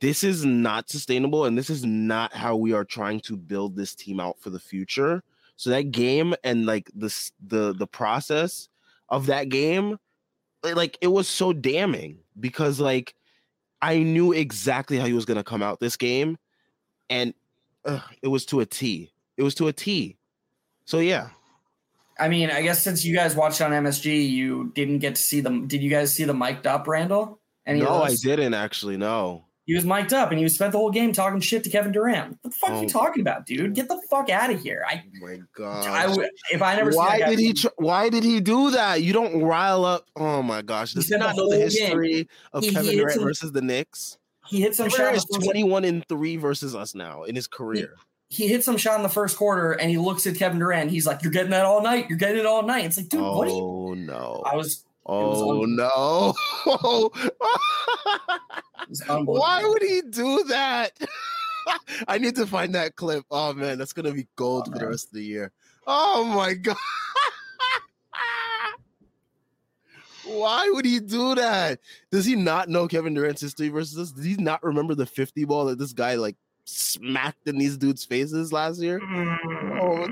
this 0.01 0.23
is 0.23 0.45
not 0.45 0.89
sustainable 0.89 1.45
and 1.45 1.59
this 1.59 1.71
is 1.71 1.85
not 1.85 2.33
how 2.33 2.57
we 2.57 2.73
are 2.73 2.85
trying 2.85 3.21
to 3.21 3.37
build 3.37 3.75
this 3.77 3.95
team 3.97 4.21
out 4.21 4.39
for 4.41 4.51
the 4.51 4.61
future. 4.61 5.23
So 5.57 5.71
that 5.71 5.91
game 5.91 6.35
and 6.45 6.67
like 6.67 6.91
this 6.95 7.33
the 7.47 7.73
the 7.75 7.87
process 7.87 8.69
of 9.09 9.27
that 9.27 9.49
game, 9.49 9.99
like 10.63 10.97
it 11.01 11.09
was 11.09 11.29
so 11.29 11.53
damning 11.53 12.19
because 12.39 12.79
like 12.79 13.15
I 13.81 13.99
knew 13.99 14.33
exactly 14.33 14.99
how 14.99 15.07
he 15.07 15.13
was 15.13 15.25
gonna 15.25 15.45
come 15.45 15.63
out 15.63 15.81
this 15.81 15.97
game, 15.97 16.39
and 17.11 17.35
uh, 17.85 18.01
it 18.23 18.29
was 18.29 18.47
to 18.47 18.61
a 18.61 18.67
T. 18.67 19.13
It 19.37 19.43
was 19.43 19.55
to 19.57 19.67
a 19.67 19.73
T. 19.73 20.17
So 20.85 20.99
yeah, 20.99 21.29
I 22.23 22.29
mean, 22.29 22.53
I 22.53 22.63
guess 22.63 22.81
since 22.85 23.05
you 23.05 23.17
guys 23.17 23.35
watched 23.35 23.61
on 23.61 23.73
MSG, 23.73 24.31
you 24.31 24.71
didn't 24.77 25.01
get 25.01 25.17
to 25.17 25.21
see 25.21 25.41
them. 25.41 25.67
Did 25.67 25.83
you 25.83 25.91
guys 25.91 26.15
see 26.15 26.23
the 26.23 26.33
mic'd 26.33 26.69
up 26.69 26.87
Randle? 26.87 27.41
Any 27.67 27.81
no, 27.81 28.01
I 28.01 28.15
didn't 28.15 28.55
actually. 28.55 28.97
No. 28.97 29.47
He 29.65 29.75
was 29.75 29.85
mic'd 29.85 30.13
up 30.13 30.31
and 30.31 30.39
he 30.39 30.49
spent 30.49 30.71
the 30.71 30.79
whole 30.79 30.93
game 30.93 31.13
talking 31.13 31.41
shit 31.41 31.65
to 31.65 31.71
Kevin 31.71 31.91
Durant. 31.91 32.39
What 32.43 32.43
the 32.45 32.51
fuck 32.51 32.71
oh. 32.71 32.75
are 32.75 32.81
you 32.83 32.87
oh. 32.87 32.89
talking 32.89 33.23
about, 33.23 33.45
dude? 33.45 33.75
Get 33.75 33.89
the 33.89 34.01
fuck 34.09 34.31
out 34.31 34.53
of 34.53 34.61
here! 34.63 34.85
I, 34.89 35.03
oh 35.05 35.27
my 35.27 35.39
god! 35.57 35.87
I, 35.89 36.29
if 36.53 36.63
I 36.63 36.77
never, 36.77 36.93
why 36.93 37.29
did 37.29 37.41
he? 37.41 37.55
Tr- 37.55 37.69
why 37.79 38.09
did 38.09 38.23
he 38.23 38.41
do 38.41 38.71
that? 38.71 39.03
You 39.03 39.13
don't 39.13 39.43
rile 39.43 39.85
up. 39.85 40.07
Oh 40.15 40.45
my 40.45 40.63
gosh! 40.63 40.95
Does 40.95 41.09
he, 41.09 41.15
he 41.15 41.19
not 41.19 41.35
know 41.35 41.51
the 41.51 41.59
history 41.59 42.13
game. 42.13 42.29
of 42.53 42.63
he, 42.63 42.71
Kevin 42.71 42.91
he 42.91 42.97
Durant 42.99 43.21
versus 43.21 43.51
the 43.51 43.63
Knicks? 43.63 44.17
He 44.47 44.61
hit 44.61 44.77
some 44.77 44.89
shots. 44.89 45.25
Twenty-one 45.25 45.85
in 45.85 46.03
three 46.09 46.37
versus 46.37 46.77
us 46.77 46.95
now 46.95 47.25
in 47.25 47.35
his 47.35 47.49
career 47.49 47.97
he 47.97 48.12
hits 48.33 48.65
some 48.65 48.77
shot 48.77 48.97
in 48.97 49.03
the 49.03 49.09
first 49.09 49.37
quarter 49.37 49.73
and 49.73 49.91
he 49.91 49.99
looks 49.99 50.27
at 50.27 50.37
Kevin 50.37 50.59
Durant. 50.59 50.91
He's 50.91 51.07
like, 51.07 51.23
"You're 51.23 51.33
getting 51.33 51.51
that 51.51 51.65
all 51.65 51.83
night. 51.83 52.07
You're 52.09 52.19
getting 52.19 52.39
it 52.39 52.47
all 52.47 52.63
night." 52.63 52.87
It's 52.87 52.97
like, 52.97 53.09
dude, 53.09 53.21
oh, 53.21 53.37
what? 53.37 53.49
Are 53.49 53.51
you? 53.51 54.07
no! 54.07 54.43
I 54.47 54.57
was. 54.57 54.85
Oh 55.05 55.65
no! 55.67 56.33
Why 59.25 59.65
would 59.65 59.83
he 59.83 60.01
do 60.09 60.45
that? 60.45 60.93
I 62.09 62.19
need 62.19 62.37
to 62.37 62.47
find 62.47 62.75
that 62.75 62.97
clip. 62.97 63.25
Oh 63.31 63.53
man, 63.53 63.79
that's 63.79 63.93
gonna 63.93 64.13
be 64.13 64.27
gold 64.37 64.69
oh, 64.69 64.73
for 64.73 64.79
the 64.79 64.89
rest 64.89 65.09
of 65.09 65.15
the 65.15 65.25
year. 65.25 65.53
Oh 65.87 66.25
my 66.25 66.55
god! 66.63 66.77
Why 70.25 70.71
would 70.73 70.85
he 70.85 71.01
do 71.01 71.35
that? 71.35 71.81
Does 72.11 72.25
he 72.25 72.37
not 72.37 72.69
know 72.69 72.89
Kevin 72.89 73.15
Durant's 73.15 73.43
history 73.43 73.69
versus 73.69 73.97
this? 73.97 74.13
Does 74.13 74.25
he 74.25 74.37
not 74.37 74.63
remember 74.63 74.95
the 74.95 75.07
50 75.07 75.45
ball 75.45 75.67
that 75.67 75.79
this 75.79 75.93
guy 75.93 76.15
like 76.15 76.37
smacked 76.65 77.49
in 77.49 77.59
these 77.59 77.77
dudes' 77.77 78.05
faces 78.05 78.53
last 78.53 78.81
year. 78.81 79.01
Oh. 79.81 80.09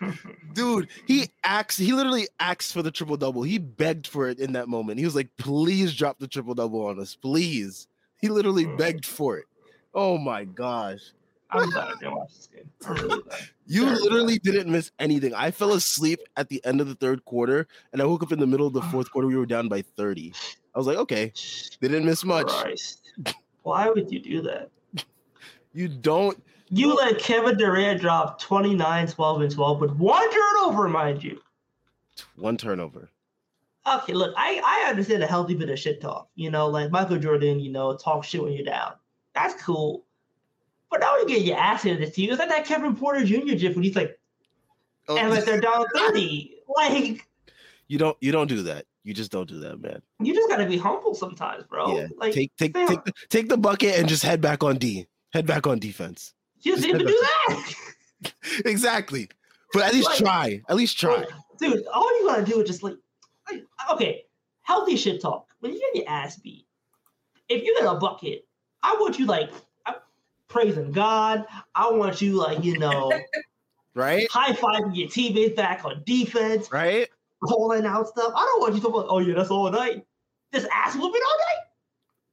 Dude, 0.52 0.88
he 1.06 1.28
acts, 1.42 1.76
he 1.76 1.92
literally 1.92 2.28
acts 2.38 2.72
for 2.72 2.82
the 2.82 2.90
triple 2.90 3.16
double. 3.16 3.42
He 3.42 3.58
begged 3.58 4.06
for 4.06 4.28
it 4.28 4.38
in 4.38 4.52
that 4.52 4.68
moment. 4.68 4.98
He 4.98 5.04
was 5.04 5.14
like, 5.14 5.28
please 5.36 5.94
drop 5.94 6.18
the 6.18 6.28
triple 6.28 6.54
double 6.54 6.86
on 6.86 7.00
us, 7.00 7.14
please. 7.14 7.88
He 8.20 8.28
literally 8.28 8.64
mm. 8.64 8.78
begged 8.78 9.04
for 9.04 9.38
it. 9.38 9.46
Oh 9.94 10.16
my 10.18 10.44
gosh. 10.44 11.00
I'm 11.50 11.70
glad 11.70 11.88
I 11.88 11.94
didn't 11.98 12.16
watch 12.16 12.34
this 12.34 12.48
game. 12.48 12.70
Really 12.88 13.22
you 13.66 13.86
literally 13.86 14.38
didn't 14.38 14.70
miss 14.70 14.90
anything. 14.98 15.34
I 15.34 15.50
fell 15.50 15.72
asleep 15.72 16.20
at 16.36 16.48
the 16.48 16.64
end 16.64 16.80
of 16.80 16.88
the 16.88 16.94
third 16.96 17.24
quarter 17.24 17.68
and 17.92 18.02
I 18.02 18.04
woke 18.04 18.22
up 18.22 18.32
in 18.32 18.40
the 18.40 18.46
middle 18.46 18.66
of 18.66 18.72
the 18.72 18.82
fourth 18.82 19.10
quarter. 19.10 19.28
We 19.28 19.36
were 19.36 19.46
down 19.46 19.68
by 19.68 19.82
30. 19.82 20.32
I 20.74 20.78
was 20.78 20.86
like, 20.86 20.98
okay, 20.98 21.32
they 21.80 21.88
didn't 21.88 22.04
miss 22.04 22.24
much. 22.24 22.48
Christ. 22.48 23.10
Why 23.62 23.88
would 23.88 24.10
you 24.10 24.20
do 24.20 24.42
that? 24.42 24.70
You 25.76 25.88
don't. 25.88 26.40
You 26.70 26.94
let 26.94 27.18
Kevin 27.18 27.58
Durant 27.58 28.00
drop 28.00 28.40
29, 28.40 29.08
12, 29.08 29.40
and 29.40 29.50
12 29.52 29.80
with 29.80 29.90
one 29.96 30.30
turnover, 30.30 30.88
mind 30.88 31.24
you. 31.24 31.40
One 32.36 32.56
turnover. 32.56 33.10
Okay, 33.92 34.12
look, 34.12 34.32
I, 34.36 34.60
I 34.64 34.88
understand 34.88 35.24
a 35.24 35.26
healthy 35.26 35.54
bit 35.54 35.68
of 35.68 35.78
shit 35.78 36.00
talk. 36.00 36.28
You 36.36 36.50
know, 36.50 36.68
like 36.68 36.90
Michael 36.90 37.18
Jordan, 37.18 37.58
you 37.58 37.72
know, 37.72 37.96
talk 37.96 38.24
shit 38.24 38.42
when 38.42 38.52
you're 38.52 38.64
down. 38.64 38.92
That's 39.34 39.60
cool. 39.62 40.04
But 40.90 41.00
now 41.00 41.16
you 41.16 41.26
get 41.26 41.42
your 41.42 41.58
ass 41.58 41.82
handed 41.82 42.14
to 42.14 42.22
you. 42.22 42.30
It's 42.30 42.38
like 42.38 42.48
that 42.50 42.64
Kevin 42.64 42.94
Porter 42.94 43.24
Jr. 43.24 43.56
gif 43.56 43.74
when 43.74 43.82
he's 43.82 43.96
like, 43.96 44.18
oh. 45.08 45.16
and 45.16 45.28
like 45.30 45.44
they're 45.44 45.60
down 45.60 45.86
30. 45.94 46.54
Like, 46.68 47.26
you 47.88 47.98
don't 47.98 48.16
you 48.20 48.32
don't 48.32 48.46
do 48.46 48.62
that. 48.62 48.86
You 49.04 49.12
just 49.12 49.30
don't 49.30 49.46
do 49.46 49.60
that, 49.60 49.80
man. 49.80 50.00
You 50.18 50.34
just 50.34 50.48
gotta 50.48 50.64
be 50.64 50.78
humble 50.78 51.14
sometimes, 51.14 51.64
bro. 51.64 51.94
Yeah. 51.94 52.06
Like 52.16 52.32
take 52.32 52.56
take 52.56 52.72
take 52.72 53.04
the, 53.04 53.12
take 53.28 53.48
the 53.50 53.58
bucket 53.58 53.98
and 53.98 54.08
just 54.08 54.22
head 54.22 54.40
back 54.40 54.64
on 54.64 54.78
D. 54.78 55.06
Head 55.34 55.46
back 55.46 55.66
on 55.66 55.78
defense. 55.78 56.32
You 56.62 56.72
just, 56.72 56.84
just 56.84 56.94
need 56.94 57.00
to 57.00 57.06
do 57.06 57.22
that. 57.22 57.74
exactly. 58.64 59.28
But 59.74 59.82
at 59.82 59.92
least 59.92 60.08
like, 60.08 60.18
try. 60.18 60.62
At 60.70 60.76
least 60.76 60.98
try. 60.98 61.22
Dude, 61.58 61.84
all 61.92 62.18
you 62.18 62.26
gotta 62.26 62.44
do 62.44 62.62
is 62.62 62.66
just 62.66 62.82
like, 62.82 62.96
like 63.50 63.64
okay, 63.92 64.24
healthy 64.62 64.96
shit 64.96 65.20
talk. 65.20 65.48
When 65.60 65.74
you 65.74 65.80
get 65.80 66.02
your 66.02 66.08
ass 66.08 66.36
beat, 66.36 66.66
if 67.50 67.62
you 67.62 67.76
get 67.78 67.86
a 67.86 67.96
bucket, 67.96 68.46
I 68.82 68.96
want 68.98 69.18
you 69.18 69.26
like 69.26 69.50
praising 70.48 70.92
God. 70.92 71.44
I 71.74 71.90
want 71.90 72.22
you 72.22 72.36
like, 72.36 72.64
you 72.64 72.78
know, 72.78 73.12
right? 73.94 74.26
High 74.30 74.52
fiving 74.52 74.96
your 74.96 75.10
teammates 75.10 75.56
back 75.56 75.84
on 75.84 76.02
defense. 76.06 76.72
Right 76.72 77.08
calling 77.44 77.86
out 77.86 78.08
stuff. 78.08 78.32
I 78.34 78.44
don't 78.44 78.60
want 78.60 78.74
you 78.74 78.80
to 78.80 78.88
about, 78.88 79.06
oh 79.08 79.18
yeah, 79.18 79.34
that's 79.34 79.50
all 79.50 79.70
night. 79.70 80.04
Just 80.52 80.66
ass 80.72 80.94
whooping 80.94 81.20
all 81.26 81.38
night. 81.38 81.64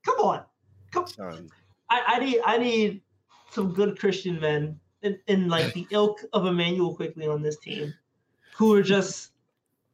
Come 0.06 0.20
on. 0.20 0.44
Come 0.92 1.06
on. 1.20 1.50
I, 1.90 2.04
I 2.08 2.20
need 2.20 2.42
I 2.46 2.58
need 2.58 3.02
some 3.50 3.74
good 3.74 4.00
Christian 4.00 4.40
men 4.40 4.80
in, 5.02 5.20
in 5.28 5.50
like 5.50 5.74
the 5.74 5.88
ilk 5.92 6.22
of 6.34 6.46
Immanuel 6.46 6.96
Quickley 6.96 7.28
on 7.28 7.42
this 7.42 7.58
team 7.58 7.94
who 8.56 8.74
are 8.74 8.84
just 8.84 9.32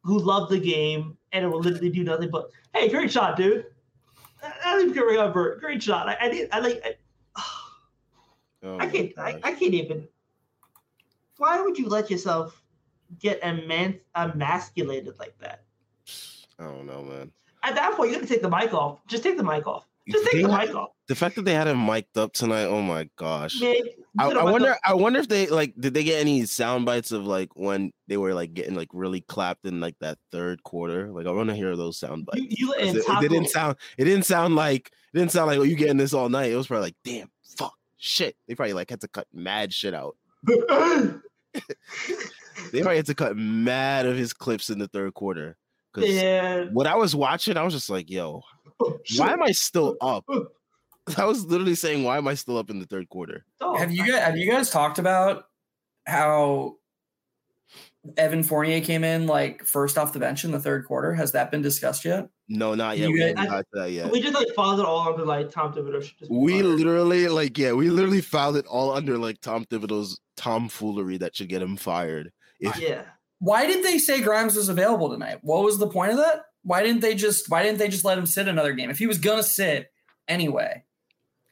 who 0.03 0.19
love 0.19 0.49
the 0.49 0.59
game 0.59 1.17
and 1.31 1.43
it 1.43 1.47
will 1.47 1.59
literally 1.59 1.89
do 1.89 2.03
nothing 2.03 2.29
but 2.29 2.49
hey, 2.73 2.89
great 2.89 3.11
shot, 3.11 3.35
dude. 3.35 3.65
I 4.43 4.75
don't 4.75 4.89
even 4.89 5.03
remember. 5.03 5.59
Great 5.59 5.81
shot. 5.81 6.07
I, 6.07 6.17
I 6.21 6.27
need 6.29 6.47
I 6.51 6.59
like 6.59 6.81
I, 6.85 6.95
oh 8.63 8.77
I 8.79 8.87
can't 8.87 9.11
I, 9.17 9.39
I, 9.43 9.51
can't 9.53 9.73
even 9.73 10.07
why 11.37 11.59
would 11.61 11.77
you 11.77 11.87
let 11.87 12.09
yourself 12.09 12.61
get 13.19 13.41
eman- 13.41 13.99
emasculated 14.15 15.17
like 15.19 15.37
that? 15.39 15.63
I 16.59 16.63
don't 16.63 16.85
know, 16.85 17.03
man. 17.03 17.31
At 17.63 17.75
that 17.75 17.95
point, 17.95 18.11
you 18.11 18.19
to 18.19 18.25
take 18.25 18.41
the 18.41 18.49
mic 18.49 18.73
off. 18.73 18.99
Just 19.07 19.23
take 19.23 19.37
the 19.37 19.43
mic 19.43 19.67
off. 19.67 19.85
Just 20.09 20.25
take 20.31 20.41
the 20.41 20.47
mic 20.47 20.73
off. 20.73 20.89
The 21.07 21.15
fact 21.15 21.35
that 21.35 21.45
they 21.45 21.53
had 21.53 21.67
him 21.67 21.85
mic'd 21.85 22.17
up 22.17 22.33
tonight, 22.33 22.65
oh 22.65 22.81
my 22.81 23.09
gosh. 23.17 23.59
Man, 23.61 23.75
I, 24.19 24.29
I 24.29 24.43
wonder. 24.43 24.69
like, 24.69 24.79
I 24.85 24.93
wonder 24.93 25.19
if 25.19 25.27
they 25.27 25.47
like. 25.47 25.73
Did 25.79 25.93
they 25.93 26.03
get 26.03 26.21
any 26.21 26.45
sound 26.45 26.85
bites 26.85 27.11
of 27.11 27.25
like 27.25 27.49
when 27.55 27.91
they 28.07 28.17
were 28.17 28.33
like 28.33 28.53
getting 28.53 28.75
like 28.75 28.89
really 28.93 29.21
clapped 29.21 29.65
in 29.65 29.79
like 29.79 29.95
that 29.99 30.17
third 30.31 30.63
quarter? 30.63 31.11
Like 31.11 31.27
I 31.27 31.31
want 31.31 31.49
to 31.49 31.55
hear 31.55 31.75
those 31.75 31.97
sound 31.97 32.25
bites. 32.25 32.39
you, 32.41 32.47
you 32.49 32.73
It, 32.77 32.95
it 32.95 33.29
didn't 33.29 33.49
sound. 33.49 33.77
It 33.97 34.05
didn't 34.05 34.25
sound 34.25 34.55
like. 34.55 34.91
It 35.13 35.17
didn't 35.17 35.31
sound 35.31 35.47
like. 35.47 35.59
Oh, 35.59 35.63
you 35.63 35.75
getting 35.75 35.97
this 35.97 36.13
all 36.13 36.29
night? 36.29 36.51
It 36.51 36.55
was 36.55 36.67
probably 36.67 36.87
like, 36.87 36.95
damn, 37.03 37.29
fuck, 37.57 37.75
shit. 37.97 38.35
They 38.47 38.55
probably 38.55 38.73
like 38.73 38.89
had 38.89 39.01
to 39.01 39.07
cut 39.07 39.27
mad 39.33 39.73
shit 39.73 39.93
out. 39.93 40.15
They 42.71 42.81
probably 42.81 42.95
had 42.97 43.05
to 43.07 43.15
cut 43.15 43.37
mad 43.37 44.05
of 44.05 44.17
his 44.17 44.33
clips 44.33 44.69
in 44.69 44.79
the 44.79 44.87
third 44.87 45.13
quarter. 45.13 45.57
Because 45.93 46.09
yeah. 46.13 46.65
when 46.73 46.85
I 46.87 46.95
was 46.95 47.15
watching, 47.15 47.57
I 47.57 47.63
was 47.63 47.73
just 47.73 47.89
like, 47.89 48.09
yo, 48.09 48.41
why 49.17 49.31
am 49.33 49.41
I 49.43 49.51
still 49.51 49.95
up? 50.01 50.25
I 51.17 51.25
was 51.25 51.45
literally 51.45 51.75
saying, 51.75 52.03
why 52.03 52.17
am 52.17 52.27
I 52.27 52.33
still 52.35 52.57
up 52.57 52.69
in 52.69 52.79
the 52.79 52.85
third 52.85 53.09
quarter? 53.09 53.45
Oh, 53.61 53.75
Have 53.77 53.91
you 53.91 54.05
guys 54.05 54.21
have 54.21 54.37
you 54.37 54.51
guys 54.51 54.69
talked 54.69 54.99
about 54.99 55.45
how 56.05 56.75
Evan 58.17 58.43
Fournier 58.43 58.79
came 58.81 59.03
in 59.03 59.25
like 59.27 59.63
first 59.65 59.97
off 59.97 60.13
the 60.13 60.19
bench 60.19 60.45
in 60.45 60.51
the 60.51 60.59
third 60.59 60.85
quarter? 60.85 61.13
Has 61.13 61.31
that 61.33 61.49
been 61.51 61.61
discussed 61.61 62.05
yet? 62.05 62.27
No, 62.49 62.75
not 62.75 62.97
yet. 62.97 63.07
You 63.09 63.13
We 63.13 63.19
guys- 63.19 63.33
haven't 63.35 63.49
got 63.51 63.65
that 63.73 63.91
yet. 63.91 64.11
We 64.11 64.21
just 64.21 64.33
like 64.33 64.47
followed 64.55 64.79
it 64.81 64.85
all 64.85 65.07
under 65.07 65.25
like 65.25 65.49
Tom 65.51 65.73
Thibodeau. 65.73 66.01
should 66.03 66.17
just 66.19 66.29
be 66.31 66.37
We 66.37 66.53
fired. 66.61 66.65
literally, 66.65 67.27
like, 67.27 67.57
yeah, 67.57 67.73
we 67.73 67.89
literally 67.89 68.21
filed 68.21 68.55
it 68.57 68.65
all 68.67 68.91
under 68.91 69.17
like 69.17 69.41
Tom 69.41 69.65
Thibodeau's 69.65 70.19
tomfoolery 70.37 71.17
that 71.17 71.35
should 71.35 71.49
get 71.49 71.61
him 71.61 71.75
fired. 71.75 72.31
If 72.59 72.79
yeah. 72.79 73.03
Why 73.39 73.65
did 73.67 73.83
they 73.83 73.97
say 73.99 74.21
Grimes 74.21 74.55
was 74.55 74.69
available 74.69 75.09
tonight? 75.09 75.39
What 75.41 75.63
was 75.63 75.77
the 75.77 75.87
point 75.87 76.11
of 76.11 76.17
that? 76.17 76.41
Why 76.63 76.81
didn't 76.83 77.01
they 77.01 77.15
just 77.15 77.49
why 77.49 77.63
didn't 77.63 77.77
they 77.77 77.87
just 77.87 78.03
let 78.05 78.17
him 78.17 78.25
sit 78.25 78.47
another 78.47 78.73
game? 78.73 78.89
If 78.89 78.97
he 78.97 79.07
was 79.07 79.19
gonna 79.19 79.43
sit 79.43 79.91
anyway. 80.27 80.83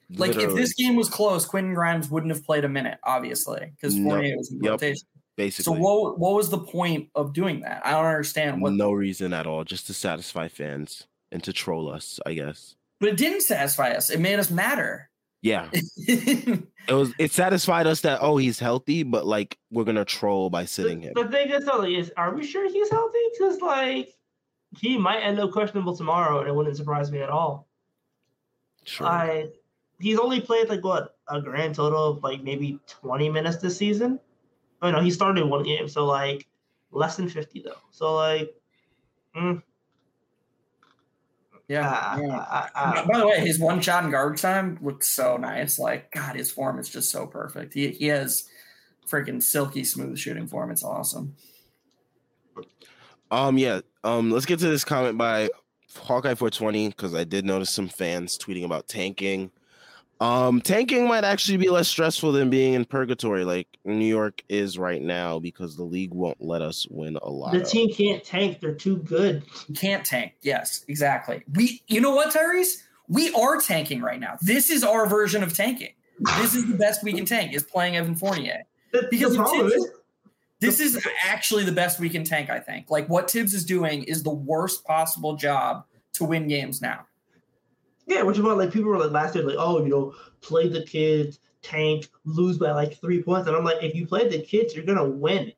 Like 0.09 0.35
if 0.35 0.53
this 0.53 0.73
game 0.75 0.95
was 0.95 1.09
close, 1.09 1.45
Quentin 1.45 1.73
Grimes 1.73 2.09
wouldn't 2.11 2.31
have 2.31 2.45
played 2.45 2.63
a 2.63 2.69
minute, 2.69 2.99
obviously, 3.03 3.71
because 3.75 3.95
No. 3.95 4.09
Fournier 4.11 4.37
was 4.37 4.51
in 4.51 4.61
Yep. 4.63 4.71
rotation. 4.71 5.07
So 5.51 5.71
what 5.73 6.19
what 6.19 6.33
was 6.35 6.49
the 6.49 6.59
point 6.59 7.09
of 7.15 7.33
doing 7.33 7.61
that? 7.61 7.85
I 7.85 7.91
don't 7.91 8.05
understand 8.05 8.61
what 8.61 8.73
no 8.73 8.91
reason 8.91 9.33
at 9.33 9.47
all, 9.47 9.63
just 9.63 9.87
to 9.87 9.93
satisfy 9.93 10.47
fans 10.47 11.07
and 11.31 11.43
to 11.43 11.51
troll 11.53 11.89
us, 11.91 12.19
I 12.25 12.33
guess. 12.33 12.75
but 12.99 13.09
it 13.09 13.17
didn't 13.17 13.41
satisfy 13.41 13.91
us. 13.91 14.09
It 14.09 14.19
made 14.19 14.39
us 14.39 14.49
matter. 14.49 15.09
Yeah, 15.45 15.69
it 15.73 16.67
was. 16.89 17.13
It 17.19 17.31
satisfied 17.31 17.85
us 17.85 18.01
that 18.01 18.17
oh 18.19 18.37
he's 18.37 18.57
healthy, 18.57 19.03
but 19.03 19.27
like 19.27 19.59
we're 19.69 19.83
gonna 19.83 20.03
troll 20.03 20.49
by 20.49 20.65
sitting 20.65 21.01
The, 21.01 21.07
him. 21.09 21.13
the 21.13 21.27
thing 21.29 21.51
is, 21.51 21.65
though, 21.65 21.83
is 21.83 22.11
are 22.17 22.33
we 22.33 22.43
sure 22.43 22.67
he's 22.67 22.89
healthy? 22.89 23.19
Because 23.37 23.61
like 23.61 24.09
he 24.75 24.97
might 24.97 25.19
end 25.19 25.39
up 25.39 25.51
questionable 25.51 25.95
tomorrow, 25.95 26.39
and 26.39 26.47
it 26.47 26.55
wouldn't 26.55 26.75
surprise 26.75 27.11
me 27.11 27.19
at 27.19 27.29
all. 27.29 27.67
Sure. 28.85 29.05
I 29.05 29.49
he's 29.99 30.17
only 30.17 30.41
played 30.41 30.67
like 30.67 30.83
what 30.83 31.15
a 31.29 31.39
grand 31.39 31.75
total 31.75 32.05
of 32.05 32.23
like 32.23 32.41
maybe 32.41 32.79
twenty 32.87 33.29
minutes 33.29 33.57
this 33.57 33.77
season. 33.77 34.19
Oh 34.81 34.89
no, 34.89 34.99
he 34.99 35.11
started 35.11 35.45
one 35.45 35.61
game, 35.61 35.87
so 35.87 36.07
like 36.07 36.47
less 36.89 37.17
than 37.17 37.29
fifty 37.29 37.61
though. 37.61 37.77
So 37.91 38.15
like, 38.15 38.49
mm, 39.37 39.61
yeah. 41.67 41.89
uh, 41.89 42.19
yeah. 42.21 42.37
uh, 42.37 42.67
uh, 42.75 43.07
By 43.07 43.19
the 43.19 43.27
way, 43.27 43.39
his 43.39 43.59
one 43.59 43.81
shot 43.81 44.03
in 44.03 44.11
guard 44.11 44.37
time 44.37 44.77
looks 44.81 45.07
so 45.07 45.37
nice. 45.37 45.79
Like, 45.79 46.11
God, 46.11 46.35
his 46.35 46.51
form 46.51 46.79
is 46.79 46.89
just 46.89 47.09
so 47.09 47.25
perfect. 47.25 47.73
He 47.73 47.89
he 47.89 48.07
has 48.07 48.47
freaking 49.07 49.41
silky 49.41 49.83
smooth 49.83 50.17
shooting 50.17 50.47
form. 50.47 50.71
It's 50.71 50.83
awesome. 50.83 51.35
Um, 53.31 53.57
yeah. 53.57 53.81
Um, 54.03 54.31
let's 54.31 54.45
get 54.45 54.59
to 54.59 54.67
this 54.67 54.83
comment 54.83 55.17
by 55.17 55.49
Hawkeye 55.95 56.35
420 56.35 56.89
because 56.89 57.15
I 57.15 57.23
did 57.23 57.45
notice 57.45 57.69
some 57.69 57.87
fans 57.87 58.37
tweeting 58.37 58.65
about 58.65 58.87
tanking. 58.87 59.51
Um, 60.21 60.61
tanking 60.61 61.07
might 61.07 61.25
actually 61.25 61.57
be 61.57 61.69
less 61.69 61.89
stressful 61.89 62.31
than 62.31 62.49
being 62.49 62.73
in 62.73 62.85
purgatory, 62.85 63.43
like 63.43 63.67
New 63.83 64.05
York 64.05 64.43
is 64.47 64.77
right 64.77 65.01
now, 65.01 65.39
because 65.39 65.75
the 65.75 65.83
league 65.83 66.13
won't 66.13 66.41
let 66.41 66.61
us 66.61 66.87
win 66.89 67.17
a 67.21 67.29
lot. 67.29 67.51
the 67.53 67.63
team 67.63 67.91
can't 67.93 68.23
tank; 68.23 68.61
they're 68.61 68.73
too 68.73 68.97
good. 68.97 69.43
You 69.67 69.75
can't 69.75 70.05
tank. 70.05 70.33
Yes, 70.41 70.85
exactly. 70.87 71.43
We, 71.53 71.81
you 71.87 71.99
know 71.99 72.15
what, 72.15 72.33
Tyrese? 72.33 72.83
We 73.07 73.33
are 73.33 73.59
tanking 73.59 74.01
right 74.01 74.19
now. 74.19 74.37
This 74.41 74.69
is 74.69 74.83
our 74.83 75.05
version 75.05 75.43
of 75.43 75.53
tanking. 75.53 75.93
This 76.37 76.55
is 76.55 76.65
the 76.67 76.77
best 76.77 77.03
we 77.03 77.13
can 77.13 77.25
tank 77.25 77.53
is 77.53 77.63
playing 77.63 77.97
Evan 77.97 78.15
Fournier. 78.15 78.63
Because 79.11 79.35
the 79.35 79.43
Thibs- 79.43 79.73
is, 79.73 79.89
This 80.59 80.79
is 80.79 81.07
actually 81.23 81.65
the 81.65 81.73
best 81.73 81.99
we 81.99 82.09
can 82.09 82.23
tank, 82.23 82.49
I 82.49 82.59
think. 82.59 82.89
Like 82.89 83.07
what 83.09 83.29
Thibs 83.29 83.53
is 83.53 83.65
doing 83.65 84.03
is 84.03 84.23
the 84.23 84.33
worst 84.33 84.85
possible 84.85 85.35
job 85.35 85.83
to 86.13 86.23
win 86.23 86.47
games 86.47 86.81
now. 86.81 87.05
Yeah, 88.05 88.21
which 88.21 88.37
is 88.37 88.43
what 88.43 88.57
like 88.57 88.71
people 88.71 88.89
were 88.89 88.99
like 88.99 89.11
last 89.11 89.35
year, 89.35 89.43
like, 89.43 89.57
oh, 89.57 89.81
you 89.83 89.89
know, 89.89 90.13
play 90.41 90.67
the 90.67 90.83
kids, 90.83 91.39
tank, 91.61 92.09
lose 92.23 92.57
by 92.57 92.71
like 92.71 92.99
three 92.99 93.21
points, 93.21 93.47
and 93.47 93.55
I'm 93.55 93.63
like, 93.63 93.83
if 93.83 93.95
you 93.95 94.05
play 94.05 94.27
the 94.27 94.41
kids, 94.41 94.75
you're 94.75 94.85
gonna 94.85 95.07
win. 95.07 95.51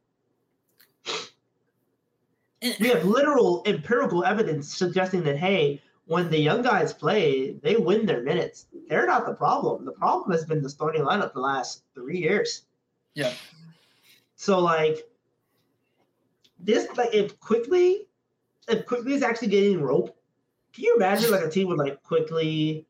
we 2.79 2.87
have 2.87 3.05
literal 3.05 3.63
empirical 3.65 4.23
evidence 4.23 4.75
suggesting 4.75 5.23
that 5.23 5.37
hey, 5.37 5.81
when 6.07 6.29
the 6.29 6.39
young 6.39 6.61
guys 6.61 6.93
play, 6.93 7.51
they 7.63 7.75
win 7.75 8.05
their 8.05 8.23
minutes. 8.23 8.67
They're 8.87 9.05
not 9.05 9.25
the 9.25 9.33
problem. 9.33 9.83
The 9.83 9.91
problem 9.91 10.31
has 10.31 10.45
been 10.45 10.61
the 10.61 10.69
starting 10.69 11.01
lineup 11.01 11.33
the 11.33 11.41
last 11.41 11.83
three 11.93 12.17
years. 12.17 12.63
Yeah. 13.13 13.33
So 14.37 14.59
like 14.59 15.05
this, 16.59 16.87
like 16.95 17.13
if 17.13 17.37
Quickley, 17.39 18.07
if 18.69 18.85
Quickley 18.85 19.13
is 19.13 19.23
actually 19.23 19.49
getting 19.49 19.81
rope, 19.81 20.16
can 20.77 20.83
you 20.83 20.95
imagine 20.95 21.31
like 21.31 21.41
a 21.41 21.49
team 21.49 21.69
with 21.69 21.79
like 21.79 22.03
Quickley, 22.03 22.85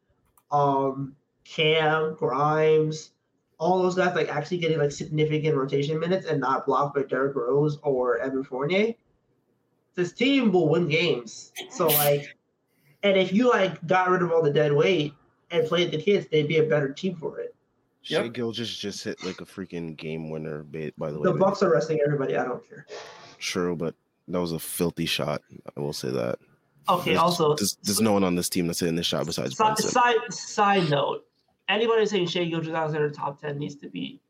um, 0.51 1.15
Cam, 1.45 2.15
Grimes, 2.15 3.11
all 3.59 3.81
those 3.81 3.95
guys 3.95 4.13
like 4.13 4.27
actually 4.27 4.57
getting 4.57 4.77
like 4.77 4.91
significant 4.91 5.55
rotation 5.55 5.97
minutes 5.97 6.25
and 6.25 6.41
not 6.41 6.65
blocked 6.65 6.95
by 6.95 7.03
Derrick 7.03 7.33
Rose 7.33 7.79
or 7.83 8.17
Evan 8.17 8.43
Fournier? 8.43 8.93
This 9.95 10.11
team 10.11 10.51
will 10.51 10.67
win 10.67 10.89
games. 10.89 11.53
So 11.69 11.87
like, 11.87 12.35
and 13.03 13.15
if 13.15 13.31
you 13.31 13.49
like 13.49 13.87
got 13.87 14.09
rid 14.09 14.21
of 14.21 14.33
all 14.33 14.43
the 14.43 14.51
dead 14.51 14.73
weight 14.73 15.13
and 15.51 15.65
played 15.65 15.91
the 15.91 16.01
kids, 16.01 16.27
they'd 16.29 16.49
be 16.49 16.57
a 16.57 16.63
better 16.63 16.91
team 16.91 17.15
for 17.15 17.39
it. 17.39 17.55
Shai 18.01 18.23
Yep. 18.23 18.33
Gilgeous 18.33 18.77
just 18.77 19.01
hit 19.01 19.23
like 19.23 19.39
a 19.39 19.45
freaking 19.45 19.95
game 19.95 20.29
winner, 20.29 20.63
by 20.97 21.09
the 21.09 21.19
way. 21.19 21.31
The 21.31 21.37
Bucks 21.37 21.63
are 21.63 21.71
resting 21.71 22.01
everybody. 22.05 22.35
I 22.35 22.43
don't 22.43 22.67
care. 22.67 22.85
True, 23.39 23.77
but 23.77 23.95
that 24.27 24.41
was 24.41 24.51
a 24.51 24.59
filthy 24.59 25.05
shot. 25.05 25.41
I 25.77 25.79
will 25.79 25.93
say 25.93 26.11
that. 26.11 26.37
Okay. 26.89 27.11
There's, 27.11 27.19
Also, 27.19 27.55
there's, 27.55 27.77
there's 27.83 28.01
no 28.01 28.13
one 28.13 28.23
on 28.23 28.35
this 28.35 28.49
team 28.49 28.67
that's 28.67 28.81
in 28.81 28.95
this 28.95 29.05
shot 29.05 29.25
besides 29.25 29.55
side, 29.55 29.75
Brunson. 29.75 29.89
side 29.89 30.33
side 30.33 30.89
note: 30.89 31.25
anybody 31.67 32.05
saying 32.05 32.27
Shai 32.27 32.45
Gilgeous-Alexander 32.45 33.09
top 33.09 33.41
ten 33.41 33.57
needs 33.57 33.75
to 33.75 33.89
be 33.89 34.21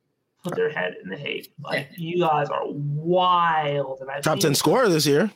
put 0.44 0.56
their 0.56 0.70
head 0.70 0.96
in 1.04 1.10
the 1.10 1.18
hay. 1.18 1.46
Like 1.62 1.90
you 1.96 2.20
guys 2.20 2.50
are 2.50 2.64
wild, 2.66 4.00
and 4.02 4.10
I 4.10 4.22
Top 4.22 4.40
ten 4.40 4.56
scorer 4.56 4.90
this 4.90 5.06
year. 5.06 5.32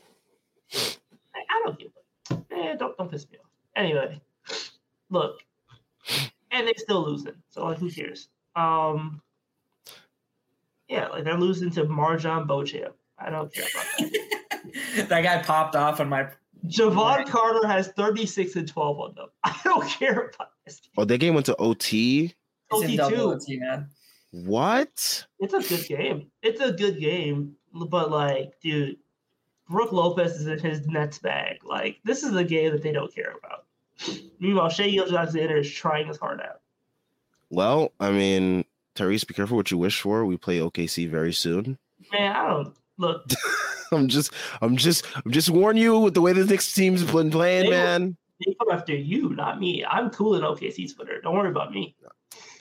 I, 0.73 1.39
I 1.49 1.61
don't 1.65 1.79
give 1.79 1.91
a 2.31 2.33
eh, 2.55 2.75
don't 2.75 2.97
don't 2.97 3.11
piss 3.11 3.29
me 3.29 3.37
off. 3.37 3.49
Anyway, 3.75 4.19
look, 5.09 5.39
and 6.51 6.67
they 6.67 6.73
still 6.77 7.05
losing, 7.05 7.35
so 7.49 7.65
like 7.65 7.77
who 7.77 7.91
cares? 7.91 8.29
Um, 8.55 9.21
yeah, 10.87 11.07
like 11.07 11.23
they're 11.23 11.37
losing 11.37 11.71
to 11.71 11.85
MarJon 11.85 12.47
Beauchamp. 12.47 12.95
I 13.17 13.29
don't 13.29 13.53
care 13.53 13.65
about 13.73 13.85
that. 13.99 15.07
that 15.09 15.21
guy 15.21 15.41
popped 15.43 15.75
off 15.75 15.99
on 15.99 16.09
my 16.09 16.27
Jevon 16.67 17.17
Right. 17.17 17.27
Carter 17.27 17.67
has 17.67 17.89
36 17.89 18.55
and 18.55 18.67
12 18.67 18.99
on 18.99 19.15
them. 19.15 19.27
I 19.43 19.59
don't 19.63 19.87
care 19.87 20.31
about 20.35 20.49
this. 20.65 20.81
Oh, 20.97 21.05
they 21.05 21.17
game 21.17 21.33
went 21.33 21.45
to 21.47 21.55
OT. 21.57 22.33
it's 22.71 23.01
OT2. 23.01 23.17
OT, 23.17 23.57
man. 23.59 23.89
What? 24.31 25.25
It's 25.39 25.53
a 25.53 25.61
good 25.61 25.87
game. 25.87 26.31
It's 26.41 26.61
a 26.61 26.71
good 26.71 26.99
game, 26.99 27.55
but 27.73 28.11
like, 28.11 28.53
dude, 28.61 28.97
Brook 29.69 29.91
Lopez 29.91 30.39
is 30.39 30.47
in 30.47 30.59
his 30.59 30.87
Nets 30.87 31.19
bag. 31.19 31.57
Like, 31.63 31.99
this 32.05 32.23
is 32.23 32.35
a 32.35 32.43
game 32.43 32.71
that 32.71 32.81
they 32.81 32.91
don't 32.91 33.13
care 33.13 33.33
about. 33.43 33.65
Meanwhile, 34.39 34.69
Shai 34.69 34.89
Gilgeous-Alexander 34.89 35.57
is 35.57 35.71
trying 35.71 36.07
his 36.07 36.17
heart 36.17 36.41
out. 36.41 36.61
Well, 37.49 37.91
I 37.99 38.11
mean, 38.11 38.65
Tyrese, 38.95 39.27
be 39.27 39.33
careful 39.33 39.57
what 39.57 39.69
you 39.69 39.77
wish 39.77 40.01
for. 40.01 40.25
We 40.25 40.37
play 40.37 40.59
OKC 40.59 41.09
very 41.09 41.33
soon. 41.33 41.77
Man, 42.11 42.35
I 42.35 42.47
don't 42.47 42.73
look. 43.01 43.25
I'm 43.91 44.07
just, 44.07 44.31
I'm 44.61 44.77
just, 44.77 45.05
I'm 45.25 45.31
just 45.31 45.49
warning 45.49 45.83
you 45.83 45.99
with 45.99 46.13
the 46.13 46.21
way 46.21 46.31
the 46.31 46.45
Knicks 46.45 46.73
team's 46.73 47.03
been 47.03 47.29
playing, 47.29 47.65
They 47.65 47.71
man. 47.71 48.15
They 48.45 48.53
come 48.53 48.69
after 48.71 48.95
you, 48.95 49.35
not 49.35 49.59
me. 49.59 49.83
I'm 49.85 50.09
cool 50.09 50.35
in 50.35 50.41
OKC's 50.43 50.93
Twitter. 50.93 51.19
Don't 51.21 51.35
worry 51.35 51.49
about 51.49 51.73
me. 51.73 51.95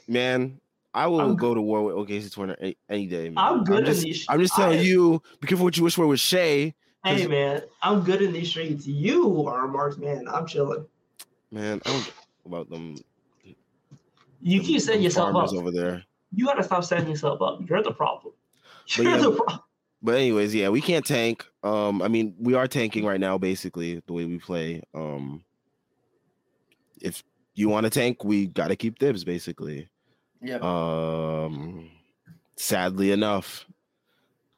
Man, 0.08 0.60
I 0.92 1.06
will 1.06 1.20
I'm 1.20 1.36
go 1.36 1.54
to 1.54 1.62
war 1.62 1.84
with 1.84 1.94
OKC 1.94 2.32
Twitter 2.32 2.56
any, 2.60 2.76
any 2.88 3.06
day. 3.06 3.30
Man. 3.30 3.38
I'm 3.38 3.62
good 3.64 3.80
in 3.80 3.84
just, 3.86 4.02
these- 4.02 4.26
I'm 4.28 4.40
just 4.40 4.54
telling 4.56 4.80
I- 4.80 4.82
you, 4.82 5.22
be 5.40 5.46
careful 5.46 5.64
what 5.64 5.76
you 5.76 5.84
wish 5.84 5.94
for 5.94 6.06
with 6.06 6.20
Shai. 6.20 6.74
Hey 7.02 7.26
man, 7.26 7.62
I'm 7.82 8.02
good 8.02 8.20
in 8.20 8.30
these 8.32 8.50
streets. 8.50 8.86
You 8.86 9.46
are 9.46 9.64
a 9.64 9.68
marked 9.68 9.98
man. 9.98 10.28
I'm 10.28 10.46
chilling. 10.46 10.84
Man, 11.50 11.80
I 11.86 11.90
don't 11.92 12.02
care 12.02 12.12
about 12.44 12.68
them. 12.68 12.96
You 14.42 14.60
keep 14.60 14.80
setting 14.82 15.02
yourself 15.02 15.34
up. 15.34 15.52
over 15.54 15.70
there. 15.70 16.04
You 16.34 16.44
got 16.44 16.54
to 16.54 16.62
stop 16.62 16.84
setting 16.84 17.08
yourself 17.08 17.40
up. 17.40 17.60
You're 17.66 17.82
the 17.82 17.92
problem. 17.92 18.34
But, 18.96 19.04
yeah, 19.04 19.32
but 20.02 20.14
anyways, 20.16 20.54
yeah, 20.54 20.68
we 20.68 20.80
can't 20.80 21.04
tank. 21.04 21.44
Um, 21.62 22.00
I 22.02 22.08
mean, 22.08 22.34
we 22.38 22.54
are 22.54 22.66
tanking 22.66 23.04
right 23.04 23.20
now, 23.20 23.36
basically 23.38 24.02
the 24.06 24.12
way 24.12 24.24
we 24.24 24.38
play. 24.38 24.82
Um, 24.94 25.44
if 27.00 27.22
you 27.54 27.68
want 27.68 27.84
to 27.84 27.90
tank, 27.90 28.24
we 28.24 28.46
got 28.46 28.68
to 28.68 28.76
keep 28.76 28.98
Thibs, 28.98 29.24
basically. 29.24 29.88
Yeah. 30.40 30.58
Um, 30.62 31.90
sadly 32.56 33.12
enough. 33.12 33.66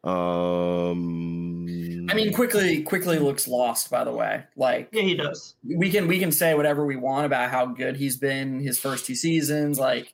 Um, 0.04 1.66
I 2.10 2.14
mean, 2.14 2.32
Quickley, 2.32 2.82
Quickley 2.82 3.18
looks 3.20 3.46
lost. 3.46 3.90
By 3.90 4.02
the 4.04 4.12
way, 4.12 4.44
like 4.56 4.88
yeah, 4.92 5.02
he 5.02 5.14
does. 5.14 5.54
We 5.64 5.90
can 5.90 6.08
we 6.08 6.18
can 6.18 6.32
say 6.32 6.54
whatever 6.54 6.84
we 6.84 6.96
want 6.96 7.26
about 7.26 7.50
how 7.50 7.66
good 7.66 7.96
he's 7.96 8.16
been 8.16 8.58
his 8.58 8.80
first 8.80 9.06
two 9.06 9.14
seasons. 9.14 9.78
Like 9.78 10.12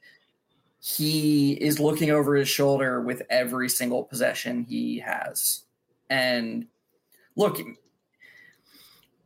he 0.81 1.53
is 1.53 1.81
looking 1.81 2.11
over 2.11 2.37
his 2.37 2.49
shoulder 2.49 3.01
with 3.01 3.22
every 3.31 3.68
single 3.68 4.05
possession 4.05 4.64
he 4.64 4.99
has, 4.99 5.64
and 6.09 6.66
look, 7.37 7.59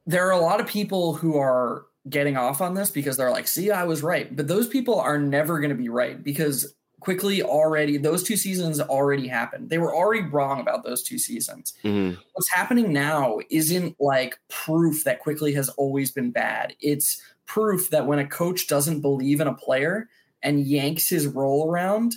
there 0.06 0.26
are 0.26 0.32
a 0.32 0.40
lot 0.40 0.60
of 0.60 0.66
people 0.66 1.14
who 1.14 1.36
are 1.36 1.86
getting 2.08 2.36
off 2.36 2.60
on 2.60 2.74
this 2.74 2.90
because 2.90 3.16
they're 3.16 3.30
like, 3.30 3.46
"See, 3.48 3.70
I 3.70 3.84
was 3.84 4.02
right," 4.02 4.34
but 4.34 4.48
those 4.48 4.68
people 4.68 4.98
are 4.98 5.18
never 5.18 5.60
going 5.60 5.70
to 5.70 5.76
be 5.76 5.88
right 5.88 6.22
because 6.22 6.74
Quickley 7.02 7.42
already 7.42 7.96
those 7.96 8.22
two 8.22 8.36
seasons 8.36 8.80
already 8.80 9.26
happened. 9.26 9.68
They 9.68 9.78
were 9.78 9.94
already 9.94 10.22
wrong 10.22 10.60
about 10.60 10.84
those 10.84 11.02
two 11.02 11.18
seasons. 11.18 11.74
Mm-hmm. 11.84 12.20
What's 12.32 12.50
happening 12.50 12.92
now 12.92 13.40
isn't 13.50 13.96
like 14.00 14.38
proof 14.48 15.02
that 15.04 15.20
Quickley 15.20 15.52
has 15.54 15.68
always 15.70 16.12
been 16.12 16.30
bad. 16.30 16.74
It's 16.80 17.20
proof 17.44 17.90
that 17.90 18.06
when 18.06 18.20
a 18.20 18.26
coach 18.26 18.68
doesn't 18.68 19.00
believe 19.00 19.40
in 19.40 19.48
a 19.48 19.54
player 19.54 20.08
and 20.42 20.66
yanks 20.66 21.08
his 21.08 21.26
role 21.26 21.70
around, 21.70 22.16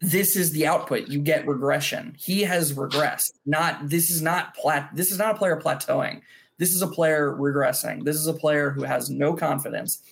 this 0.00 0.34
is 0.36 0.50
the 0.50 0.66
output. 0.66 1.08
You 1.08 1.20
get 1.20 1.46
regression. 1.46 2.16
He 2.18 2.42
has 2.42 2.72
regressed. 2.72 3.32
Not 3.46 3.88
this 3.88 4.10
is 4.10 4.20
not 4.20 4.54
plat 4.56 4.90
this 4.94 5.12
is 5.12 5.18
not 5.18 5.36
a 5.36 5.38
player 5.38 5.60
plateauing. 5.62 6.22
This 6.58 6.74
is 6.74 6.82
a 6.82 6.88
player 6.88 7.32
regressing. 7.32 8.04
This 8.04 8.16
is 8.16 8.26
a 8.26 8.34
player 8.34 8.70
who 8.70 8.82
has 8.82 9.08
no 9.08 9.34
confidence. 9.34 10.02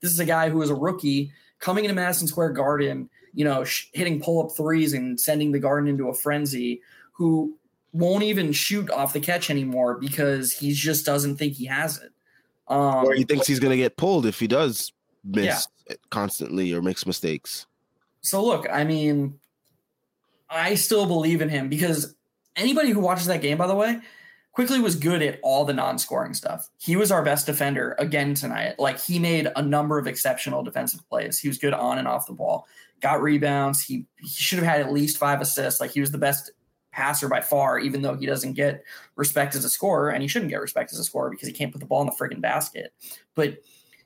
This 0.00 0.12
is 0.12 0.20
a 0.20 0.24
guy 0.24 0.48
who 0.48 0.62
is 0.62 0.70
a 0.70 0.74
rookie 0.74 1.32
coming 1.58 1.84
into 1.84 1.94
Madison 1.94 2.28
Square 2.28 2.50
Garden, 2.50 3.10
you 3.34 3.44
know, 3.44 3.64
sh- 3.64 3.88
hitting 3.92 4.20
pull 4.20 4.42
up 4.42 4.56
threes 4.56 4.92
and 4.92 5.18
sending 5.18 5.52
the 5.52 5.58
Garden 5.58 5.88
into 5.88 6.08
a 6.08 6.14
frenzy, 6.14 6.80
who 7.12 7.56
won't 7.92 8.22
even 8.22 8.52
shoot 8.52 8.90
off 8.90 9.12
the 9.12 9.20
catch 9.20 9.50
anymore 9.50 9.98
because 9.98 10.52
he 10.52 10.72
just 10.72 11.04
doesn't 11.04 11.36
think 11.36 11.54
he 11.54 11.66
has 11.66 11.98
it. 11.98 12.12
Um, 12.68 13.06
or 13.06 13.14
he 13.14 13.24
thinks 13.24 13.46
he's 13.46 13.60
going 13.60 13.70
to 13.70 13.82
get 13.82 13.96
pulled 13.96 14.26
if 14.26 14.38
he 14.38 14.46
does 14.46 14.92
miss 15.28 15.68
yeah. 15.88 15.96
constantly 16.10 16.72
or 16.72 16.82
makes 16.82 17.06
mistakes. 17.06 17.66
So 18.20 18.44
look, 18.44 18.66
I 18.70 18.84
mean, 18.84 19.38
I 20.50 20.74
still 20.74 21.06
believe 21.06 21.40
in 21.40 21.48
him 21.48 21.68
because 21.68 22.14
anybody 22.56 22.90
who 22.90 23.00
watches 23.00 23.26
that 23.26 23.42
game, 23.42 23.58
by 23.58 23.66
the 23.66 23.74
way, 23.74 24.00
Quickley 24.52 24.80
was 24.80 24.96
good 24.96 25.22
at 25.22 25.38
all 25.42 25.64
the 25.64 25.72
non-scoring 25.72 26.34
stuff. 26.34 26.68
He 26.78 26.96
was 26.96 27.12
our 27.12 27.22
best 27.22 27.46
defender 27.46 27.94
again 27.98 28.34
tonight. 28.34 28.78
Like 28.78 28.98
he 28.98 29.18
made 29.18 29.48
a 29.54 29.62
number 29.62 29.98
of 29.98 30.08
exceptional 30.08 30.64
defensive 30.64 31.08
plays. 31.08 31.38
He 31.38 31.46
was 31.46 31.58
good 31.58 31.74
on 31.74 31.98
and 31.98 32.08
off 32.08 32.26
the 32.26 32.32
ball. 32.32 32.66
Got 33.00 33.22
rebounds. 33.22 33.80
He 33.80 34.06
he 34.16 34.28
should 34.28 34.58
have 34.58 34.66
had 34.66 34.80
at 34.80 34.92
least 34.92 35.16
five 35.16 35.40
assists. 35.40 35.80
Like 35.80 35.92
he 35.92 36.00
was 36.00 36.10
the 36.10 36.18
best 36.18 36.50
passer 36.90 37.28
by 37.28 37.40
far, 37.40 37.78
even 37.78 38.02
though 38.02 38.16
he 38.16 38.26
doesn't 38.26 38.54
get 38.54 38.82
respect 39.14 39.54
as 39.54 39.64
a 39.64 39.70
scorer, 39.70 40.10
and 40.10 40.22
he 40.22 40.28
shouldn't 40.28 40.50
get 40.50 40.60
respect 40.60 40.92
as 40.92 40.98
a 40.98 41.04
scorer 41.04 41.30
because 41.30 41.46
he 41.46 41.54
can't 41.54 41.70
put 41.70 41.78
the 41.78 41.86
ball 41.86 42.00
in 42.00 42.06
the 42.06 42.12
friggin' 42.12 42.40
basket. 42.40 42.92
But 43.36 43.58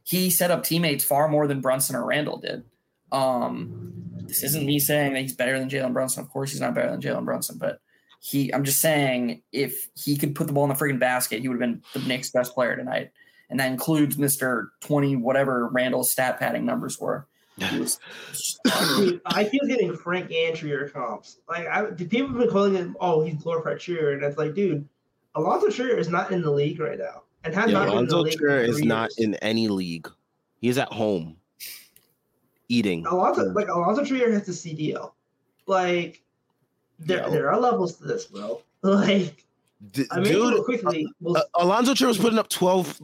he 0.05 0.30
set 0.30 0.50
up 0.50 0.64
teammates 0.64 1.05
far 1.05 1.28
more 1.28 1.46
than 1.46 1.61
Brunson 1.61 1.96
or 1.96 2.05
Randle 2.05 2.38
did. 2.38 2.64
Um, 3.11 3.92
this 4.26 4.42
isn't 4.42 4.64
me 4.64 4.78
saying 4.78 5.12
that 5.12 5.20
he's 5.20 5.34
better 5.34 5.59
than 5.59 5.68
Jalen 5.68 5.92
Brunson. 5.92 6.22
Of 6.22 6.30
course, 6.30 6.50
he's 6.50 6.61
not 6.61 6.74
better 6.74 6.90
than 6.90 7.00
Jalen 7.00 7.24
Brunson, 7.24 7.59
but 7.59 7.80
he 8.20 8.53
I'm 8.55 8.64
just 8.64 8.80
saying 8.80 9.42
if 9.53 9.88
he 9.94 10.16
could 10.16 10.34
put 10.34 10.46
the 10.46 10.53
ball 10.53 10.64
in 10.64 10.70
the 10.70 10.76
freaking 10.76 10.98
basket, 11.00 11.40
he 11.40 11.48
would 11.48 11.61
have 11.61 11.70
been 11.70 11.82
the 11.92 12.07
Knicks' 12.09 12.30
best 12.30 12.55
player 12.55 12.76
tonight. 12.76 13.11
And 13.50 13.61
that 13.61 13.70
includes 13.70 14.16
Mr. 14.16 14.68
20, 14.80 15.16
whatever 15.16 15.68
Randle's 15.68 16.11
stat 16.11 16.38
padding 16.38 16.64
numbers 16.64 16.98
were. 16.98 17.26
Was, 17.59 17.98
Dude, 18.96 19.20
I 19.26 19.44
feel 19.44 19.66
getting 19.66 19.94
Frank 19.94 20.32
Antrier 20.32 20.88
comps. 20.88 21.38
Like 21.48 21.66
I 21.66 21.84
people 21.90 22.28
have 22.28 22.38
been 22.38 22.48
calling 22.48 22.74
him, 22.74 22.96
oh, 22.98 23.22
he's 23.22 23.34
glorified 23.42 23.78
Trier, 23.78 24.12
and 24.12 24.22
it's 24.22 24.38
like, 24.38 24.55
dude, 24.55 24.88
Alonzo 25.34 25.68
Trier 25.68 25.98
is 25.98 26.09
not 26.09 26.30
in 26.30 26.40
the 26.40 26.50
league 26.50 26.80
right 26.80 26.98
now. 26.98 27.22
And 27.45 27.55
has 27.55 27.70
yeah, 27.70 27.84
Alonzo 27.84 28.24
Trier 28.24 28.61
is 28.61 28.82
not 28.82 29.11
in 29.18 29.34
any 29.36 29.68
league. 29.68 30.09
He's 30.61 30.78
at 30.78 30.93
home 30.93 31.36
eating. 32.68 33.05
Alonzo 33.07 33.51
like 33.53 33.68
Alonzo 33.68 34.05
Trier 34.05 34.32
has 34.32 34.47
the 34.47 34.53
CDL. 34.53 35.12
Like 35.66 36.22
there, 36.99 37.18
yeah. 37.18 37.28
there 37.28 37.51
are 37.51 37.61
levels 37.61 37.97
to 37.99 38.05
this, 38.05 38.26
bro. 38.26 38.62
Like, 38.84 39.45
D- 39.93 40.07
I 40.11 40.18
mean, 40.18 40.32
dude, 40.32 40.64
Quickley. 40.64 41.07
Uh, 41.24 41.32
uh, 41.32 41.43
Alonzo 41.55 41.95
Trier 41.95 42.09
was 42.09 42.18
putting 42.18 42.36
up 42.36 42.49
12, 42.49 43.01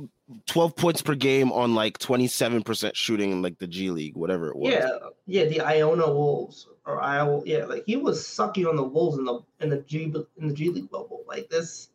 12 0.47 0.75
points 0.75 1.03
per 1.03 1.15
game 1.15 1.53
on 1.53 1.77
like 1.77 1.99
twenty 1.99 2.27
seven 2.27 2.65
percent 2.65 2.97
shooting 2.97 3.31
in 3.31 3.43
like 3.43 3.59
the 3.59 3.67
G 3.69 3.93
League, 3.93 4.17
whatever 4.17 4.49
it 4.49 4.57
was. 4.57 4.73
Yeah, 4.73 4.91
yeah, 5.27 5.45
the 5.45 5.61
Iona 5.61 6.13
Wolves 6.13 6.67
or 6.85 7.01
Iowa. 7.01 7.43
Yeah, 7.45 7.67
like 7.67 7.85
he 7.87 7.97
was 7.97 8.27
sucking 8.27 8.67
on 8.67 8.75
the 8.75 8.83
Wolves 8.83 9.19
in 9.19 9.25
the 9.25 9.41
in 9.61 9.71
the 9.71 9.79
G 9.83 10.13
in 10.37 10.49
the 10.49 10.55
G 10.55 10.71
League 10.71 10.91
bubble. 10.91 11.25
Like 11.29 11.49
this. 11.49 11.91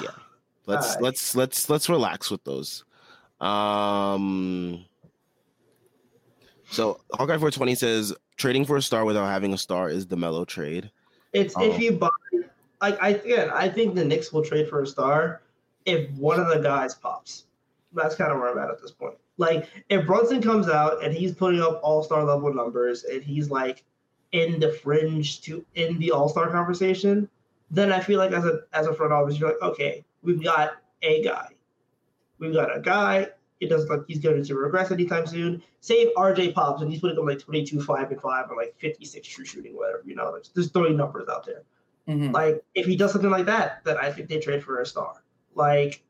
Yeah, 0.00 0.10
let's 0.66 0.96
uh, 0.96 0.98
let's 1.00 1.34
let's 1.34 1.70
let's 1.70 1.88
relax 1.88 2.30
with 2.30 2.44
those. 2.44 2.84
Um. 3.40 4.84
So 6.70 7.00
Hawkeye 7.12 7.36
420 7.36 7.74
says 7.74 8.14
trading 8.36 8.64
for 8.64 8.76
a 8.76 8.82
star 8.82 9.04
without 9.04 9.26
having 9.26 9.52
a 9.52 9.58
star 9.58 9.90
is 9.90 10.06
the 10.06 10.16
mellow 10.16 10.44
trade. 10.44 10.90
It's 11.32 11.56
um, 11.56 11.62
if 11.62 11.78
you 11.78 11.92
buy 11.92 12.08
like 12.80 13.00
I 13.02 13.10
again, 13.10 13.50
I 13.50 13.68
think 13.68 13.94
the 13.94 14.04
Knicks 14.04 14.32
will 14.32 14.44
trade 14.44 14.68
for 14.68 14.82
a 14.82 14.86
star 14.86 15.42
if 15.84 16.10
one 16.12 16.40
of 16.40 16.48
the 16.48 16.58
guys 16.58 16.94
pops. 16.94 17.44
That's 17.94 18.14
kind 18.14 18.32
of 18.32 18.38
where 18.38 18.50
I'm 18.50 18.58
at 18.58 18.70
at 18.70 18.80
this 18.80 18.90
point. 18.90 19.14
Like 19.38 19.68
if 19.88 20.06
Brunson 20.06 20.42
comes 20.42 20.68
out 20.68 21.02
and 21.04 21.12
he's 21.12 21.32
putting 21.32 21.62
up 21.62 21.80
all 21.82 22.02
star 22.02 22.24
level 22.24 22.52
numbers 22.52 23.04
and 23.04 23.22
he's 23.22 23.50
like 23.50 23.84
in 24.32 24.58
the 24.58 24.72
fringe 24.72 25.40
to 25.42 25.64
in 25.74 25.98
the 25.98 26.10
all 26.10 26.28
star 26.28 26.50
conversation, 26.50 27.28
then 27.70 27.92
I 27.92 28.00
feel 28.00 28.18
like 28.18 28.32
as 28.32 28.44
a 28.44 28.60
as 28.72 28.86
a 28.86 28.94
front 28.94 29.12
office, 29.12 29.38
you're 29.38 29.50
like, 29.50 29.62
okay, 29.62 30.04
we've 30.22 30.42
got 30.42 30.74
a 31.02 31.22
guy. 31.22 31.48
We've 32.38 32.54
got 32.54 32.76
a 32.76 32.80
guy 32.80 33.28
it 33.62 33.68
doesn't 33.68 33.88
look 33.88 33.98
like 34.00 34.08
he's 34.08 34.18
going 34.18 34.42
to 34.42 34.54
regress 34.56 34.90
anytime 34.90 35.24
soon. 35.24 35.62
Save 35.80 36.08
RJ 36.16 36.52
Pops 36.52 36.82
and 36.82 36.90
he's 36.90 37.00
putting 37.00 37.16
up 37.16 37.24
like 37.24 37.38
22, 37.38 37.80
5 37.80 38.10
and 38.10 38.20
5 38.20 38.50
or 38.50 38.56
like 38.56 38.74
56 38.78 39.28
true 39.28 39.44
shooting, 39.44 39.76
whatever, 39.76 40.02
you 40.04 40.16
know, 40.16 40.32
like 40.32 40.42
just 40.52 40.72
throwing 40.72 40.96
numbers 40.96 41.28
out 41.28 41.46
there. 41.46 41.62
Mm-hmm. 42.08 42.32
Like 42.32 42.60
if 42.74 42.86
he 42.86 42.96
does 42.96 43.12
something 43.12 43.30
like 43.30 43.46
that, 43.46 43.84
then 43.84 43.96
I 43.98 44.10
think 44.10 44.28
they 44.28 44.40
trade 44.40 44.64
for 44.64 44.80
a 44.80 44.86
star. 44.86 45.22
Like 45.54 46.02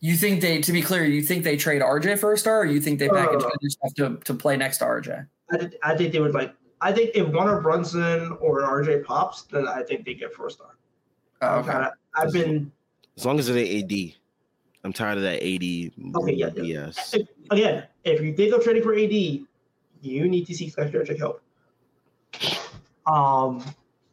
you 0.00 0.16
think 0.16 0.40
they 0.40 0.60
to 0.60 0.72
be 0.72 0.82
clear, 0.82 1.04
you 1.04 1.22
think 1.22 1.44
they 1.44 1.56
trade 1.56 1.82
RJ 1.82 2.18
for 2.18 2.32
a 2.32 2.38
star 2.38 2.62
or 2.62 2.66
you 2.66 2.80
think 2.80 2.98
they 2.98 3.08
package 3.08 3.44
uh, 3.44 3.50
stuff 3.68 3.94
to, 3.98 4.16
to 4.24 4.34
play 4.34 4.56
next 4.56 4.78
to 4.78 4.84
RJ? 4.86 5.28
I, 5.52 5.56
did, 5.56 5.76
I 5.84 5.96
think 5.96 6.12
they 6.12 6.18
would 6.18 6.34
like 6.34 6.52
I 6.80 6.90
think 6.90 7.12
if 7.14 7.28
one 7.28 7.48
of 7.48 7.62
Brunson 7.62 8.36
or 8.40 8.62
RJ 8.62 9.04
pops, 9.04 9.42
then 9.42 9.68
I 9.68 9.84
think 9.84 10.04
they 10.04 10.14
get 10.14 10.34
for 10.34 10.48
a 10.48 10.50
star. 10.50 10.76
Oh, 11.42 11.58
okay. 11.58 11.70
Kinda, 11.70 11.92
I've 12.16 12.32
been 12.32 12.72
as 13.16 13.26
long 13.26 13.38
as 13.38 13.48
it's 13.48 13.84
AD. 13.84 14.18
I'm 14.84 14.92
tired 14.92 15.16
of 15.18 15.22
that 15.22 15.42
AD. 15.42 16.16
Okay, 16.16 16.34
yeah. 16.34 16.50
Yes. 16.56 17.14
Again, 17.50 17.84
if 18.04 18.20
you 18.20 18.34
think 18.34 18.52
of 18.52 18.64
trading 18.64 18.82
for 18.82 18.94
AD, 18.94 19.12
you 19.12 20.28
need 20.28 20.46
to 20.46 20.54
seek 20.54 20.72
psychiatric 20.74 21.18
help. 21.18 21.40
Um, 23.06 23.64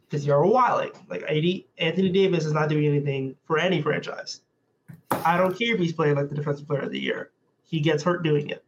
because 0.10 0.26
you're 0.26 0.44
wilding. 0.46 0.92
Like 1.08 1.24
AD, 1.24 1.64
Anthony 1.78 2.10
Davis 2.10 2.46
is 2.46 2.54
not 2.54 2.70
doing 2.70 2.86
anything 2.86 3.36
for 3.46 3.60
any 3.60 3.82
franchise. 3.82 4.42
I 5.12 5.38
don't 5.38 5.58
care 5.58 5.76
if 5.76 5.80
he's 5.80 5.94
playing 5.94 6.16
like 6.16 6.30
the 6.30 6.36
defensive 6.36 6.68
player 6.68 6.82
of 6.82 6.92
the 6.92 7.00
year. 7.00 7.32
He 7.64 7.80
gets 7.80 8.04
hurt 8.04 8.24
doing 8.24 8.50
it. 8.50 8.64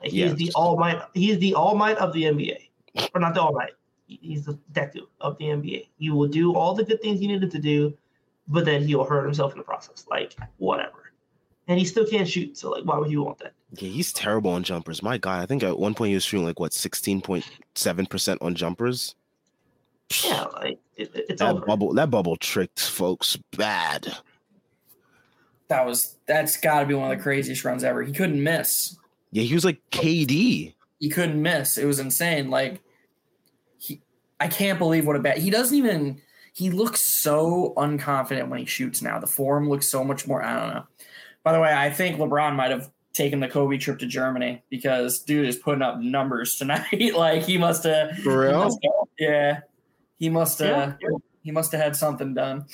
Like, 0.00 0.10
he 0.10 0.22
is 0.22 0.34
the 0.34 0.50
all 0.54 0.76
might. 0.76 1.00
He 1.14 1.30
is 1.30 1.38
the 1.38 1.54
all 1.54 1.74
might 1.74 1.96
of 1.98 2.12
the 2.12 2.24
NBA, 2.24 2.58
or 3.14 3.20
not 3.20 3.34
the 3.34 3.40
all 3.40 3.52
might. 3.52 3.72
He's 4.06 4.44
the 4.44 4.58
Deku 4.72 5.02
of 5.20 5.38
the 5.38 5.46
NBA. 5.46 5.88
He 5.96 6.10
will 6.10 6.28
do 6.28 6.54
all 6.54 6.74
the 6.74 6.84
good 6.84 7.00
things 7.00 7.20
you 7.22 7.28
needed 7.28 7.50
to 7.52 7.58
do, 7.58 7.96
but 8.48 8.64
then 8.64 8.86
he'll 8.86 9.04
hurt 9.04 9.24
himself 9.24 9.52
in 9.52 9.58
the 9.58 9.64
process. 9.64 10.06
Like 10.10 10.36
whatever 10.58 11.04
and 11.68 11.78
he 11.78 11.84
still 11.84 12.06
can't 12.06 12.28
shoot. 12.28 12.56
So 12.56 12.70
like, 12.70 12.84
why 12.84 12.98
would 12.98 13.10
you 13.10 13.22
want 13.22 13.38
that? 13.38 13.52
Yeah, 13.72 13.88
he's 13.88 14.12
terrible 14.12 14.52
on 14.52 14.62
jumpers. 14.62 15.02
My 15.02 15.18
God, 15.18 15.42
I 15.42 15.46
think 15.46 15.62
at 15.62 15.78
one 15.78 15.94
point 15.94 16.10
he 16.10 16.14
was 16.14 16.24
shooting 16.24 16.46
like 16.46 16.60
what 16.60 16.72
sixteen 16.72 17.20
point 17.20 17.48
seven 17.74 18.06
percent 18.06 18.40
on 18.42 18.54
jumpers. 18.54 19.14
Yeah, 20.24 20.44
like 20.54 20.78
it, 20.96 21.10
it's 21.14 21.40
that 21.40 21.56
over. 21.56 21.66
bubble. 21.66 21.94
That 21.94 22.10
bubble 22.10 22.36
tricked 22.36 22.80
folks 22.80 23.36
bad. 23.56 24.14
That 25.68 25.86
was 25.86 26.16
that's 26.26 26.56
got 26.58 26.80
to 26.80 26.86
be 26.86 26.94
one 26.94 27.10
of 27.10 27.16
the 27.16 27.22
craziest 27.22 27.64
runs 27.64 27.82
ever. 27.82 28.02
He 28.02 28.12
couldn't 28.12 28.42
miss. 28.42 28.96
Yeah, 29.32 29.42
he 29.42 29.54
was 29.54 29.64
like 29.64 29.80
KD. 29.90 30.74
He 31.00 31.08
couldn't 31.08 31.40
miss. 31.40 31.78
It 31.78 31.86
was 31.86 31.98
insane. 31.98 32.50
Like 32.50 32.80
he, 33.78 34.00
I 34.38 34.46
can't 34.46 34.78
believe 34.78 35.06
what 35.06 35.16
a 35.16 35.20
bad. 35.20 35.38
He 35.38 35.50
doesn't 35.50 35.76
even. 35.76 36.20
He 36.54 36.70
looks 36.70 37.00
so 37.00 37.74
unconfident 37.76 38.48
when 38.48 38.60
he 38.60 38.64
shoots 38.64 39.02
now. 39.02 39.18
The 39.18 39.26
form 39.26 39.68
looks 39.68 39.88
so 39.88 40.04
much 40.04 40.26
more. 40.26 40.40
I 40.42 40.58
don't 40.58 40.72
know. 40.72 40.84
By 41.42 41.52
the 41.52 41.60
way, 41.60 41.74
I 41.74 41.90
think 41.90 42.16
LeBron 42.16 42.54
might 42.54 42.70
have 42.70 42.90
taken 43.12 43.40
the 43.40 43.48
Kobe 43.48 43.76
trip 43.76 43.98
to 43.98 44.06
Germany 44.06 44.62
because 44.70 45.20
dude 45.24 45.48
is 45.48 45.56
putting 45.56 45.82
up 45.82 45.98
numbers 45.98 46.56
tonight. 46.56 47.12
like 47.16 47.42
he 47.42 47.58
must 47.58 47.82
have. 47.82 48.16
For 48.18 48.40
real? 48.40 48.78
yeah, 49.18 49.60
he 50.16 50.30
must 50.30 50.60
have. 50.60 50.96
Yeah. 51.00 51.08
He 51.42 51.50
must 51.50 51.72
have 51.72 51.80
had 51.80 51.96
something 51.96 52.34
done. 52.34 52.66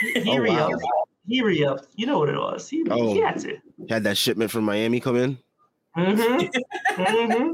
he 0.00 0.32
oh, 0.32 0.38
re-upped. 0.38 0.74
Wow. 0.74 1.04
He 1.26 1.40
re-upped. 1.40 1.86
You 1.94 2.06
know 2.06 2.18
what 2.18 2.28
it 2.28 2.36
was. 2.36 2.68
He, 2.68 2.84
oh, 2.90 3.14
he 3.14 3.20
had 3.20 3.38
to. 3.40 3.56
Had 3.88 4.02
that 4.02 4.18
shipment 4.18 4.50
from 4.50 4.64
Miami 4.64 4.98
come 4.98 5.16
in. 5.16 5.38
Mm-hmm. 5.96 7.02
mm-hmm. 7.02 7.52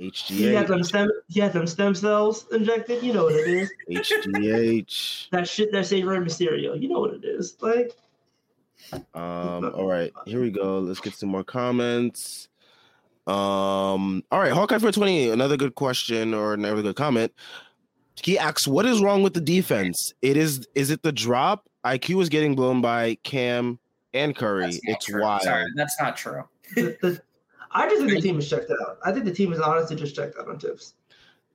HGH. 0.00 0.26
He 0.26 0.44
had 0.52 0.66
them 0.66 0.82
stem. 0.82 1.10
He 1.28 1.40
had 1.40 1.52
them 1.52 1.66
stem 1.66 1.94
cells 1.94 2.46
injected. 2.52 3.02
You 3.02 3.12
know 3.12 3.24
what 3.24 3.34
it 3.34 3.48
is. 3.48 3.70
HGH. 3.90 5.28
that 5.32 5.48
shit 5.48 5.72
that 5.72 5.86
saved 5.86 6.06
Rey 6.06 6.18
Mysterio. 6.18 6.80
You 6.80 6.88
know 6.88 7.00
what 7.00 7.14
it 7.14 7.24
is. 7.24 7.56
Like. 7.60 7.92
Um. 9.14 9.72
All 9.74 9.86
right. 9.86 10.12
Here 10.26 10.40
we 10.40 10.50
go. 10.50 10.78
Let's 10.80 11.00
get 11.00 11.14
some 11.14 11.28
more 11.28 11.44
comments. 11.44 12.48
Um. 13.26 14.22
All 14.30 14.40
right. 14.40 14.52
Hawkeye 14.52 14.78
for 14.78 14.92
twenty. 14.92 15.30
Another 15.30 15.56
good 15.56 15.74
question 15.74 16.34
or 16.34 16.54
another 16.54 16.82
good 16.82 16.96
comment. 16.96 17.32
He 18.22 18.38
asks, 18.38 18.66
"What 18.66 18.86
is 18.86 19.00
wrong 19.00 19.22
with 19.22 19.34
the 19.34 19.40
defense? 19.40 20.12
It 20.22 20.36
is. 20.36 20.66
Is 20.74 20.90
it 20.90 21.02
the 21.02 21.12
drop? 21.12 21.68
IQ 21.84 22.22
is 22.22 22.28
getting 22.28 22.54
blown 22.54 22.80
by 22.80 23.16
Cam 23.22 23.78
and 24.12 24.34
Curry. 24.34 24.80
It's 24.84 25.06
true. 25.06 25.22
wild. 25.22 25.42
Sorry, 25.42 25.66
that's 25.76 26.00
not 26.00 26.16
true. 26.16 26.44
I 27.74 27.88
just 27.88 28.00
think 28.00 28.12
the 28.12 28.20
team 28.20 28.38
is 28.38 28.48
checked 28.48 28.70
out. 28.70 28.98
I 29.04 29.12
think 29.12 29.24
the 29.24 29.32
team 29.32 29.52
is 29.52 29.60
honestly 29.60 29.96
just 29.96 30.14
checked 30.14 30.38
out 30.38 30.48
on 30.48 30.58
Thibs. 30.58 30.94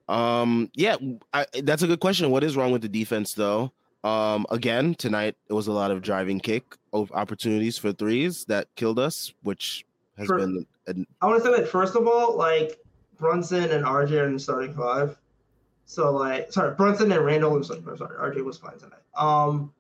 Um, 0.10 0.70
yeah, 0.74 0.98
I, 1.34 1.46
that's 1.64 1.84
a 1.84 1.88
good 1.88 2.00
question. 2.00 2.30
What 2.32 2.44
is 2.44 2.58
wrong 2.58 2.72
with 2.72 2.82
the 2.82 2.90
defense, 2.90 3.34
though? 3.34 3.72
Um, 4.04 4.46
again, 4.50 4.96
tonight 4.96 5.36
it 5.50 5.54
was 5.54 5.68
a 5.68 5.72
lot 5.72 5.92
of 5.92 6.02
driving 6.02 6.40
kick 6.40 6.64
opportunities 6.94 7.78
for 7.78 7.92
threes 7.92 8.46
that 8.46 8.68
killed 8.76 8.98
us, 8.98 9.34
which 9.44 9.86
has 10.18 10.28
for, 10.28 10.38
been. 10.38 10.66
I 11.22 11.28
want 11.28 11.44
to 11.44 11.50
say 11.50 11.56
that 11.56 11.70
first 11.70 11.96
of 11.96 12.08
all, 12.08 12.36
like 12.38 12.80
Brunson 13.18 13.66
and 13.72 13.86
RJ 13.86 14.12
are 14.12 14.26
in 14.26 14.34
the 14.34 14.40
starting 14.40 14.74
five. 14.74 15.18
So 15.86 16.12
like, 16.12 16.52
sorry, 16.52 16.76
Brunson 16.76 17.12
and 17.12 17.26
Randall. 17.26 17.56
I'm 17.56 17.64
sorry, 17.64 17.82
RJ 17.82 18.44
was 18.44 18.58
fine 18.58 18.78
tonight. 18.78 19.00
Um, 19.18 19.74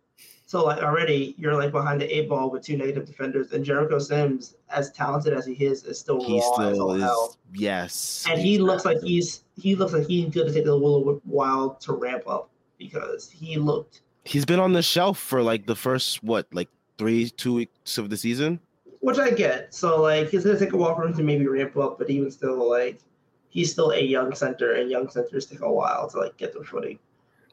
so 0.49 0.65
like 0.65 0.81
already 0.81 1.35
you're 1.37 1.53
like 1.53 1.71
behind 1.71 2.01
the 2.01 2.17
eight 2.17 2.27
ball 2.27 2.49
with 2.49 2.63
two 2.63 2.75
negative 2.75 3.05
defenders, 3.05 3.51
and 3.51 3.63
Jericho 3.63 3.99
Sims, 3.99 4.55
as 4.71 4.91
talented 4.91 5.31
as 5.31 5.45
he 5.45 5.53
is, 5.53 5.83
is 5.83 5.99
still 5.99 6.25
he 6.25 6.39
raw 6.39 6.53
still 6.53 6.91
as 6.93 7.03
is, 7.03 7.37
Yes, 7.53 8.25
and 8.27 8.41
he 8.41 8.57
looks 8.57 8.83
like 8.83 8.99
he's 8.99 9.43
he 9.61 9.75
looks 9.75 9.93
like 9.93 10.07
he's 10.07 10.33
going 10.33 10.47
to 10.47 10.51
take 10.51 10.65
a 10.65 10.73
little 10.73 11.21
while 11.25 11.75
to 11.75 11.93
ramp 11.93 12.23
up 12.25 12.49
because 12.79 13.29
he 13.29 13.57
looked. 13.57 14.01
He's 14.25 14.43
been 14.43 14.59
on 14.59 14.73
the 14.73 14.81
shelf 14.81 15.19
for 15.19 15.43
like 15.43 15.67
the 15.67 15.75
first 15.75 16.23
what 16.23 16.47
like 16.51 16.69
three 16.97 17.29
two 17.29 17.53
weeks 17.53 17.99
of 17.99 18.09
the 18.09 18.17
season, 18.17 18.59
which 19.01 19.19
I 19.19 19.29
get. 19.29 19.71
So 19.75 20.01
like 20.01 20.29
he's 20.29 20.45
gonna 20.45 20.57
take 20.57 20.73
a 20.73 20.77
while 20.77 20.95
for 20.95 21.05
him 21.05 21.13
to 21.13 21.21
maybe 21.21 21.45
ramp 21.45 21.77
up, 21.77 21.99
but 21.99 22.09
even 22.09 22.31
still 22.31 22.67
like 22.67 22.97
he's 23.49 23.71
still 23.71 23.91
a 23.91 24.01
young 24.01 24.33
center, 24.33 24.73
and 24.73 24.89
young 24.89 25.09
centers 25.09 25.45
take 25.45 25.61
a 25.61 25.71
while 25.71 26.09
to 26.09 26.17
like 26.17 26.37
get 26.37 26.53
their 26.53 26.63
footing. 26.63 26.97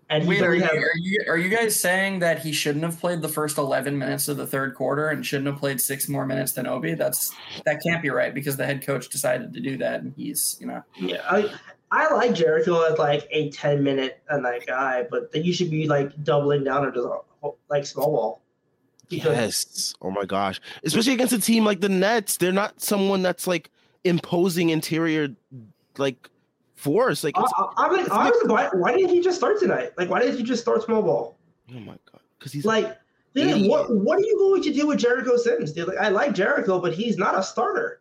And 0.09 0.27
Wait, 0.29 0.41
are 0.43 0.55
you, 0.55 0.63
have, 0.63 0.73
are 0.73 0.99
you 0.99 1.25
are 1.29 1.37
you 1.37 1.49
guys 1.49 1.79
saying 1.79 2.21
that 2.21 2.39
he 2.39 2.53
shouldn't 2.53 2.85
have 2.85 3.01
played 3.01 3.23
the 3.23 3.29
first 3.29 3.59
eleven 3.59 3.99
minutes 3.99 4.29
of 4.29 4.37
the 4.37 4.47
third 4.47 4.77
quarter 4.77 5.09
and 5.09 5.27
shouldn't 5.27 5.49
have 5.49 5.59
played 5.59 5.81
six 5.81 6.09
more 6.09 6.25
minutes 6.25 6.53
than 6.53 6.67
Obi? 6.67 6.95
That's 6.95 7.35
that 7.65 7.83
can't 7.83 8.01
be 8.01 8.11
right 8.11 8.33
because 8.33 8.57
the 8.57 8.65
head 8.65 8.87
coach 8.87 9.09
decided 9.09 9.53
to 9.55 9.61
do 9.61 9.77
that, 9.79 10.03
and 10.03 10.15
he's 10.17 10.59
you 10.61 10.69
know. 10.69 10.83
Yeah, 10.97 11.23
I 11.29 11.53
I 11.91 12.15
like 12.15 12.35
Jericho 12.35 12.83
as 12.83 12.99
like 12.99 13.27
a 13.33 13.51
ten 13.51 13.83
minute 13.83 14.23
uh, 14.31 14.37
a 14.37 14.41
night 14.41 14.67
guy, 14.69 15.07
but 15.11 15.33
then 15.33 15.43
you 15.43 15.53
should 15.53 15.73
be 15.73 15.89
like 15.89 16.23
doubling 16.23 16.63
down 16.63 16.87
on 16.87 16.95
just 16.95 17.55
like 17.69 17.85
small 17.85 18.13
ball. 18.13 18.43
Yes. 19.09 19.95
Oh 20.03 20.13
my 20.13 20.25
gosh, 20.25 20.61
especially 20.85 21.15
against 21.15 21.33
a 21.33 21.41
team 21.41 21.65
like 21.65 21.81
the 21.81 21.89
Nets, 21.89 22.37
they're 22.37 22.53
not 22.53 22.81
someone 22.81 23.23
that's 23.23 23.49
like 23.49 23.71
imposing 24.05 24.71
interior 24.71 25.35
like 25.99 26.31
force. 26.77 27.25
Like, 27.25 27.35
I, 27.37 27.45
I, 27.77 27.91
mean, 27.91 28.07
honestly, 28.11 28.49
why, 28.49 28.69
why 28.73 28.95
didn't 28.95 29.11
he 29.11 29.21
just 29.21 29.39
start 29.39 29.59
tonight? 29.59 29.93
Like, 29.99 30.09
why 30.09 30.21
didn't 30.21 30.37
he 30.37 30.45
just 30.45 30.63
start 30.63 30.83
small 30.85 31.03
ball? 31.03 31.39
Oh 31.75 31.81
my 31.81 31.97
god, 32.13 32.21
because 32.39 32.53
he's 32.53 32.65
like, 32.65 32.97
dude, 33.35 33.69
what 33.69 33.91
what 33.91 34.19
are 34.19 34.25
you 34.25 34.39
going 34.39 34.63
to 34.63 34.73
do 34.73 34.87
with 34.87 34.99
Jericho 34.99 35.37
Sims? 35.37 35.73
Dude? 35.73 35.89
Like, 35.89 35.99
I 35.99 36.11
like 36.11 36.33
Jericho, 36.33 36.81
but 36.81 36.95
he's 36.95 37.19
not 37.19 37.37
a 37.37 37.43
starter. 37.43 38.01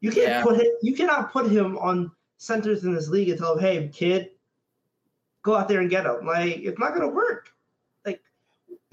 You 0.00 0.10
can't 0.10 0.28
yeah. 0.28 0.42
put 0.42 0.60
him. 0.60 0.66
You 0.82 0.94
cannot 0.94 1.32
put 1.32 1.50
him 1.50 1.78
on 1.78 2.10
centers 2.36 2.84
in 2.84 2.94
this 2.94 3.08
league 3.08 3.30
and 3.30 3.38
tell 3.38 3.54
him, 3.56 3.60
"Hey, 3.60 3.88
kid, 3.88 4.30
go 5.42 5.56
out 5.56 5.68
there 5.68 5.80
and 5.80 5.88
get 5.88 6.04
him." 6.04 6.26
Like, 6.26 6.58
it's 6.58 6.78
not 6.78 6.94
gonna 6.94 7.08
work. 7.08 7.54
Like, 8.04 8.20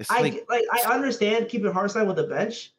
I 0.08 0.22
like, 0.22 0.46
like 0.48 0.64
I 0.72 0.90
understand 0.92 1.48
keeping 1.48 1.70
Hartenstein 1.70 2.06
with 2.06 2.16
the 2.16 2.24
bench, 2.24 2.72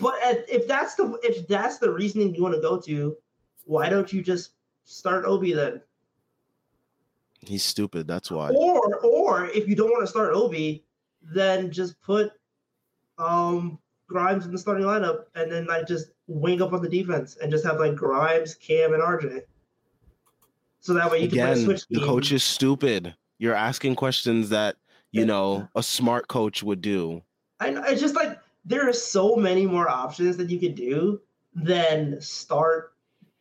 but 0.00 0.14
if 0.22 0.66
that's 0.66 0.94
the 0.94 1.18
if 1.22 1.46
that's 1.48 1.78
the 1.78 1.92
reasoning 1.92 2.34
you 2.34 2.42
want 2.42 2.54
to 2.54 2.62
go 2.62 2.80
to, 2.80 3.16
why 3.66 3.90
don't 3.90 4.10
you 4.10 4.22
just 4.22 4.53
start 4.84 5.24
Obi 5.24 5.52
then. 5.52 5.80
He's 7.40 7.64
stupid. 7.64 8.06
That's 8.06 8.30
why. 8.30 8.50
Or 8.50 8.96
or 9.04 9.46
if 9.46 9.68
you 9.68 9.74
don't 9.74 9.90
want 9.90 10.02
to 10.02 10.06
start 10.06 10.34
Obi, 10.34 10.84
then 11.22 11.70
just 11.70 12.00
put 12.00 12.32
um 13.18 13.78
Grimes 14.06 14.44
in 14.44 14.52
the 14.52 14.58
starting 14.58 14.86
lineup 14.86 15.24
and 15.34 15.50
then 15.50 15.66
like 15.66 15.86
just 15.86 16.10
wing 16.26 16.62
up 16.62 16.72
on 16.72 16.82
the 16.82 16.88
defense 16.88 17.36
and 17.40 17.50
just 17.50 17.64
have 17.64 17.78
like 17.78 17.94
Grimes, 17.94 18.54
Cam, 18.54 18.94
and 18.94 19.02
RJ. 19.02 19.42
So 20.80 20.92
that 20.94 21.10
way 21.10 21.20
you 21.20 21.26
Again, 21.26 21.54
can 21.54 21.64
switch. 21.64 21.86
The 21.88 22.00
coach 22.00 22.32
is 22.32 22.44
stupid. 22.44 23.14
You're 23.38 23.54
asking 23.54 23.96
questions 23.96 24.48
that 24.50 24.76
you 25.12 25.24
know 25.24 25.68
a 25.74 25.82
smart 25.82 26.28
coach 26.28 26.62
would 26.62 26.80
do. 26.80 27.22
I 27.60 27.70
know, 27.70 27.82
it's 27.84 28.00
just 28.00 28.14
like 28.14 28.38
there 28.64 28.88
are 28.88 28.92
so 28.92 29.36
many 29.36 29.66
more 29.66 29.88
options 29.88 30.36
that 30.36 30.50
you 30.50 30.58
could 30.58 30.74
do 30.74 31.20
than 31.54 32.20
start 32.20 32.93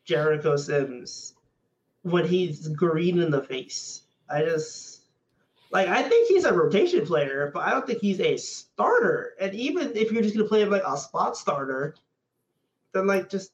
Jericho 0.06 0.56
Sims 0.56 1.34
when 2.04 2.28
he's 2.28 2.68
green 2.70 3.20
in 3.20 3.32
the 3.32 3.41
face. 3.41 4.01
I 4.30 4.41
just 4.41 5.01
like 5.72 5.88
I 5.88 6.04
think 6.04 6.28
he's 6.28 6.45
a 6.45 6.54
rotation 6.54 7.06
player, 7.06 7.51
but 7.54 7.64
I 7.66 7.72
don't 7.72 7.86
think 7.86 7.99
he's 7.99 8.20
a 8.20 8.38
starter. 8.38 9.34
And 9.39 9.54
even 9.56 9.95
if 9.95 10.12
you're 10.12 10.22
just 10.22 10.36
gonna 10.36 10.47
play 10.47 10.62
him 10.62 10.70
like 10.70 10.84
a 10.86 10.97
spot 10.97 11.36
starter, 11.36 11.95
then 12.93 13.08
like 13.08 13.30
just 13.30 13.51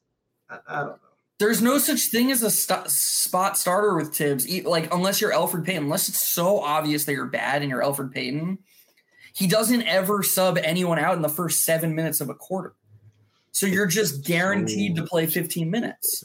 I, 0.48 0.58
I 0.68 0.80
don't 0.80 0.88
know. 0.88 0.98
There's 1.38 1.62
no 1.62 1.78
such 1.78 2.10
thing 2.10 2.30
as 2.30 2.42
a 2.42 2.50
st- 2.50 2.90
spot 2.90 3.56
starter 3.56 3.96
with 3.96 4.14
Thibs, 4.14 4.46
like 4.64 4.92
unless 4.92 5.22
you're 5.22 5.32
Elfrid 5.32 5.64
Payton. 5.64 5.84
Unless 5.84 6.10
it's 6.10 6.28
so 6.28 6.60
obvious 6.60 7.04
that 7.04 7.12
you're 7.12 7.24
bad 7.24 7.62
and 7.62 7.70
you're 7.70 7.82
Elfrid 7.82 8.12
Payton, 8.12 8.58
he 9.32 9.46
doesn't 9.46 9.82
ever 9.84 10.22
sub 10.22 10.58
anyone 10.58 10.98
out 10.98 11.16
in 11.16 11.22
the 11.22 11.30
first 11.30 11.60
seven 11.60 11.94
minutes 11.94 12.20
of 12.20 12.28
a 12.28 12.34
quarter. 12.34 12.74
So 13.52 13.66
you're 13.66 13.86
just 13.86 14.24
guaranteed 14.24 14.96
to 14.96 15.02
play 15.02 15.26
15 15.26 15.70
minutes. 15.70 16.24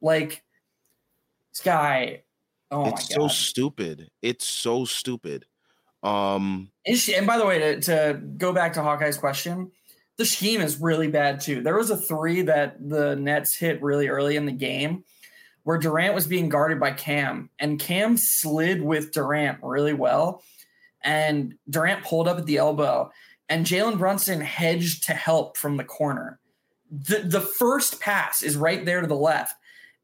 Like 0.00 0.42
this 1.52 1.62
guy, 1.62 2.22
oh 2.70 2.86
it's 2.86 3.14
so 3.14 3.28
stupid. 3.28 4.10
It's 4.22 4.46
so 4.46 4.84
stupid. 4.84 5.46
Um 6.02 6.70
and 6.86 7.26
by 7.26 7.38
the 7.38 7.46
way, 7.46 7.58
to, 7.58 7.80
to 7.82 8.20
go 8.38 8.52
back 8.52 8.72
to 8.74 8.82
Hawkeye's 8.82 9.18
question, 9.18 9.70
the 10.16 10.24
scheme 10.24 10.60
is 10.60 10.80
really 10.80 11.08
bad 11.08 11.40
too. 11.40 11.62
There 11.62 11.76
was 11.76 11.90
a 11.90 11.96
three 11.96 12.42
that 12.42 12.76
the 12.88 13.16
Nets 13.16 13.56
hit 13.56 13.82
really 13.82 14.08
early 14.08 14.36
in 14.36 14.46
the 14.46 14.52
game 14.52 15.04
where 15.64 15.78
Durant 15.78 16.14
was 16.14 16.26
being 16.26 16.48
guarded 16.48 16.80
by 16.80 16.92
Cam, 16.92 17.50
and 17.58 17.78
Cam 17.78 18.16
slid 18.16 18.82
with 18.82 19.12
Durant 19.12 19.58
really 19.62 19.92
well. 19.92 20.42
And 21.02 21.54
Durant 21.68 22.04
pulled 22.04 22.28
up 22.28 22.38
at 22.38 22.46
the 22.46 22.58
elbow, 22.58 23.10
and 23.48 23.66
Jalen 23.66 23.98
Brunson 23.98 24.40
hedged 24.40 25.04
to 25.04 25.14
help 25.14 25.56
from 25.56 25.76
the 25.76 25.84
corner. 25.84 26.38
The, 26.90 27.20
the 27.20 27.40
first 27.40 28.00
pass 28.00 28.42
is 28.42 28.56
right 28.56 28.84
there 28.84 29.00
to 29.00 29.06
the 29.06 29.14
left. 29.14 29.54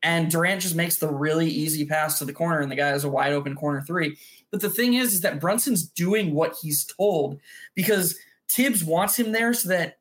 And 0.07 0.30
Durant 0.30 0.62
just 0.62 0.76
makes 0.76 0.98
the 0.98 1.09
really 1.09 1.48
easy 1.48 1.84
pass 1.84 2.20
to 2.20 2.24
the 2.24 2.32
corner, 2.32 2.61
and 2.61 2.70
the 2.70 2.76
guy 2.76 2.90
has 2.90 3.02
a 3.02 3.09
wide 3.09 3.32
open 3.32 3.57
corner 3.57 3.80
three. 3.80 4.16
But 4.52 4.61
the 4.61 4.70
thing 4.70 4.94
is, 4.94 5.14
is 5.14 5.22
that 5.22 5.40
Brunson's 5.40 5.88
doing 5.88 6.32
what 6.32 6.57
he's 6.62 6.84
told 6.84 7.40
because 7.74 8.16
Thibs 8.48 8.84
wants 8.84 9.18
him 9.18 9.32
there 9.32 9.52
so 9.52 9.68
that 9.70 9.98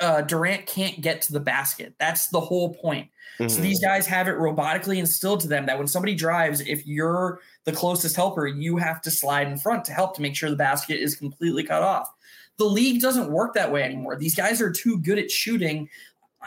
uh, 0.00 0.22
Durant 0.22 0.66
can't 0.66 1.00
get 1.00 1.22
to 1.22 1.32
the 1.32 1.38
basket. 1.38 1.94
That's 2.00 2.30
the 2.30 2.40
whole 2.40 2.74
point. 2.74 3.08
Mm-hmm. 3.38 3.48
So 3.48 3.60
these 3.60 3.80
guys 3.80 4.08
have 4.08 4.26
it 4.26 4.34
robotically 4.34 4.98
instilled 4.98 5.38
to 5.42 5.48
them 5.48 5.66
that 5.66 5.78
when 5.78 5.86
somebody 5.86 6.16
drives, 6.16 6.60
if 6.60 6.84
you're 6.84 7.38
the 7.62 7.70
closest 7.70 8.16
helper, 8.16 8.48
you 8.48 8.76
have 8.76 9.00
to 9.02 9.10
slide 9.12 9.46
in 9.46 9.56
front 9.56 9.84
to 9.84 9.92
help 9.92 10.16
to 10.16 10.22
make 10.22 10.34
sure 10.34 10.50
the 10.50 10.56
basket 10.56 10.98
is 10.98 11.14
completely 11.14 11.62
cut 11.62 11.84
off. 11.84 12.12
The 12.58 12.64
league 12.64 13.00
doesn't 13.00 13.30
work 13.30 13.54
that 13.54 13.70
way 13.70 13.84
anymore. 13.84 14.16
These 14.16 14.34
guys 14.34 14.60
are 14.60 14.72
too 14.72 14.98
good 14.98 15.20
at 15.20 15.30
shooting 15.30 15.88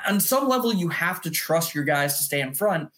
on 0.05 0.19
some 0.19 0.47
level, 0.47 0.73
you 0.73 0.89
have 0.89 1.21
to 1.21 1.31
trust 1.31 1.73
your 1.73 1.83
guys 1.83 2.17
to 2.17 2.23
stay 2.23 2.41
in 2.41 2.53
front. 2.53 2.89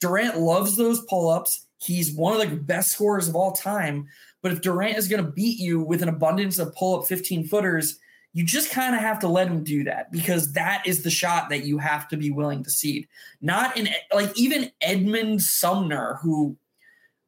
Durant 0.00 0.38
loves 0.38 0.76
those 0.76 1.02
pull 1.02 1.28
ups. 1.28 1.66
He's 1.78 2.12
one 2.12 2.40
of 2.40 2.50
the 2.50 2.56
best 2.56 2.92
scorers 2.92 3.28
of 3.28 3.36
all 3.36 3.52
time. 3.52 4.08
But 4.42 4.52
if 4.52 4.62
Durant 4.62 4.96
is 4.96 5.08
going 5.08 5.24
to 5.24 5.30
beat 5.30 5.58
you 5.58 5.80
with 5.80 6.02
an 6.02 6.08
abundance 6.08 6.58
of 6.58 6.74
pull 6.74 6.98
up 6.98 7.06
15 7.06 7.46
footers, 7.46 7.98
you 8.32 8.44
just 8.44 8.70
kind 8.70 8.94
of 8.94 9.00
have 9.00 9.18
to 9.20 9.28
let 9.28 9.48
him 9.48 9.64
do 9.64 9.84
that 9.84 10.12
because 10.12 10.52
that 10.52 10.82
is 10.86 11.02
the 11.02 11.10
shot 11.10 11.50
that 11.50 11.64
you 11.64 11.78
have 11.78 12.06
to 12.08 12.16
be 12.16 12.30
willing 12.30 12.62
to 12.62 12.70
cede. 12.70 13.08
Not 13.40 13.76
in 13.76 13.88
like 14.14 14.36
even 14.38 14.70
Edmond 14.80 15.42
Sumner, 15.42 16.18
who 16.22 16.56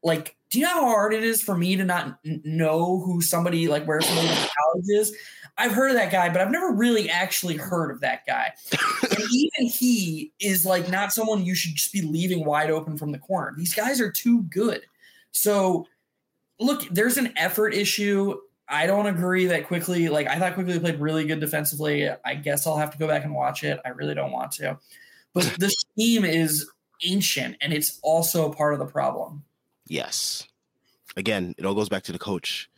like, 0.03 0.37
do 0.51 0.61
you 0.61 0.67
know 0.67 0.75
how 0.75 0.87
hard 0.87 1.15
it 1.15 1.25
is 1.25 1.43
for 1.43 1.57
me 1.57 1.77
to 1.77 1.85
not 1.85 2.19
know 2.25 3.01
who 3.01 3.21
somebody 3.21 3.69
like 3.69 3.85
where 3.85 4.01
somebody 4.01 4.29
in 4.29 4.35
college 4.35 4.85
is? 4.89 5.17
I've 5.59 5.73
heard 5.73 5.91
of 5.91 5.97
that 5.97 6.11
guy, 6.11 6.29
but 6.31 6.41
I've 6.41 6.51
never 6.51 6.73
really 6.73 7.11
actually 7.11 7.57
heard 7.57 7.91
of 7.91 8.01
that 8.01 8.27
guy. 8.27 8.53
and 9.11 9.21
even 9.31 9.67
he 9.67 10.33
is 10.41 10.65
like 10.65 10.89
not 10.89 11.13
someone 11.13 11.45
you 11.45 11.55
should 11.55 11.75
just 11.75 11.93
be 11.93 12.03
leaving 12.03 12.45
wide 12.45 12.71
open 12.71 12.97
from 12.97 13.13
the 13.13 13.19
corner. 13.19 13.55
These 13.57 13.75
guys 13.75 14.01
are 14.01 14.11
too 14.11 14.43
good. 14.45 14.83
So 15.31 15.87
look, 16.59 16.89
there's 16.91 17.17
an 17.17 17.33
effort 17.37 17.75
issue. 17.75 18.39
I 18.69 18.87
don't 18.87 19.07
agree 19.07 19.47
that 19.47 19.67
Quickley. 19.67 20.09
like 20.09 20.27
I 20.27 20.39
thought 20.39 20.55
Quickley 20.55 20.79
played 20.79 21.01
really 21.01 21.27
good 21.27 21.41
defensively. 21.41 22.09
I 22.25 22.35
guess 22.35 22.67
I'll 22.67 22.79
have 22.79 22.91
to 22.93 22.99
go 22.99 23.07
back 23.07 23.25
and 23.25 23.35
watch 23.35 23.65
it. 23.65 23.79
I 23.85 23.91
really 23.91 24.15
don't 24.15 24.33
want 24.33 24.53
to. 24.53 24.79
But 25.35 25.45
the 25.59 25.69
scheme 25.69 26.25
is 26.25 26.69
ancient 27.05 27.57
and 27.61 27.73
it's 27.73 27.99
also 28.03 28.51
part 28.51 28.73
of 28.73 28.79
the 28.79 28.87
problem. 28.87 29.45
Yes. 29.87 30.47
Again, 31.17 31.55
it 31.59 31.67
all 31.67 31.75
goes 31.75 31.91
back 31.91 32.05
to 32.05 32.13
the 32.13 32.19
coach, 32.19 32.71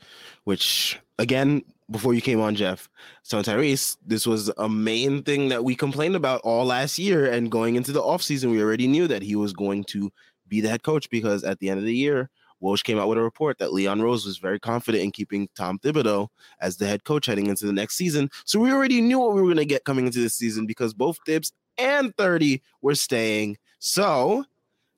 which 0.42 0.98
again, 1.18 1.62
before 1.90 2.14
you 2.14 2.20
came 2.20 2.40
on, 2.40 2.54
Geoff, 2.54 2.88
so 3.22 3.42
Tyrese, 3.42 3.96
this 4.06 4.26
was 4.26 4.50
a 4.56 4.68
main 4.68 5.22
thing 5.22 5.48
that 5.50 5.64
we 5.64 5.74
complained 5.74 6.16
about 6.16 6.40
all 6.42 6.64
last 6.64 6.98
year. 6.98 7.30
And 7.30 7.50
going 7.50 7.74
into 7.74 7.92
the 7.92 8.00
offseason, 8.00 8.50
we 8.50 8.62
already 8.62 8.88
knew 8.88 9.06
that 9.06 9.22
he 9.22 9.36
was 9.36 9.52
going 9.52 9.84
to 9.84 10.10
be 10.48 10.60
the 10.60 10.68
head 10.68 10.82
coach 10.82 11.10
because 11.10 11.44
at 11.44 11.58
the 11.58 11.68
end 11.68 11.78
of 11.78 11.84
the 11.84 11.94
year, 11.94 12.30
Woj 12.62 12.82
came 12.82 12.98
out 12.98 13.08
with 13.08 13.18
a 13.18 13.22
report 13.22 13.58
that 13.58 13.74
Leon 13.74 14.00
Rose 14.00 14.24
was 14.24 14.38
very 14.38 14.58
confident 14.58 15.04
in 15.04 15.10
keeping 15.10 15.48
Tom 15.54 15.78
Thibodeau 15.78 16.28
as 16.60 16.76
the 16.78 16.86
head 16.86 17.04
coach 17.04 17.26
heading 17.26 17.46
into 17.46 17.66
the 17.66 17.72
next 17.72 17.96
season. 17.96 18.30
So 18.46 18.58
we 18.58 18.72
already 18.72 19.02
knew 19.02 19.18
what 19.18 19.34
we 19.34 19.42
were 19.42 19.48
going 19.48 19.56
to 19.58 19.66
get 19.66 19.84
coming 19.84 20.06
into 20.06 20.20
this 20.20 20.34
season 20.34 20.64
because 20.64 20.94
both 20.94 21.18
Thibs 21.26 21.52
and 21.76 22.16
30 22.16 22.62
were 22.80 22.94
staying. 22.94 23.58
So 23.80 24.44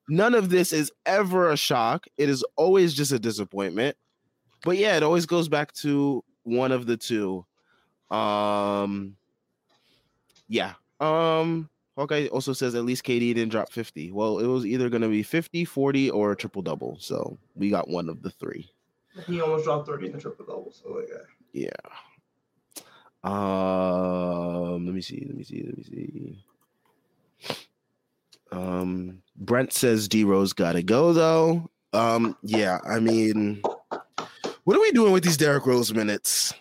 none 0.08 0.34
of 0.34 0.50
this 0.50 0.72
is 0.72 0.92
ever 1.06 1.50
a 1.50 1.56
shock. 1.56 2.06
It 2.16 2.28
is 2.28 2.44
always 2.54 2.94
just 2.94 3.10
a 3.10 3.18
disappointment. 3.18 3.96
But 4.64 4.76
yeah, 4.76 4.96
it 4.96 5.02
always 5.02 5.26
goes 5.26 5.48
back 5.48 5.72
to 5.74 6.22
one 6.46 6.72
of 6.72 6.86
the 6.86 6.96
two. 6.96 7.44
Um 8.10 9.16
yeah. 10.48 10.74
Um 11.00 11.68
Hawkeye 11.96 12.26
also 12.26 12.52
says 12.52 12.74
at 12.74 12.84
least 12.84 13.04
KD 13.04 13.34
didn't 13.34 13.48
drop 13.48 13.72
50. 13.72 14.12
Well, 14.12 14.38
it 14.38 14.46
was 14.46 14.66
either 14.66 14.90
going 14.90 15.02
to 15.02 15.08
be 15.08 15.22
50, 15.22 15.64
40, 15.64 16.10
or 16.10 16.32
a 16.32 16.36
triple 16.36 16.60
double. 16.60 16.98
So 17.00 17.38
we 17.54 17.70
got 17.70 17.88
one 17.88 18.10
of 18.10 18.22
the 18.22 18.28
three. 18.30 18.70
He 19.26 19.40
almost 19.40 19.64
dropped 19.64 19.86
30 19.88 20.06
in 20.06 20.12
the 20.12 20.20
triple 20.20 20.44
double. 20.44 20.72
So, 20.72 20.90
like, 20.92 21.08
yeah. 21.54 21.70
Um, 23.24 24.84
let 24.84 24.94
me 24.94 25.00
see. 25.00 25.24
Let 25.26 25.36
me 25.36 25.42
see. 25.42 25.62
Let 25.64 25.78
me 25.78 25.84
see. 25.84 26.44
Um, 28.52 29.22
Brent 29.36 29.72
says 29.72 30.06
D 30.06 30.24
Rose 30.24 30.52
got 30.52 30.72
to 30.72 30.82
go, 30.82 31.14
though. 31.14 31.70
Um, 31.94 32.36
yeah, 32.42 32.78
I 32.86 33.00
mean, 33.00 33.62
what 34.66 34.76
are 34.76 34.80
we 34.80 34.90
doing 34.90 35.12
with 35.12 35.22
these 35.22 35.36
Derrick 35.36 35.64
Rose 35.64 35.94
minutes? 35.94 36.52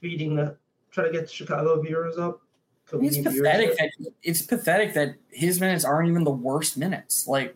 Feeding 0.00 0.36
the, 0.36 0.56
try 0.90 1.04
to 1.04 1.12
get 1.12 1.30
Chicago 1.30 1.78
viewers 1.82 2.16
up. 2.16 2.40
It's 2.94 3.18
pathetic 3.18 3.76
that 3.76 3.90
it's 4.22 4.40
pathetic 4.40 4.94
that 4.94 5.16
his 5.30 5.60
minutes 5.60 5.84
aren't 5.84 6.08
even 6.08 6.24
the 6.24 6.30
worst 6.30 6.78
minutes. 6.78 7.28
Like, 7.28 7.54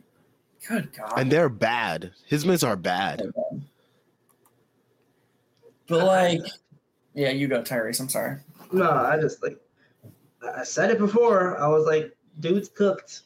good 0.68 0.92
God. 0.92 1.14
And 1.16 1.32
they're 1.32 1.48
bad. 1.48 2.12
His 2.26 2.44
minutes 2.44 2.62
are 2.62 2.76
bad. 2.76 3.22
But 5.88 6.04
like, 6.04 6.42
yeah, 7.14 7.30
you 7.30 7.48
go, 7.48 7.62
Tyrese. 7.62 8.00
I'm 8.00 8.10
sorry. 8.10 8.40
No, 8.70 8.90
I 8.90 9.18
just 9.18 9.42
like 9.42 9.58
I 10.54 10.62
said 10.62 10.90
it 10.90 10.98
before. 10.98 11.58
I 11.58 11.66
was 11.68 11.86
like, 11.86 12.14
dude's 12.40 12.68
cooked. 12.68 13.22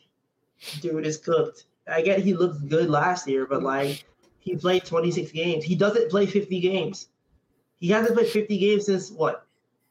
Dude 0.80 1.04
is 1.04 1.18
cooked. 1.18 1.64
I 1.88 2.00
get 2.00 2.20
he 2.20 2.32
looked 2.32 2.68
good 2.68 2.88
last 2.88 3.26
year, 3.26 3.44
but 3.44 3.64
like 3.64 4.04
he 4.48 4.56
played 4.56 4.84
26 4.84 5.32
games. 5.32 5.64
He 5.64 5.74
doesn't 5.74 6.10
play 6.10 6.26
50 6.26 6.60
games. 6.60 7.08
He 7.78 7.88
hasn't 7.88 8.16
played 8.16 8.28
50 8.28 8.58
games 8.58 8.86
since 8.86 9.10
what? 9.10 9.46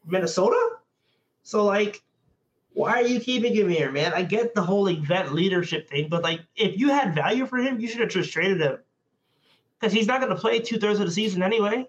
Minnesota? 0.06 0.78
So 1.44 1.66
like 1.66 2.02
why 2.78 2.92
are 2.92 3.08
you 3.08 3.20
keeping 3.20 3.56
him 3.56 3.70
here, 3.70 3.92
man? 3.92 4.14
I 4.14 4.22
get 4.22 4.54
the 4.54 4.62
whole 4.62 4.88
event 4.88 5.34
leadership 5.34 5.90
thing, 5.90 6.10
but 6.10 6.22
like, 6.22 6.42
if 6.56 6.80
you 6.80 6.90
had 6.90 7.16
value 7.16 7.48
for 7.48 7.58
him, 7.58 7.80
you 7.80 7.88
should 7.88 8.02
have 8.02 8.10
just 8.10 8.32
traded 8.32 8.62
him 8.62 8.78
because 9.80 9.92
he's 9.92 10.06
not 10.06 10.22
going 10.22 10.30
to 10.30 10.40
play 10.40 10.60
two 10.60 10.78
thirds 10.78 11.00
of 11.00 11.08
the 11.08 11.12
season 11.12 11.42
anyway. 11.42 11.88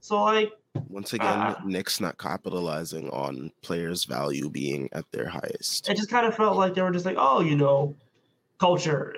So 0.00 0.22
like, 0.22 0.52
once 0.88 1.12
again, 1.12 1.28
uh, 1.28 1.60
Knicks 1.66 2.00
not 2.00 2.16
capitalizing 2.16 3.10
on 3.10 3.52
players' 3.60 4.04
value 4.04 4.48
being 4.48 4.88
at 4.92 5.04
their 5.12 5.28
highest. 5.28 5.86
It 5.90 5.98
just 5.98 6.08
kind 6.08 6.26
of 6.26 6.34
felt 6.34 6.56
like 6.56 6.72
they 6.72 6.80
were 6.80 6.90
just 6.90 7.04
like, 7.04 7.16
oh, 7.18 7.42
you 7.42 7.54
know, 7.54 7.94
culture, 8.58 9.16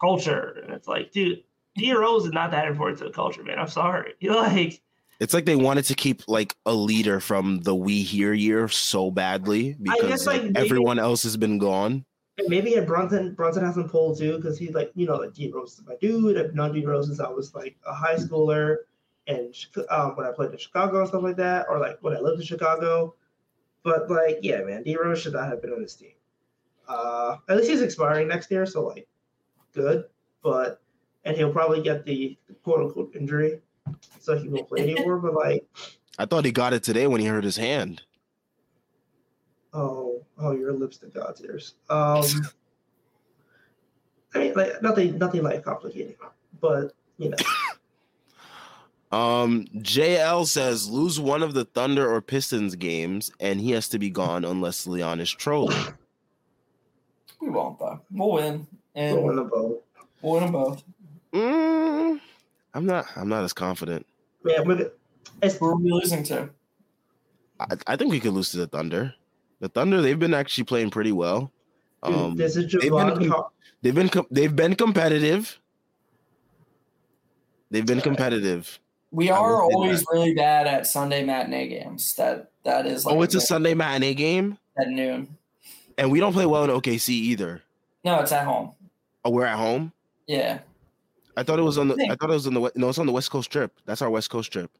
culture, 0.00 0.62
and 0.62 0.72
it's 0.72 0.88
like, 0.88 1.12
dude, 1.12 1.42
D 1.76 1.92
Rose 1.92 2.26
is 2.26 2.32
not 2.32 2.50
that 2.50 2.68
important 2.68 2.98
to 2.98 3.04
the 3.04 3.10
culture, 3.10 3.42
man. 3.42 3.58
I'm 3.58 3.68
sorry. 3.68 4.14
Like 4.22 4.80
it's 5.20 5.34
like 5.34 5.44
they 5.44 5.54
wanted 5.54 5.84
to 5.84 5.94
keep 5.94 6.22
like 6.26 6.56
a 6.66 6.72
leader 6.72 7.20
from 7.20 7.60
the 7.60 7.76
We 7.76 8.02
Here 8.02 8.32
year 8.32 8.66
so 8.66 9.10
badly 9.10 9.76
because 9.80 10.08
guess, 10.08 10.26
like, 10.26 10.42
maybe, 10.42 10.56
everyone 10.58 10.98
else 10.98 11.22
has 11.22 11.36
been 11.36 11.58
gone. 11.58 12.04
Maybe 12.48 12.74
at 12.74 12.88
Brunson, 12.88 13.34
Brunson 13.34 13.64
hasn't 13.64 13.88
pulled 13.88 14.18
too 14.18 14.36
because 14.36 14.58
he's 14.58 14.74
like, 14.74 14.90
you 14.96 15.06
know, 15.06 15.16
like 15.16 15.32
D 15.32 15.52
Rose 15.54 15.78
is 15.78 15.86
my 15.86 15.94
dude. 16.00 16.36
I've 16.36 16.54
known 16.54 16.72
D 16.72 16.84
Rose 16.84 17.06
since 17.06 17.20
I 17.20 17.28
was 17.28 17.54
like 17.54 17.76
a 17.86 17.94
high 17.94 18.16
schooler 18.16 18.78
and 19.28 19.54
um, 19.90 20.16
when 20.16 20.26
I 20.26 20.32
played 20.32 20.50
in 20.50 20.58
Chicago 20.58 20.98
and 20.98 21.08
stuff 21.08 21.22
like 21.22 21.36
that, 21.36 21.66
or 21.68 21.78
like 21.78 21.98
when 22.00 22.16
I 22.16 22.18
lived 22.18 22.40
in 22.40 22.46
Chicago. 22.46 23.14
But 23.84 24.10
like, 24.10 24.40
yeah, 24.42 24.62
man, 24.62 24.82
D 24.82 24.96
Rose 24.96 25.20
should 25.20 25.34
not 25.34 25.48
have 25.48 25.62
been 25.62 25.72
on 25.72 25.82
this 25.82 25.94
team. 25.94 26.14
Uh, 26.88 27.36
at 27.48 27.56
least 27.58 27.70
he's 27.70 27.80
expiring 27.80 28.26
next 28.26 28.50
year, 28.50 28.66
so 28.66 28.88
like, 28.88 29.06
good. 29.72 30.04
But 30.42 30.81
and 31.24 31.36
he'll 31.36 31.52
probably 31.52 31.82
get 31.82 32.04
the 32.04 32.36
quote 32.62 32.80
unquote 32.80 33.14
injury 33.14 33.60
so 34.20 34.36
he 34.36 34.48
won't 34.48 34.68
play 34.68 34.80
anymore. 34.80 35.18
But 35.18 35.34
like, 35.34 35.66
I 36.18 36.26
thought 36.26 36.44
he 36.44 36.52
got 36.52 36.72
it 36.72 36.82
today 36.82 37.06
when 37.06 37.20
he 37.20 37.26
hurt 37.26 37.44
his 37.44 37.56
hand. 37.56 38.02
Oh, 39.74 40.24
oh, 40.38 40.52
your 40.52 40.72
lips 40.72 40.98
to 40.98 41.06
God's 41.06 41.40
ears. 41.42 41.74
Um, 41.88 42.24
I 44.34 44.38
mean, 44.38 44.54
like 44.54 44.82
nothing, 44.82 45.18
nothing 45.18 45.42
like 45.42 45.64
complicated, 45.64 46.16
but 46.60 46.92
you 47.18 47.30
know. 47.30 47.36
Um, 49.12 49.66
JL 49.76 50.46
says 50.46 50.88
lose 50.88 51.20
one 51.20 51.42
of 51.42 51.52
the 51.52 51.66
Thunder 51.66 52.10
or 52.10 52.22
Pistons 52.22 52.74
games, 52.76 53.30
and 53.40 53.60
he 53.60 53.72
has 53.72 53.86
to 53.88 53.98
be 53.98 54.08
gone 54.08 54.42
unless 54.42 54.86
Leon 54.86 55.20
is 55.20 55.30
trolling. 55.30 55.76
We 57.38 57.50
won't 57.50 57.78
though. 57.78 58.00
We'll 58.10 58.32
win, 58.32 58.66
and 58.94 59.16
we'll 59.16 59.24
win 59.26 59.36
them 59.36 59.48
both. 59.50 59.78
We'll 60.22 60.32
win 60.32 60.44
them 60.44 60.52
both. 60.52 60.82
Mm, 61.32 62.20
I'm 62.74 62.86
not. 62.86 63.06
I'm 63.16 63.28
not 63.28 63.44
as 63.44 63.52
confident. 63.52 64.06
Yeah, 64.44 64.60
we're, 64.60 64.90
who 65.42 65.66
are 65.66 65.76
we 65.76 65.90
losing 65.90 66.22
to? 66.24 66.50
I, 67.60 67.76
I, 67.86 67.96
think 67.96 68.10
we 68.10 68.20
could 68.20 68.32
lose 68.32 68.50
to 68.50 68.58
the 68.58 68.66
Thunder. 68.66 69.14
The 69.60 69.68
Thunder, 69.68 70.02
they've 70.02 70.18
been 70.18 70.34
actually 70.34 70.64
playing 70.64 70.90
pretty 70.90 71.12
well. 71.12 71.52
Um, 72.02 72.34
Dude, 72.36 72.54
they've, 72.54 72.90
been, 72.90 73.50
they've 73.82 73.94
been 73.94 74.10
they've 74.30 74.56
been 74.56 74.74
competitive. 74.74 75.58
They've 77.70 77.86
been 77.86 78.00
competitive. 78.00 78.78
We 79.12 79.30
are 79.30 79.62
always 79.62 80.04
really 80.10 80.34
bad 80.34 80.66
at 80.66 80.86
Sunday 80.86 81.24
matinee 81.24 81.68
games. 81.68 82.14
That 82.16 82.50
that 82.64 82.86
is. 82.86 83.06
Like 83.06 83.14
oh, 83.14 83.22
it's 83.22 83.34
a, 83.34 83.38
a 83.38 83.42
Sunday 83.42 83.74
matinee 83.74 84.14
game 84.14 84.58
at 84.76 84.88
noon. 84.88 85.36
And 85.96 86.10
we 86.10 86.20
don't 86.20 86.32
play 86.32 86.46
well 86.46 86.64
in 86.64 86.70
OKC 86.70 87.10
either. 87.10 87.62
No, 88.04 88.20
it's 88.20 88.32
at 88.32 88.44
home. 88.44 88.72
Oh, 89.24 89.30
we're 89.30 89.44
at 89.44 89.56
home. 89.56 89.92
Yeah. 90.26 90.60
I 91.36 91.42
thought 91.42 91.58
it 91.58 91.62
was 91.62 91.78
on 91.78 91.88
the. 91.88 91.94
I 92.10 92.14
thought 92.14 92.30
it 92.30 92.34
was 92.34 92.46
on 92.46 92.54
the. 92.54 92.72
No, 92.74 92.88
it's 92.88 92.98
on 92.98 93.06
the 93.06 93.12
West 93.12 93.30
Coast 93.30 93.50
trip. 93.50 93.72
That's 93.86 94.02
our 94.02 94.10
West 94.10 94.30
Coast 94.30 94.52
trip. 94.52 94.70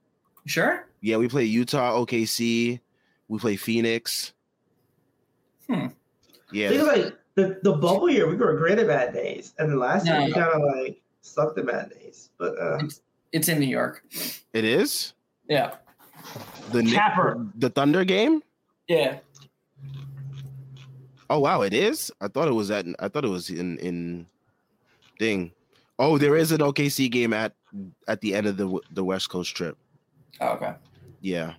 Sure. 0.46 0.86
Yeah, 1.00 1.16
we 1.16 1.28
play 1.28 1.44
Utah, 1.44 1.96
OKC. 1.98 2.80
We 3.28 3.38
play 3.38 3.57
Phoenix. 3.57 4.32
Hmm. 5.68 5.86
Yeah. 6.53 6.68
Think 6.68 6.82
like 6.82 7.18
the, 7.34 7.59
the 7.62 7.72
bubble 7.72 8.11
year, 8.11 8.28
we 8.28 8.36
were 8.36 8.57
great 8.57 8.78
at 8.78 8.86
bad 8.86 9.14
days, 9.14 9.55
and 9.59 9.70
then 9.70 9.78
last 9.78 10.05
no. 10.05 10.18
year 10.18 10.26
we 10.26 10.32
kind 10.32 10.53
of 10.53 10.62
like 10.76 11.00
sucked 11.22 11.59
at 11.59 11.66
bad 11.66 11.90
days. 11.90 12.30
But 12.38 12.59
uh, 12.61 12.78
it's, 12.80 13.00
it's, 13.32 13.48
in 13.48 13.59
New 13.59 13.66
York. 13.66 14.05
It 14.53 14.64
is. 14.64 15.14
Yeah. 15.48 15.76
The 16.70 16.82
Capper. 16.82 17.46
The 17.57 17.70
Thunder 17.70 18.05
game. 18.05 18.42
Yeah. 18.88 19.18
Oh 21.30 21.38
wow, 21.38 21.62
it 21.62 21.72
is. 21.72 22.12
I 22.20 22.28
thought 22.28 22.48
it 22.48 22.53
was 22.53 22.70
at. 22.70 22.84
I 22.98 23.09
thought 23.09 23.24
it 23.24 23.30
was 23.30 23.48
in 23.48 23.78
in 23.78 24.26
thing. 25.18 25.53
Oh, 26.03 26.18
there 26.18 26.36
is 26.36 26.50
an 26.50 26.59
OKC 26.59 27.09
game 27.09 27.32
at 27.32 27.55
at 28.09 28.20
the 28.20 28.34
end 28.34 28.48
of 28.48 28.57
the 28.57 28.80
the 28.90 29.05
West 29.05 29.30
Coast 29.30 29.55
trip. 29.57 29.78
Oh, 30.40 30.48
okay. 30.55 30.74
Yeah, 31.20 31.55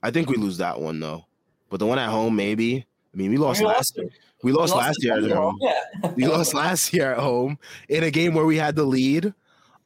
I 0.00 0.12
think 0.12 0.30
we 0.30 0.36
lose 0.36 0.58
that 0.58 0.80
one 0.80 1.00
though, 1.00 1.24
but 1.70 1.80
the 1.80 1.86
one 1.86 1.98
at 1.98 2.08
home 2.08 2.36
maybe. 2.36 2.86
I 3.12 3.16
mean, 3.16 3.32
we 3.32 3.36
lost 3.36 3.60
we 3.60 3.66
last. 3.66 3.98
Lost 3.98 4.12
we 4.44 4.52
lost, 4.52 4.74
we 4.74 4.76
lost 4.76 4.76
last 4.76 5.04
year 5.04 5.24
at 5.24 5.30
home. 5.32 5.58
Yeah. 5.60 6.12
we 6.14 6.26
lost 6.28 6.54
last 6.64 6.92
year 6.92 7.14
at 7.14 7.18
home 7.18 7.58
in 7.88 8.04
a 8.04 8.12
game 8.12 8.34
where 8.34 8.44
we 8.44 8.56
had 8.56 8.76
the 8.76 8.84
lead. 8.84 9.34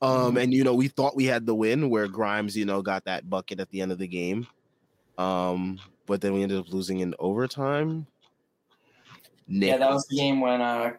Um, 0.03 0.11
mm-hmm. 0.11 0.37
and 0.37 0.53
you 0.53 0.65
know, 0.65 0.75
we 0.75 0.89
thought 0.89 1.17
we 1.17 1.25
had 1.25 1.47
the 1.47 1.55
win 1.55 1.89
where 1.89 2.09
Grimes, 2.09 2.59
you 2.59 2.67
know, 2.67 2.83
got 2.83 3.07
that 3.07 3.31
bucket 3.31 3.59
at 3.59 3.71
the 3.71 3.81
end 3.81 3.91
of 3.91 3.99
the 3.99 4.07
game. 4.07 4.47
Um, 5.17 5.81
but 6.05 6.21
then 6.21 6.35
we 6.35 6.43
ended 6.43 6.59
up 6.59 6.71
losing 6.71 7.01
in 7.01 7.15
overtime. 7.19 8.07
Nick. 9.47 9.71
Yeah, 9.71 9.77
that 9.79 9.91
was 9.91 10.07
the 10.11 10.17
game 10.17 10.43
when 10.43 10.61
uh 10.61 10.93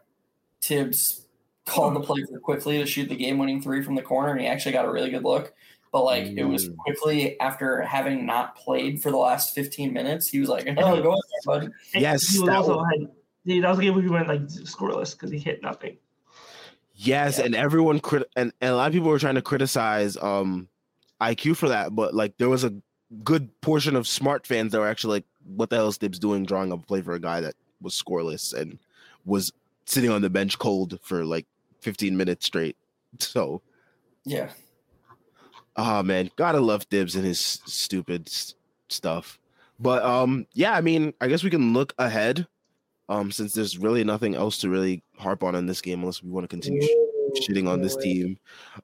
Thibs 0.60 1.28
called 1.70 1.96
the 1.96 2.02
play 2.02 2.24
for 2.24 2.40
Quickley 2.40 2.80
to 2.80 2.86
shoot 2.86 3.10
the 3.10 3.16
game 3.16 3.38
winning 3.38 3.62
three 3.62 3.82
from 3.82 3.96
the 3.96 4.02
corner, 4.02 4.32
and 4.32 4.42
he 4.42 4.48
actually 4.48 4.72
got 4.72 4.86
a 4.86 4.92
really 4.92 5.10
good 5.10 5.24
look. 5.24 5.54
But 5.92 6.04
like 6.04 6.26
mm. 6.26 6.38
it 6.38 6.46
was 6.46 6.70
mm. 6.70 6.76
Quickley 6.78 7.40
after 7.40 7.82
having 7.82 8.26
not 8.26 8.56
played 8.56 9.02
for 9.02 9.12
the 9.12 9.18
last 9.18 9.56
15 9.56 9.92
minutes, 9.92 10.28
he 10.28 10.40
was 10.40 10.50
like, 10.50 10.68
"Oh, 10.68 11.02
go 11.02 11.10
ahead, 11.10 11.22
bud." 11.46 11.72
Yes, 11.94 12.28
he 12.30 12.40
was 12.40 12.50
also 12.50 12.84
had, 12.84 13.10
that 13.46 13.70
was 13.70 13.80
a 13.80 13.82
game 13.82 13.94
where 13.96 14.04
he 14.04 14.10
went 14.10 14.28
like 14.28 14.42
scoreless 14.42 15.14
because 15.14 15.32
he 15.32 15.40
hit 15.40 15.64
nothing. 15.64 15.98
Yes, 16.94 17.40
yeah. 17.40 17.46
and 17.46 17.56
everyone 17.56 18.00
crit 18.00 18.30
and, 18.36 18.52
and 18.62 18.72
a 18.72 18.76
lot 18.76 18.88
of 18.88 18.94
people 18.94 19.10
were 19.10 19.20
trying 19.20 19.36
to 19.36 19.42
criticize 19.42 20.18
um 20.18 20.68
IQ 21.22 21.58
for 21.58 21.70
that, 21.70 21.96
but 21.96 22.14
like 22.14 22.38
there 22.38 22.50
was 22.50 22.64
a 22.64 22.74
good 23.24 23.50
portion 23.62 23.96
of 23.96 24.08
smart 24.08 24.46
fans 24.46 24.72
that 24.72 24.80
were 24.80 24.88
actually 24.88 25.18
like, 25.18 25.26
"What 25.44 25.70
the 25.70 25.78
hell 25.78 25.88
is 25.88 25.98
Thibs 25.98 26.20
doing, 26.20 26.46
drawing 26.46 26.72
up 26.72 26.84
a 26.84 26.86
play 26.86 27.02
for 27.02 27.14
a 27.14 27.20
guy 27.20 27.42
that 27.42 27.56
was 27.82 28.00
scoreless 28.00 28.54
and 28.54 28.78
was 29.26 29.52
sitting 29.86 30.10
on 30.12 30.22
the 30.22 30.30
bench 30.30 30.60
cold 30.60 31.00
for 31.02 31.26
like 31.26 31.48
15 31.82 32.16
minutes 32.16 32.46
straight?" 32.46 32.78
So, 33.20 33.62
yeah. 34.26 34.50
Oh 35.76 36.04
man, 36.04 36.30
gotta 36.36 36.60
love 36.60 36.84
Thibs 36.84 37.16
and 37.16 37.26
his 37.26 37.40
stupid 37.40 38.28
s- 38.28 38.54
stuff. 38.90 39.40
But 39.80 40.04
um, 40.04 40.46
yeah, 40.54 40.74
I 40.74 40.82
mean, 40.82 41.14
I 41.22 41.28
guess 41.28 41.44
we 41.44 41.50
can 41.50 41.74
look 41.74 41.94
ahead. 41.98 42.48
Um, 43.08 43.32
since 43.32 43.54
there's 43.54 43.78
really 43.80 44.04
nothing 44.04 44.36
else 44.36 44.60
to 44.60 44.70
really 44.70 45.02
harp 45.18 45.44
on 45.44 45.56
in 45.56 45.66
this 45.66 45.82
game 45.82 46.02
unless 46.02 46.22
we 46.22 46.30
want 46.30 46.44
to 46.44 46.48
continue 46.48 46.82
sh- 46.82 47.42
shitting 47.42 47.68
on 47.68 47.82
this 47.82 47.96
team. 47.96 48.38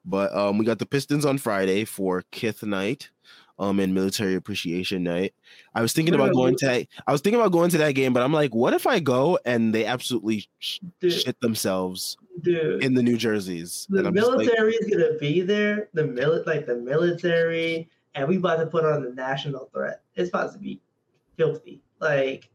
But 0.04 0.34
um, 0.34 0.58
we 0.58 0.64
got 0.64 0.80
the 0.80 0.86
Pistons 0.86 1.24
on 1.24 1.38
Friday 1.38 1.84
for 1.84 2.24
Kith 2.32 2.64
night 2.64 3.10
um 3.58 3.80
and 3.80 3.94
military 3.94 4.34
appreciation 4.34 5.02
night. 5.02 5.34
I 5.74 5.82
was 5.82 5.92
thinking 5.92 6.14
about 6.14 6.32
going 6.32 6.56
to 6.56 6.66
that. 6.66 6.86
I 7.06 7.12
was 7.12 7.20
thinking 7.20 7.40
about 7.40 7.52
going 7.52 7.70
to 7.70 7.78
that 7.78 7.92
game, 7.92 8.12
but 8.12 8.22
I'm 8.22 8.32
like, 8.32 8.54
what 8.54 8.74
if 8.74 8.86
I 8.86 9.00
go 9.00 9.38
and 9.44 9.74
they 9.74 9.84
absolutely 9.84 10.48
sh- 10.58 10.80
shit 11.02 11.40
themselves 11.40 12.16
Dude, 12.42 12.82
in 12.82 12.94
the 12.94 13.02
New 13.02 13.16
Jerseys? 13.16 13.86
The 13.88 14.10
military 14.10 14.72
like, 14.72 14.80
is 14.82 14.90
gonna 14.90 15.18
be 15.18 15.40
there. 15.40 15.88
The 15.94 16.02
mili- 16.02 16.46
like 16.46 16.66
the 16.66 16.76
military, 16.76 17.88
and 18.14 18.28
we 18.28 18.36
about 18.36 18.56
to 18.56 18.66
put 18.66 18.84
on 18.84 19.02
the 19.02 19.10
national 19.10 19.70
threat. 19.72 20.02
It's 20.14 20.28
about 20.28 20.52
to 20.52 20.58
be 20.58 20.80
filthy. 21.36 21.82
Like, 22.00 22.50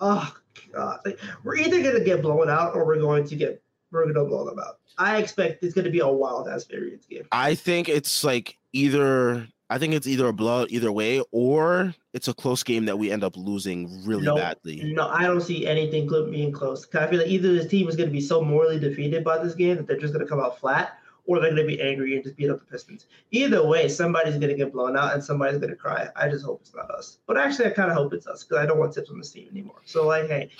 oh 0.00 0.34
god, 0.72 1.00
like, 1.04 1.20
we're 1.44 1.56
either 1.56 1.82
gonna 1.82 2.04
get 2.04 2.22
blown 2.22 2.48
out 2.48 2.74
or 2.74 2.84
we're 2.84 3.00
going 3.00 3.26
to 3.28 3.36
get 3.36 3.62
we're 3.92 4.06
gonna 4.12 4.26
blow 4.26 4.44
them 4.44 4.58
out. 4.58 4.78
I 4.98 5.18
expect 5.18 5.62
it's 5.62 5.74
gonna 5.74 5.90
be 5.90 6.00
a 6.00 6.08
wild 6.08 6.48
ass 6.48 6.64
variance 6.64 7.06
game. 7.06 7.26
I 7.32 7.54
think 7.54 7.88
it's 7.88 8.24
like 8.24 8.56
either 8.72 9.46
I 9.70 9.78
think 9.78 9.94
it's 9.94 10.08
either 10.08 10.26
a 10.26 10.32
blowout 10.32 10.72
either 10.72 10.90
way, 10.90 11.22
or 11.30 11.94
it's 12.12 12.26
a 12.26 12.34
close 12.34 12.64
game 12.64 12.86
that 12.86 12.98
we 12.98 13.12
end 13.12 13.22
up 13.22 13.36
losing 13.36 14.04
really 14.04 14.24
no, 14.24 14.34
badly. 14.34 14.92
No, 14.92 15.06
I 15.06 15.22
don't 15.22 15.40
see 15.40 15.64
anything 15.64 16.08
being 16.08 16.50
close. 16.50 16.88
I 16.92 17.06
feel 17.06 17.20
like 17.20 17.28
either 17.28 17.54
this 17.54 17.68
team 17.68 17.88
is 17.88 17.94
going 17.94 18.08
to 18.08 18.12
be 18.12 18.20
so 18.20 18.42
morally 18.42 18.80
defeated 18.80 19.22
by 19.22 19.38
this 19.38 19.54
game 19.54 19.76
that 19.76 19.86
they're 19.86 19.96
just 19.96 20.12
going 20.12 20.26
to 20.26 20.28
come 20.28 20.40
out 20.40 20.58
flat, 20.58 20.98
or 21.26 21.38
they're 21.38 21.54
going 21.54 21.62
to 21.62 21.76
be 21.76 21.80
angry 21.80 22.16
and 22.16 22.24
just 22.24 22.36
beat 22.36 22.50
up 22.50 22.58
the 22.58 22.66
Pistons. 22.66 23.06
Either 23.30 23.64
way, 23.64 23.88
somebody's 23.88 24.34
going 24.34 24.48
to 24.48 24.56
get 24.56 24.72
blown 24.72 24.96
out 24.96 25.14
and 25.14 25.22
somebody's 25.22 25.58
going 25.58 25.70
to 25.70 25.76
cry. 25.76 26.08
I 26.16 26.28
just 26.28 26.44
hope 26.44 26.62
it's 26.62 26.74
not 26.74 26.90
us. 26.90 27.18
But 27.28 27.38
actually, 27.38 27.66
I 27.66 27.70
kind 27.70 27.92
of 27.92 27.96
hope 27.96 28.12
it's 28.12 28.26
us 28.26 28.42
because 28.42 28.60
I 28.60 28.66
don't 28.66 28.78
want 28.78 28.92
Thibs 28.92 29.10
on 29.10 29.18
this 29.18 29.30
team 29.30 29.46
anymore. 29.52 29.82
So, 29.84 30.04
like, 30.04 30.26
hey, 30.26 30.50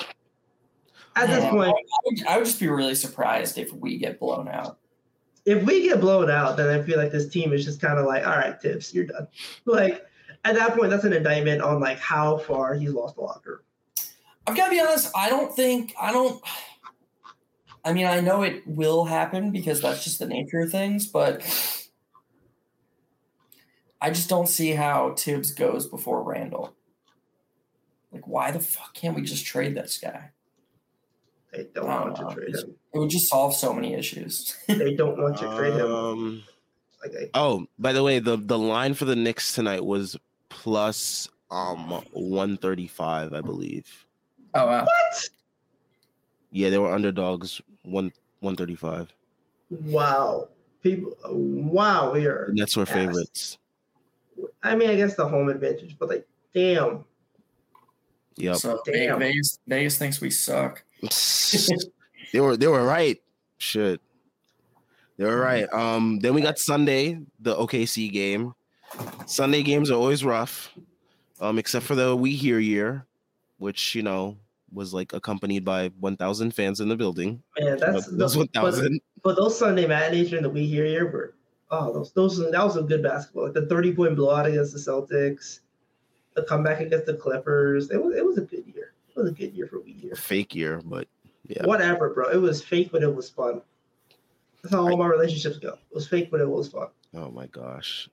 at 1.16 1.26
this 1.26 1.44
point, 1.50 1.70
I 1.70 2.00
would, 2.04 2.26
I 2.28 2.36
would 2.36 2.46
just 2.46 2.60
be 2.60 2.68
really 2.68 2.94
surprised 2.94 3.58
if 3.58 3.72
we 3.72 3.98
get 3.98 4.20
blown 4.20 4.46
out 4.46 4.78
if 5.44 5.64
we 5.64 5.82
get 5.82 6.00
blown 6.00 6.30
out, 6.30 6.56
then 6.56 6.68
I 6.68 6.82
feel 6.82 6.98
like 6.98 7.12
this 7.12 7.28
team 7.28 7.52
is 7.52 7.64
just 7.64 7.80
kind 7.80 7.98
of 7.98 8.06
like, 8.06 8.26
all 8.26 8.36
right, 8.36 8.60
Thibs, 8.60 8.94
you're 8.94 9.06
done. 9.06 9.26
Like 9.64 10.06
at 10.44 10.54
that 10.54 10.76
point, 10.76 10.90
that's 10.90 11.04
an 11.04 11.12
indictment 11.12 11.62
on 11.62 11.80
like 11.80 11.98
how 11.98 12.38
far 12.38 12.74
he's 12.74 12.92
lost 12.92 13.16
the 13.16 13.22
locker. 13.22 13.64
I've 14.46 14.56
got 14.56 14.66
to 14.66 14.70
be 14.70 14.80
honest. 14.80 15.12
I 15.14 15.28
don't 15.28 15.54
think 15.54 15.94
I 16.00 16.12
don't. 16.12 16.42
I 17.84 17.92
mean, 17.92 18.06
I 18.06 18.20
know 18.20 18.42
it 18.42 18.66
will 18.66 19.04
happen 19.04 19.50
because 19.50 19.80
that's 19.80 20.04
just 20.04 20.18
the 20.18 20.26
nature 20.26 20.60
of 20.60 20.70
things, 20.70 21.06
but 21.06 21.42
I 24.00 24.10
just 24.10 24.28
don't 24.28 24.48
see 24.48 24.70
how 24.70 25.14
Thibs 25.14 25.52
goes 25.52 25.86
before 25.86 26.22
Randle. 26.22 26.74
Like, 28.12 28.26
why 28.26 28.50
the 28.50 28.60
fuck 28.60 28.92
can't 28.94 29.14
we 29.14 29.22
just 29.22 29.46
trade 29.46 29.76
this 29.76 29.98
guy? 29.98 30.30
They 31.52 31.68
don't 31.74 31.86
want 31.86 32.08
know. 32.08 32.14
to 32.14 32.26
uh, 32.26 32.34
trade 32.34 32.54
him. 32.56 32.74
It 32.92 32.98
would 32.98 33.10
just 33.10 33.28
solve 33.28 33.54
so 33.54 33.72
many 33.72 33.94
issues. 33.94 34.56
they 34.66 34.94
don't 34.94 35.20
want 35.20 35.38
to 35.38 35.56
trade 35.56 35.74
him. 35.74 35.92
Um, 35.92 36.42
like 37.02 37.30
oh, 37.34 37.66
by 37.78 37.92
the 37.92 38.02
way, 38.02 38.18
the 38.18 38.36
the 38.36 38.58
line 38.58 38.94
for 38.94 39.04
the 39.04 39.16
Knicks 39.16 39.54
tonight 39.54 39.84
was 39.84 40.16
plus 40.48 41.28
um 41.50 41.90
135, 42.12 43.32
I 43.32 43.40
believe. 43.40 44.06
Oh 44.54 44.66
wow. 44.66 44.82
What? 44.82 45.28
Yeah, 46.50 46.70
they 46.70 46.78
were 46.78 46.92
underdogs 46.92 47.60
one 47.82 48.12
135. 48.40 49.12
Wow. 49.70 50.48
People 50.82 51.16
wow, 51.24 52.12
we 52.12 52.26
are 52.26 52.52
That's 52.54 52.76
our 52.76 52.82
were 52.82 52.86
favorites. 52.86 53.58
I 54.62 54.74
mean, 54.74 54.90
I 54.90 54.96
guess 54.96 55.14
the 55.14 55.28
home 55.28 55.48
advantage, 55.48 55.96
but 55.98 56.08
like 56.08 56.26
damn. 56.52 57.04
Yep. 58.36 58.56
So 58.56 58.82
damn. 58.84 59.18
Vegas, 59.18 59.58
Vegas 59.66 59.98
thinks 59.98 60.20
we 60.20 60.30
suck. 60.30 60.82
they 62.32 62.40
were 62.40 62.56
they 62.56 62.66
were 62.66 62.84
right. 62.84 63.20
Shit. 63.58 64.00
They 65.16 65.24
were 65.24 65.38
right. 65.38 65.70
Um, 65.72 66.18
then 66.20 66.32
we 66.32 66.40
got 66.40 66.58
Sunday, 66.58 67.20
the 67.40 67.54
OKC 67.54 68.10
game. 68.10 68.54
Sunday 69.26 69.62
games 69.62 69.90
are 69.90 69.94
always 69.94 70.24
rough. 70.24 70.72
Um, 71.40 71.58
except 71.58 71.86
for 71.86 71.94
the 71.94 72.16
We 72.16 72.34
Hear 72.34 72.58
year, 72.58 73.06
which 73.58 73.94
you 73.94 74.02
know 74.02 74.36
was 74.72 74.94
like 74.94 75.12
accompanied 75.12 75.64
by 75.64 75.88
1,000 76.00 76.54
fans 76.54 76.80
in 76.80 76.88
the 76.88 76.96
building. 76.96 77.42
Man, 77.58 77.78
that's 77.78 78.06
those 78.06 78.36
1,000. 78.36 79.00
But, 79.16 79.30
but, 79.30 79.36
those 79.36 79.58
Sunday 79.58 79.86
matinees 79.86 80.30
during 80.30 80.42
the 80.42 80.50
We 80.50 80.66
Hear 80.66 80.84
year 80.84 81.10
were 81.10 81.34
oh 81.70 81.92
those 81.92 82.12
those 82.12 82.38
that 82.38 82.64
was 82.64 82.74
some 82.74 82.86
good 82.86 83.02
basketball. 83.02 83.44
Like 83.44 83.54
the 83.54 83.66
30 83.66 83.94
point 83.94 84.16
blowout 84.16 84.46
against 84.46 84.72
the 84.72 84.78
Celtics, 84.78 85.60
the 86.34 86.42
comeback 86.44 86.80
against 86.80 87.06
the 87.06 87.14
Clippers. 87.14 87.90
It 87.90 88.02
was 88.02 88.16
it 88.16 88.24
was 88.24 88.38
a 88.38 88.42
good 88.42 88.64
year. 88.66 88.92
It 89.08 89.16
was 89.16 89.30
a 89.30 89.34
good 89.34 89.52
year 89.52 89.66
for 89.66 89.80
We 89.80 89.92
Hear. 89.92 90.14
Fake 90.14 90.54
year, 90.54 90.80
but 90.84 91.08
yeah. 91.50 91.66
Whatever, 91.66 92.10
bro. 92.10 92.30
It 92.30 92.40
was 92.40 92.62
fake, 92.62 92.90
but 92.92 93.02
it 93.02 93.14
was 93.14 93.28
fun. 93.28 93.62
That's 94.62 94.74
how 94.74 94.82
all 94.82 94.96
my 94.96 95.06
relationships 95.06 95.58
go. 95.58 95.70
It 95.70 95.94
was 95.94 96.06
fake, 96.06 96.30
but 96.30 96.40
it 96.40 96.48
was 96.48 96.68
fun. 96.68 96.88
Oh 97.14 97.30
my 97.30 97.46
gosh. 97.46 98.08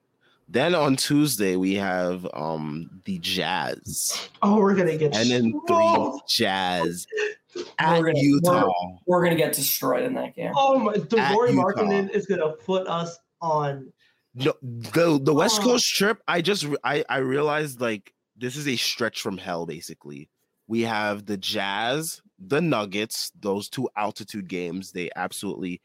Then 0.49 0.75
on 0.75 0.95
Tuesday 0.95 1.55
we 1.57 1.75
have 1.75 2.27
um 2.33 3.01
the 3.05 3.19
Jazz. 3.19 4.29
Oh, 4.41 4.57
we're 4.57 4.75
gonna 4.75 4.97
get 4.97 5.15
and 5.15 5.29
then 5.29 5.61
three 5.67 6.21
Jazz 6.27 7.05
at 7.79 7.99
we're 7.99 8.07
gonna, 8.07 8.19
Utah. 8.19 8.65
We're, 9.05 9.17
we're, 9.17 9.23
gonna 9.23 9.35
get 9.35 9.53
destroyed 9.53 10.03
in 10.03 10.13
that 10.13 10.35
game. 10.35 10.53
Oh 10.55 10.79
my! 10.79 10.93
Lauri 11.31 11.51
Markkanen 11.51 12.09
is 12.09 12.25
gonna 12.25 12.51
put 12.51 12.87
us 12.87 13.19
on. 13.41 13.91
No, 14.35 14.53
the 14.61 15.19
the 15.21 15.33
West 15.33 15.59
oh. 15.61 15.63
Coast 15.63 15.93
trip. 15.93 16.21
I 16.27 16.41
just 16.41 16.65
I 16.83 17.03
I 17.09 17.17
realized 17.17 17.81
like 17.81 18.13
this 18.37 18.55
is 18.55 18.67
a 18.67 18.77
stretch 18.77 19.21
from 19.21 19.37
hell. 19.37 19.65
Basically, 19.65 20.29
we 20.67 20.81
have 20.81 21.25
the 21.25 21.37
Jazz, 21.37 22.21
the 22.39 22.61
Nuggets, 22.61 23.31
those 23.39 23.69
two 23.69 23.89
altitude 23.95 24.47
games, 24.47 24.91
they 24.91 25.09
absolutely 25.15 25.81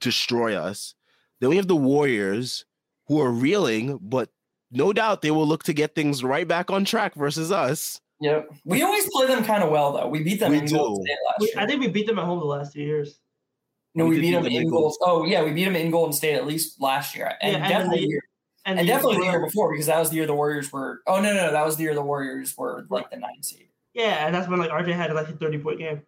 destroy 0.00 0.54
us. 0.54 0.94
Then 1.40 1.50
we 1.50 1.56
have 1.56 1.68
the 1.68 1.76
Warriors 1.76 2.64
who 3.06 3.20
are 3.20 3.30
reeling, 3.30 3.98
but 4.02 4.30
no 4.70 4.92
doubt 4.92 5.22
they 5.22 5.30
will 5.30 5.46
look 5.46 5.64
to 5.64 5.72
get 5.72 5.94
things 5.94 6.22
right 6.24 6.46
back 6.46 6.70
on 6.70 6.84
track 6.84 7.14
versus 7.14 7.52
us. 7.52 8.00
Yep. 8.20 8.50
We 8.64 8.82
always 8.82 9.08
play 9.10 9.26
them 9.26 9.44
kind 9.44 9.64
of 9.64 9.70
well 9.70 9.92
though. 9.92 10.08
We 10.08 10.22
beat 10.22 10.38
them 10.40 10.52
we 10.52 10.58
in 10.58 10.66
Golden 10.66 11.04
State 11.04 11.16
last 11.26 11.54
year. 11.54 11.62
I 11.62 11.66
think 11.66 11.80
we 11.80 11.88
beat 11.88 12.06
them 12.06 12.18
at 12.18 12.24
home 12.24 12.38
the 12.38 12.44
last 12.44 12.72
two 12.72 12.80
years. 12.80 13.18
No, 13.94 14.06
we, 14.06 14.16
we 14.16 14.20
beat 14.22 14.32
them 14.32 14.46
in 14.46 14.70
Golden. 14.70 14.96
Oh 15.02 15.24
yeah, 15.24 15.42
we 15.42 15.50
beat 15.50 15.64
them 15.64 15.76
in 15.76 15.90
Golden 15.90 16.12
State 16.12 16.34
at 16.34 16.46
least 16.46 16.80
last 16.80 17.16
year, 17.16 17.34
and 17.40 17.54
yeah, 17.54 17.68
definitely 17.68 18.04
and 18.04 18.22
and, 18.64 18.78
and 18.78 18.86
definitely 18.86 19.18
the 19.18 19.24
year 19.24 19.40
before 19.40 19.72
because 19.72 19.86
that 19.86 19.98
was 19.98 20.10
the 20.10 20.16
year 20.16 20.26
the 20.26 20.34
Warriors 20.34 20.72
were. 20.72 21.02
Oh 21.06 21.20
no, 21.20 21.34
no, 21.34 21.50
that 21.50 21.64
was 21.64 21.76
the 21.76 21.82
year 21.82 21.94
the 21.94 22.02
Warriors 22.02 22.56
were 22.56 22.86
like 22.88 23.10
the 23.10 23.16
nine 23.16 23.42
seed. 23.42 23.68
Yeah, 23.94 24.26
and 24.26 24.34
that's 24.34 24.48
when 24.48 24.58
like 24.58 24.70
RJ 24.70 24.94
had 24.94 25.12
like 25.14 25.28
a 25.28 25.32
thirty 25.32 25.58
point 25.58 25.78
game. 25.78 26.02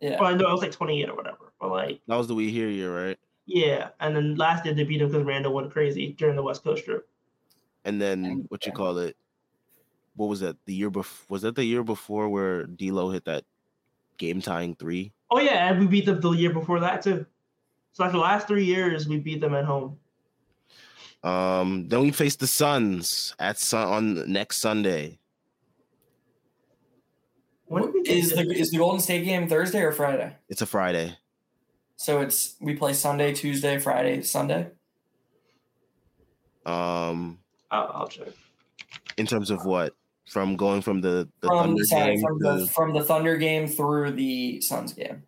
Yeah. 0.00 0.20
Well, 0.20 0.34
no, 0.36 0.48
it 0.48 0.52
was 0.52 0.62
like 0.62 0.72
twenty 0.72 1.02
eight 1.02 1.08
or 1.08 1.16
whatever. 1.16 1.52
But 1.60 1.70
like 1.70 2.00
that 2.06 2.16
was 2.16 2.28
the 2.28 2.34
we 2.34 2.50
hear 2.50 2.68
you 2.68 2.90
right. 2.90 3.18
Yeah, 3.46 3.88
and 4.00 4.14
then 4.14 4.36
last 4.36 4.64
year 4.64 4.74
they 4.74 4.84
beat 4.84 5.00
him 5.00 5.08
because 5.08 5.24
Randle 5.24 5.54
went 5.54 5.72
crazy 5.72 6.12
during 6.12 6.36
the 6.36 6.42
West 6.42 6.62
Coast 6.62 6.84
trip. 6.84 7.08
And 7.84 8.00
then 8.00 8.44
what 8.48 8.66
you 8.66 8.72
call 8.72 8.98
it? 8.98 9.16
What 10.16 10.28
was 10.28 10.40
that? 10.40 10.56
The 10.66 10.74
year 10.74 10.90
before? 10.90 11.26
Was 11.30 11.42
that 11.42 11.56
the 11.56 11.64
year 11.64 11.82
before 11.82 12.28
where 12.28 12.64
D'Lo 12.64 13.10
hit 13.10 13.24
that 13.24 13.44
game 14.18 14.42
tying 14.42 14.74
three? 14.74 15.12
Oh 15.30 15.40
yeah, 15.40 15.70
and 15.70 15.80
we 15.80 15.86
beat 15.86 16.04
them 16.06 16.20
the 16.20 16.30
year 16.32 16.52
before 16.52 16.80
that 16.80 17.02
too. 17.02 17.24
So 17.92 18.02
like 18.02 18.12
the 18.12 18.18
last 18.18 18.46
three 18.46 18.64
years, 18.64 19.08
we 19.08 19.18
beat 19.18 19.40
them 19.40 19.54
at 19.54 19.64
home. 19.64 19.98
Um, 21.22 21.88
then 21.88 22.00
we 22.00 22.10
face 22.10 22.36
the 22.36 22.46
Suns 22.46 23.34
at 23.38 23.58
sun 23.58 23.88
on 23.88 24.32
next 24.32 24.58
Sunday. 24.58 25.18
When 27.66 27.92
is 28.06 28.30
the 28.30 28.42
is 28.42 28.70
the 28.70 28.78
Golden 28.78 29.00
State 29.00 29.24
game 29.24 29.48
Thursday 29.48 29.80
or 29.80 29.92
Friday? 29.92 30.34
It's 30.48 30.62
a 30.62 30.66
Friday. 30.66 31.16
So 31.96 32.20
it's 32.20 32.54
we 32.60 32.76
play 32.76 32.92
Sunday, 32.92 33.34
Tuesday, 33.34 33.78
Friday, 33.78 34.22
Sunday. 34.22 34.68
Um, 36.64 37.38
I'll, 37.70 37.90
I'll 37.94 38.08
check. 38.08 38.28
In 39.16 39.26
terms 39.26 39.50
of 39.50 39.64
what? 39.64 39.94
From 40.26 40.56
going 40.56 40.82
from 40.82 41.00
the, 41.00 41.28
the 41.40 41.48
from, 41.48 41.58
Thunder 41.58 41.84
sorry, 41.84 42.16
game 42.16 42.20
from 42.22 42.38
the, 42.38 42.66
from 42.68 42.92
the 42.92 43.02
Thunder 43.02 43.36
game 43.36 43.66
through 43.66 44.12
the 44.12 44.60
Suns 44.60 44.92
game. 44.92 45.22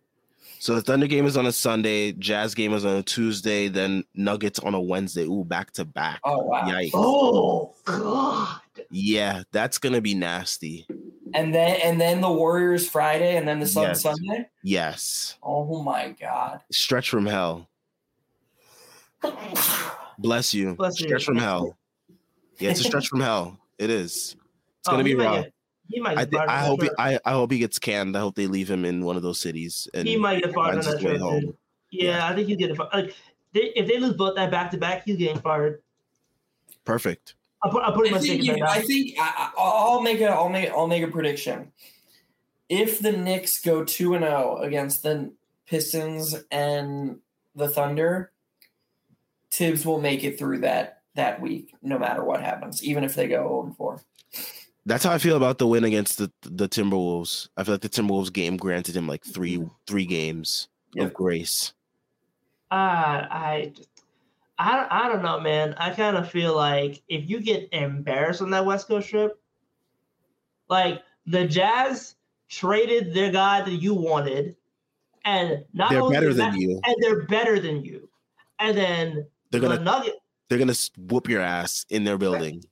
So 0.61 0.75
the 0.75 0.81
Thunder 0.83 1.07
game 1.07 1.25
is 1.25 1.37
on 1.37 1.47
a 1.47 1.51
Sunday, 1.51 2.11
Jazz 2.11 2.53
game 2.53 2.71
is 2.73 2.85
on 2.85 2.97
a 2.97 3.01
Tuesday, 3.01 3.67
then 3.67 4.03
Nuggets 4.13 4.59
on 4.59 4.75
a 4.75 4.79
Wednesday. 4.79 5.23
Ooh, 5.23 5.43
back 5.43 5.71
to 5.71 5.85
back. 5.85 6.19
Oh 6.23 6.43
wow! 6.43 6.61
Yikes. 6.69 6.91
Oh 6.93 7.73
god. 7.83 8.59
Yeah, 8.91 9.41
that's 9.51 9.79
gonna 9.79 10.01
be 10.01 10.13
nasty. 10.13 10.85
And 11.33 11.51
then 11.51 11.79
and 11.83 11.99
then 11.99 12.21
the 12.21 12.31
Warriors 12.31 12.87
Friday, 12.87 13.37
and 13.37 13.47
then 13.47 13.59
the 13.59 13.65
Sun 13.65 13.85
Yes. 13.85 14.01
Sunday. 14.03 14.49
Yes. 14.61 15.35
Oh 15.41 15.81
my 15.81 16.15
god! 16.21 16.61
Stretch 16.71 17.09
from 17.09 17.25
hell. 17.25 17.67
Bless 20.19 20.53
you. 20.53 20.75
Bless 20.75 20.99
you. 20.99 21.07
stretch 21.07 21.25
from 21.25 21.37
hell. 21.37 21.75
Yeah, 22.59 22.69
it's 22.69 22.81
a 22.81 22.83
stretch 22.83 23.07
from 23.07 23.21
hell. 23.21 23.57
It 23.79 23.89
is. 23.89 24.35
It's 24.81 24.87
oh, 24.87 24.91
gonna 24.91 25.01
Oh, 25.01 25.05
be 25.05 25.15
rough. 25.15 25.43
get- 25.45 25.53
He 25.91 25.99
might 25.99 26.17
I, 26.17 26.25
get. 26.25 26.49
I 26.49 26.59
hope 26.65 26.81
he. 26.81 26.89
I, 26.97 27.19
I 27.25 27.31
hope 27.31 27.51
he 27.51 27.59
gets 27.59 27.77
canned. 27.79 28.15
I 28.15 28.19
hope 28.21 28.35
they 28.35 28.47
leave 28.47 28.69
him 28.69 28.85
in 28.85 29.03
one 29.03 29.17
of 29.17 29.23
those 29.23 29.39
cities 29.39 29.87
and 29.93 30.07
he 30.07 30.17
might 30.17 30.43
get 30.43 30.53
fired 30.53 30.75
on 30.77 30.81
that 30.81 30.85
his 30.85 30.95
way 31.03 31.09
trip. 31.11 31.21
home. 31.21 31.39
Dude. 31.41 31.57
Yeah, 31.91 32.27
I 32.27 32.33
think 32.35 32.47
he's 32.47 32.57
getting 32.57 32.75
fired. 32.75 32.89
Like, 32.93 33.15
they, 33.53 33.73
if 33.75 33.87
they 33.87 33.99
lose 33.99 34.13
both 34.13 34.35
that 34.35 34.49
back 34.51 34.71
to 34.71 34.77
back, 34.77 35.03
he's 35.05 35.17
getting 35.17 35.39
fired. 35.41 35.81
Perfect. 36.85 37.35
I'll 37.63 37.71
put, 37.71 37.83
I'll 37.83 37.93
put 37.93 38.07
I 38.07 38.11
my 38.11 38.19
think, 38.19 38.43
you- 38.43 38.57
I 38.65 38.79
think 38.81 39.15
I, 39.19 39.51
I- 39.51 39.51
I'll 39.57 40.01
make 40.01 40.21
a 40.21 40.29
I'll 40.29 40.49
make 40.49 40.69
I'll 40.71 40.87
make 40.87 41.03
a 41.03 41.07
prediction. 41.07 41.71
If 42.69 42.99
the 42.99 43.11
Knicks 43.11 43.61
go 43.61 43.83
two 43.83 44.13
and 44.15 44.23
zero 44.23 44.57
against 44.57 45.03
the 45.03 45.31
Pistons 45.67 46.35
and 46.51 47.19
the 47.55 47.67
Thunder, 47.67 48.31
Thibs 49.51 49.85
will 49.85 49.99
make 49.99 50.23
it 50.23 50.39
through 50.39 50.59
that 50.59 51.01
that 51.15 51.41
week, 51.41 51.73
no 51.81 51.99
matter 51.99 52.23
what 52.23 52.41
happens, 52.41 52.81
even 52.83 53.03
if 53.03 53.13
they 53.15 53.27
go 53.27 53.35
zero 53.35 53.63
and 53.65 53.75
four. 53.75 54.01
That's 54.85 55.03
how 55.03 55.11
I 55.11 55.17
feel 55.19 55.37
about 55.37 55.57
the 55.59 55.67
win 55.67 55.83
against 55.83 56.17
the 56.17 56.31
the 56.41 56.67
Timberwolves. 56.67 57.49
I 57.57 57.63
feel 57.63 57.75
like 57.75 57.81
the 57.81 57.89
Timberwolves 57.89 58.33
game 58.33 58.57
granted 58.57 58.95
him 58.95 59.07
like 59.07 59.23
three 59.23 59.63
three 59.85 60.05
games 60.05 60.69
Yeah. 60.95 61.03
of 61.05 61.13
grace. 61.13 61.73
Uh, 62.71 63.27
I, 63.29 63.73
I, 64.57 64.87
I 64.89 65.07
don't 65.09 65.21
know, 65.23 65.39
man. 65.41 65.73
I 65.77 65.89
kind 65.91 66.15
of 66.15 66.31
feel 66.31 66.55
like 66.55 67.01
if 67.09 67.29
you 67.29 67.41
get 67.41 67.67
embarrassed 67.73 68.41
on 68.41 68.49
that 68.51 68.65
West 68.65 68.87
Coast 68.87 69.09
trip, 69.09 69.37
like 70.69 71.03
the 71.27 71.45
Jazz 71.47 72.15
traded 72.49 73.13
their 73.13 73.31
guy 73.31 73.61
that 73.61 73.71
you 73.71 73.93
wanted, 73.93 74.55
and 75.25 75.63
not 75.73 75.89
They're 75.91 76.01
only 76.01 76.15
better 76.15 76.33
than 76.33 76.51
that- 76.51 76.59
you. 76.59 76.79
and 76.85 76.95
they're 77.01 77.23
better 77.25 77.59
than 77.59 77.83
you, 77.83 78.07
and 78.59 78.75
then 78.77 79.25
They're 79.51 79.61
gonna 79.61 79.79
Nugget. 79.79 80.15
they're 80.49 80.57
gonna 80.59 80.73
whoop 80.97 81.27
your 81.29 81.41
ass 81.41 81.85
in 81.89 82.03
their 82.05 82.17
building. 82.17 82.63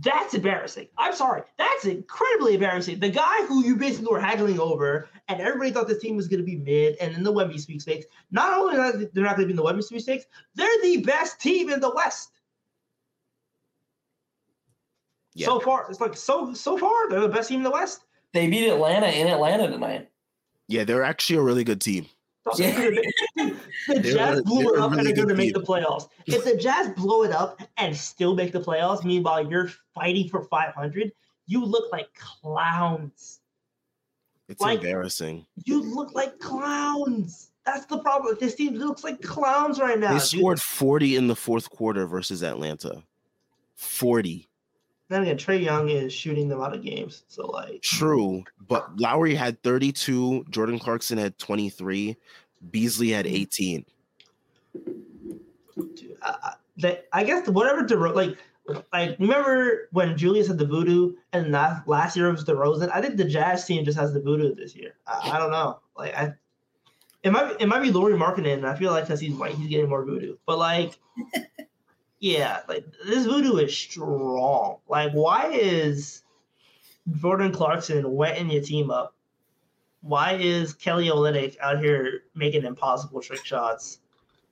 That's 0.00 0.34
embarrassing. 0.34 0.86
I'm 0.96 1.14
sorry. 1.14 1.42
That's 1.56 1.84
incredibly 1.84 2.54
embarrassing. 2.54 3.00
The 3.00 3.08
guy 3.08 3.44
who 3.46 3.64
you 3.64 3.74
basically 3.74 4.08
were 4.12 4.20
haggling 4.20 4.60
over, 4.60 5.08
and 5.28 5.40
everybody 5.40 5.70
thought 5.72 5.88
this 5.88 6.00
team 6.00 6.14
was 6.16 6.28
going 6.28 6.40
to 6.40 6.46
be 6.46 6.56
mid 6.56 6.96
and 7.00 7.14
in 7.16 7.24
the 7.24 7.32
Wemby 7.32 7.58
sweepstakes. 7.58 8.06
Not 8.30 8.52
only 8.52 8.76
are 8.76 8.92
they- 8.92 9.06
they're 9.06 9.24
not 9.24 9.36
going 9.36 9.48
to 9.48 9.52
be 9.52 9.52
in 9.52 9.56
the 9.56 9.62
Wemby 9.64 9.82
sweepstakes, 9.82 10.26
they're 10.54 10.68
the 10.82 10.98
best 10.98 11.40
team 11.40 11.68
in 11.70 11.80
the 11.80 11.90
West 11.90 12.30
Yeah. 15.34 15.46
so 15.46 15.58
far. 15.60 15.86
It's 15.90 16.00
like 16.00 16.16
so 16.16 16.52
so 16.52 16.76
far 16.78 17.08
they're 17.08 17.20
the 17.20 17.28
best 17.28 17.48
team 17.48 17.58
in 17.58 17.64
the 17.64 17.70
West. 17.70 18.02
They 18.32 18.48
beat 18.48 18.68
Atlanta 18.68 19.06
in 19.08 19.26
Atlanta 19.26 19.68
tonight. 19.68 20.10
Yeah, 20.68 20.84
they're 20.84 21.02
actually 21.02 21.36
a 21.38 21.42
really 21.42 21.64
good 21.64 21.80
team. 21.80 22.06
The 22.56 24.00
Jazz 24.00 24.42
blew 24.42 24.74
it 24.74 24.78
up 24.80 24.90
really 24.90 25.10
and 25.10 25.12
are 25.12 25.16
going 25.16 25.28
to 25.28 25.34
make 25.34 25.54
the 25.54 25.60
playoffs. 25.60 26.08
If 26.26 26.44
the 26.44 26.56
Jazz 26.56 26.88
blow 26.90 27.22
it 27.22 27.32
up 27.32 27.60
and 27.76 27.96
still 27.96 28.34
make 28.34 28.52
the 28.52 28.60
playoffs, 28.60 29.04
meanwhile 29.04 29.48
you're 29.48 29.70
fighting 29.94 30.28
for 30.28 30.42
500, 30.44 31.12
you 31.46 31.64
look 31.64 31.90
like 31.92 32.08
clowns. 32.14 33.40
It's 34.48 34.60
Like- 34.60 34.80
embarrassing. 34.80 35.46
You 35.64 35.82
look 35.82 36.14
like 36.14 36.38
clowns. 36.38 37.50
That's 37.66 37.84
the 37.86 37.98
problem. 37.98 38.36
This 38.40 38.54
team 38.54 38.74
looks 38.74 39.04
like 39.04 39.20
clowns 39.20 39.78
right 39.78 39.98
now. 39.98 40.08
They 40.14 40.18
dude. 40.18 40.40
scored 40.40 40.60
40 40.60 41.16
in 41.16 41.26
the 41.28 41.36
fourth 41.36 41.68
quarter 41.68 42.06
versus 42.06 42.42
Atlanta. 42.42 43.02
40. 43.76 44.47
Then 45.08 45.22
again, 45.22 45.38
Trae 45.38 45.62
Young 45.62 45.88
is 45.88 46.12
shooting 46.12 46.48
them 46.48 46.60
out 46.60 46.74
of 46.74 46.82
games. 46.82 47.24
So 47.28 47.46
like, 47.46 47.82
True, 47.82 48.44
but 48.66 49.00
Lauri 49.00 49.34
had 49.34 49.62
32, 49.62 50.44
Jordan 50.50 50.78
Clarkson 50.78 51.16
had 51.16 51.38
23, 51.38 52.16
Beasley 52.70 53.10
had 53.10 53.24
mm-hmm. 53.24 53.34
18. 53.34 53.84
dude, 55.76 56.16
I, 56.22 56.36
I, 56.42 56.52
they, 56.76 57.00
I 57.12 57.24
guess 57.24 57.48
whatever 57.48 57.82
DeRo- 57.82 58.14
like, 58.14 58.36
like 58.92 59.18
remember 59.18 59.88
when 59.92 60.16
Julius 60.16 60.48
had 60.48 60.58
the 60.58 60.66
voodoo 60.66 61.14
and 61.32 61.52
last 61.52 61.88
last 61.88 62.16
year 62.16 62.28
it 62.28 62.32
was 62.32 62.44
DeRozan. 62.44 62.90
I 62.92 63.00
think 63.00 63.16
the 63.16 63.24
Jazz 63.24 63.64
team 63.64 63.84
just 63.84 63.98
has 63.98 64.12
the 64.12 64.20
voodoo 64.20 64.54
this 64.54 64.76
year. 64.76 64.94
I, 65.06 65.30
I 65.32 65.38
don't 65.38 65.50
know. 65.50 65.80
Like 65.96 66.14
I, 66.14 66.34
it 67.22 67.32
might 67.32 67.60
it 67.60 67.66
might 67.66 67.82
be 67.82 67.90
Lauri 67.90 68.14
Markkanen. 68.14 68.54
And 68.54 68.66
I 68.66 68.74
feel 68.74 68.92
like 68.92 69.04
because 69.04 69.20
he's 69.20 69.34
white, 69.34 69.54
he's 69.54 69.68
getting 69.68 69.88
more 69.88 70.04
voodoo. 70.04 70.36
But 70.46 70.58
like, 70.58 70.98
yeah, 72.20 72.60
like 72.68 72.84
this 73.06 73.26
voodoo 73.26 73.56
is 73.56 73.76
strong. 73.76 74.78
Like, 74.88 75.12
why 75.12 75.50
is 75.52 76.22
Jordan 77.20 77.52
Clarkson 77.52 78.10
wetting 78.12 78.50
your 78.50 78.62
team 78.62 78.90
up? 78.90 79.14
Why 80.00 80.34
is 80.34 80.74
Kelly 80.74 81.08
Olynyk 81.08 81.58
out 81.60 81.80
here 81.80 82.24
making 82.34 82.64
impossible 82.64 83.20
trick 83.20 83.44
shots? 83.44 84.00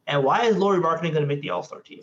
And 0.06 0.22
why 0.22 0.44
is 0.44 0.56
Lauri 0.56 0.80
Markkanen 0.80 1.12
going 1.12 1.14
to 1.22 1.26
make 1.26 1.40
the 1.40 1.50
All 1.50 1.62
Star 1.62 1.80
team? 1.80 2.00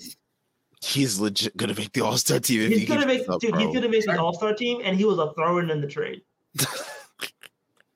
He's 0.81 1.17
legit 1.19 1.55
gonna 1.55 1.73
make 1.73 1.93
the 1.93 2.01
All 2.01 2.17
Star 2.17 2.39
team. 2.39 2.61
If 2.61 2.69
He's 2.69 2.79
he 2.81 2.85
going 2.85 3.01
to 3.01 3.07
make, 3.07 3.27
up, 3.29 3.39
dude. 3.39 3.51
bro. 3.51 3.59
He's 3.59 3.69
going 3.69 3.83
to 3.83 3.89
make 3.89 4.05
the 4.05 4.19
All 4.19 4.33
Star 4.33 4.53
team, 4.53 4.81
and 4.83 4.97
he 4.97 5.05
was 5.05 5.17
a 5.17 5.33
throw-in 5.33 5.69
in 5.69 5.81
the 5.81 5.87
trade. 5.87 6.21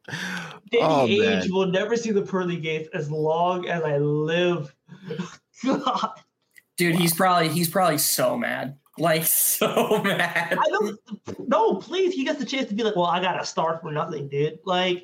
Oh, 0.09 0.61
Danny 0.71 0.83
oh 0.83 1.05
Age 1.05 1.19
man, 1.19 1.47
will 1.51 1.67
never 1.67 1.97
see 1.97 2.11
the 2.11 2.21
pearly 2.21 2.57
gates 2.57 2.89
as 2.93 3.11
long 3.11 3.67
as 3.67 3.83
I 3.83 3.97
live. 3.97 4.73
God, 5.65 6.11
Dude, 6.77 6.95
he's 6.95 7.13
probably 7.13 7.49
he's 7.49 7.69
probably 7.69 7.97
so 7.97 8.37
mad. 8.37 8.77
Like 8.97 9.25
so 9.27 10.01
mad. 10.03 10.57
I 10.59 10.69
don't. 10.69 10.99
No, 11.47 11.75
please. 11.75 12.13
He 12.13 12.23
gets 12.23 12.39
the 12.39 12.45
chance 12.45 12.69
to 12.69 12.75
be 12.75 12.83
like, 12.83 12.95
"Well, 12.95 13.05
I 13.05 13.19
got 13.21 13.41
a 13.41 13.45
star 13.45 13.79
for 13.81 13.91
nothing, 13.91 14.27
dude." 14.27 14.59
Like, 14.65 15.03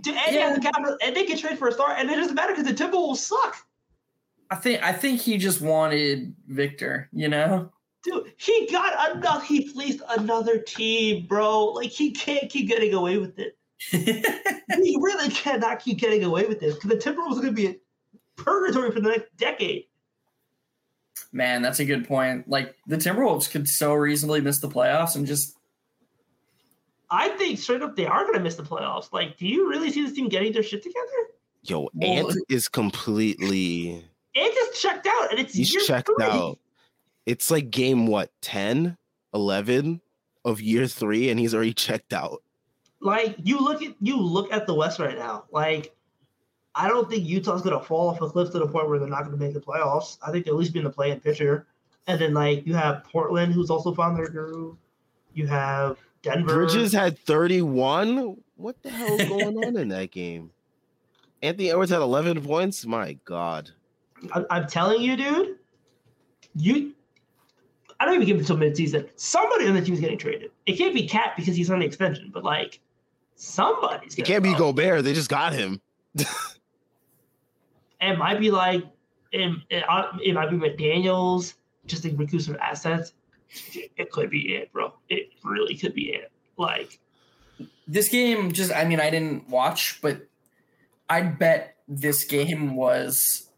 dude, 0.00 0.16
and, 0.16 0.34
Yeah. 0.34 0.54
the 0.54 0.60
Capitals, 0.60 0.98
and 1.02 1.14
they 1.14 1.24
can 1.24 1.38
trade 1.38 1.58
for 1.58 1.68
a 1.68 1.72
star, 1.72 1.92
and 1.92 2.10
it 2.10 2.16
doesn't 2.16 2.34
matter 2.34 2.54
because 2.54 2.66
the 2.66 2.74
Timberwolves 2.74 3.16
suck. 3.18 3.56
I 4.50 4.56
think 4.56 4.82
I 4.82 4.92
think 4.92 5.20
he 5.20 5.38
just 5.38 5.62
wanted 5.62 6.34
Victor, 6.46 7.08
you 7.12 7.28
know? 7.28 7.70
Dude, 8.04 8.34
he 8.36 8.68
got 8.70 9.16
another. 9.16 9.42
He 9.44 9.68
fleeced 9.68 10.02
another 10.10 10.58
team, 10.58 11.26
bro. 11.26 11.66
Like 11.66 11.90
he 11.90 12.10
can't 12.10 12.50
keep 12.50 12.68
getting 12.68 12.92
away 12.92 13.16
with 13.16 13.38
it. 13.38 13.56
he 13.90 14.98
really 15.00 15.30
cannot 15.30 15.80
keep 15.80 15.98
getting 15.98 16.22
away 16.24 16.44
with 16.46 16.60
this 16.60 16.74
because 16.74 16.90
the 16.90 16.96
Timberwolves 16.96 17.38
are 17.38 17.42
going 17.42 17.46
to 17.46 17.52
be 17.52 17.66
a 17.66 17.76
purgatory 18.36 18.90
for 18.90 19.00
the 19.00 19.08
next 19.08 19.34
decade. 19.36 19.84
Man, 21.32 21.62
that's 21.62 21.80
a 21.80 21.84
good 21.84 22.06
point. 22.06 22.48
Like 22.48 22.76
the 22.86 22.96
Timberwolves 22.96 23.50
could 23.50 23.68
so 23.68 23.94
reasonably 23.94 24.40
miss 24.40 24.60
the 24.60 24.68
playoffs 24.68 25.16
and 25.16 25.26
just 25.26 25.56
I 27.10 27.28
think 27.30 27.58
straight 27.58 27.82
up 27.82 27.94
they 27.94 28.06
are 28.06 28.22
going 28.22 28.34
to 28.34 28.40
miss 28.40 28.56
the 28.56 28.62
playoffs. 28.62 29.12
Like, 29.12 29.36
do 29.36 29.46
you 29.46 29.68
really 29.68 29.90
see 29.90 30.02
this 30.02 30.14
team 30.14 30.28
getting 30.28 30.52
their 30.52 30.62
shit 30.62 30.82
together? 30.82 31.06
yo, 31.62 31.88
Well, 31.94 32.28
Ant 32.30 32.36
is 32.48 32.68
completely. 32.68 34.04
It 34.34 34.54
just 34.54 34.80
checked 34.80 35.06
out, 35.06 35.30
and 35.30 35.38
it's 35.38 35.54
He's 35.54 35.72
year 35.72 35.82
checked 35.84 36.08
three. 36.16 36.24
out. 36.24 36.58
It's 37.26 37.50
like 37.50 37.70
game 37.70 38.06
what 38.06 38.30
10, 38.40 38.96
11 39.34 40.00
of 40.44 40.60
year 40.60 40.86
three, 40.86 41.30
and 41.30 41.38
he's 41.38 41.54
already 41.54 41.74
checked 41.74 42.12
out. 42.12 42.42
Like 43.00 43.36
you 43.42 43.58
look 43.58 43.82
at 43.82 43.94
you 44.00 44.16
look 44.16 44.52
at 44.52 44.66
the 44.66 44.74
West 44.74 44.98
right 44.98 45.16
now. 45.16 45.44
Like, 45.50 45.94
I 46.74 46.88
don't 46.88 47.08
think 47.10 47.26
Utah's 47.26 47.62
going 47.62 47.78
to 47.78 47.84
fall 47.84 48.08
off 48.08 48.20
a 48.20 48.28
cliff 48.28 48.50
to 48.52 48.58
the 48.58 48.66
point 48.66 48.88
where 48.88 48.98
they're 48.98 49.08
not 49.08 49.24
going 49.24 49.38
to 49.38 49.44
make 49.44 49.54
the 49.54 49.60
playoffs. 49.60 50.18
I 50.26 50.30
think 50.30 50.44
they'll 50.44 50.54
at 50.54 50.60
least 50.60 50.72
be 50.72 50.78
in 50.78 50.84
the 50.84 50.90
play-in 50.90 51.20
picture. 51.20 51.66
And 52.06 52.20
then 52.20 52.34
like 52.34 52.66
you 52.66 52.74
have 52.74 53.04
Portland, 53.04 53.52
who's 53.52 53.70
also 53.70 53.94
found 53.94 54.16
their 54.16 54.28
groove. 54.28 54.76
You 55.34 55.46
have 55.46 55.98
Denver. 56.22 56.54
Bridges 56.54 56.92
had 56.92 57.18
31. 57.18 58.36
What 58.56 58.82
the 58.82 58.90
hell 58.90 59.20
is 59.20 59.28
going 59.28 59.64
on 59.64 59.76
in 59.76 59.88
that 59.88 60.10
game? 60.10 60.50
Anthony 61.42 61.70
Edwards 61.70 61.90
had 61.90 62.00
11 62.00 62.42
points. 62.42 62.86
My 62.86 63.14
God. 63.24 63.70
I, 64.32 64.44
I'm 64.50 64.66
telling 64.66 65.02
you, 65.02 65.16
dude. 65.16 65.58
You, 66.54 66.92
I 67.98 68.04
don't 68.04 68.14
even 68.14 68.26
give 68.26 68.40
it 68.40 68.46
till 68.46 68.56
midseason. 68.56 69.08
Somebody 69.16 69.66
on 69.66 69.74
the 69.74 69.82
team 69.82 69.94
is 69.94 70.00
getting 70.00 70.18
traded. 70.18 70.50
It 70.66 70.76
can't 70.76 70.94
be 70.94 71.06
KAT 71.06 71.34
because 71.36 71.56
he's 71.56 71.70
on 71.70 71.80
the 71.80 71.86
extension, 71.86 72.30
but 72.32 72.44
like 72.44 72.80
somebody's. 73.36 74.16
It 74.16 74.24
can't 74.24 74.42
be 74.42 74.52
go. 74.52 74.72
Gobert. 74.72 75.04
They 75.04 75.14
just 75.14 75.30
got 75.30 75.52
him. 75.52 75.80
It 78.02 78.18
might 78.18 78.40
be 78.40 78.50
like 78.50 78.84
it, 79.30 79.56
it, 79.70 79.84
uh, 79.88 80.12
it 80.22 80.34
might 80.34 80.50
be 80.50 80.56
McDaniels 80.56 81.54
just 81.86 82.02
to 82.02 82.14
recoup 82.14 82.42
some 82.42 82.56
assets. 82.60 83.14
It 83.96 84.10
could 84.10 84.30
be 84.30 84.54
it, 84.54 84.72
bro. 84.72 84.92
It 85.08 85.30
really 85.44 85.76
could 85.76 85.94
be 85.94 86.10
it. 86.10 86.30
Like 86.56 86.98
this 87.86 88.08
game 88.08 88.52
just 88.52 88.72
I 88.72 88.84
mean 88.84 89.00
I 89.00 89.10
didn't 89.10 89.48
watch, 89.48 90.00
but 90.02 90.26
I'd 91.08 91.38
bet 91.38 91.76
this 91.88 92.24
game 92.24 92.74
was 92.76 93.48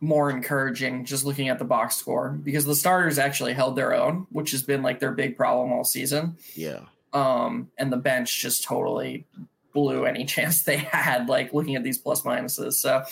more 0.00 0.30
encouraging 0.30 1.04
just 1.04 1.24
looking 1.24 1.48
at 1.48 1.58
the 1.58 1.64
box 1.64 1.96
score 1.96 2.30
because 2.30 2.64
the 2.64 2.74
starters 2.74 3.18
actually 3.18 3.52
held 3.52 3.76
their 3.76 3.94
own, 3.94 4.26
which 4.30 4.50
has 4.52 4.62
been 4.62 4.82
like 4.82 4.98
their 4.98 5.12
big 5.12 5.36
problem 5.36 5.72
all 5.72 5.84
season. 5.84 6.36
Yeah. 6.54 6.80
Um, 7.12 7.70
and 7.76 7.92
the 7.92 7.96
bench 7.96 8.40
just 8.40 8.64
totally 8.64 9.26
blew 9.72 10.04
any 10.04 10.24
chance 10.26 10.62
they 10.62 10.78
had. 10.78 11.28
Like 11.28 11.52
looking 11.52 11.76
at 11.76 11.84
these 11.84 11.98
plus 11.98 12.22
minuses. 12.22 12.74
So 12.74 13.02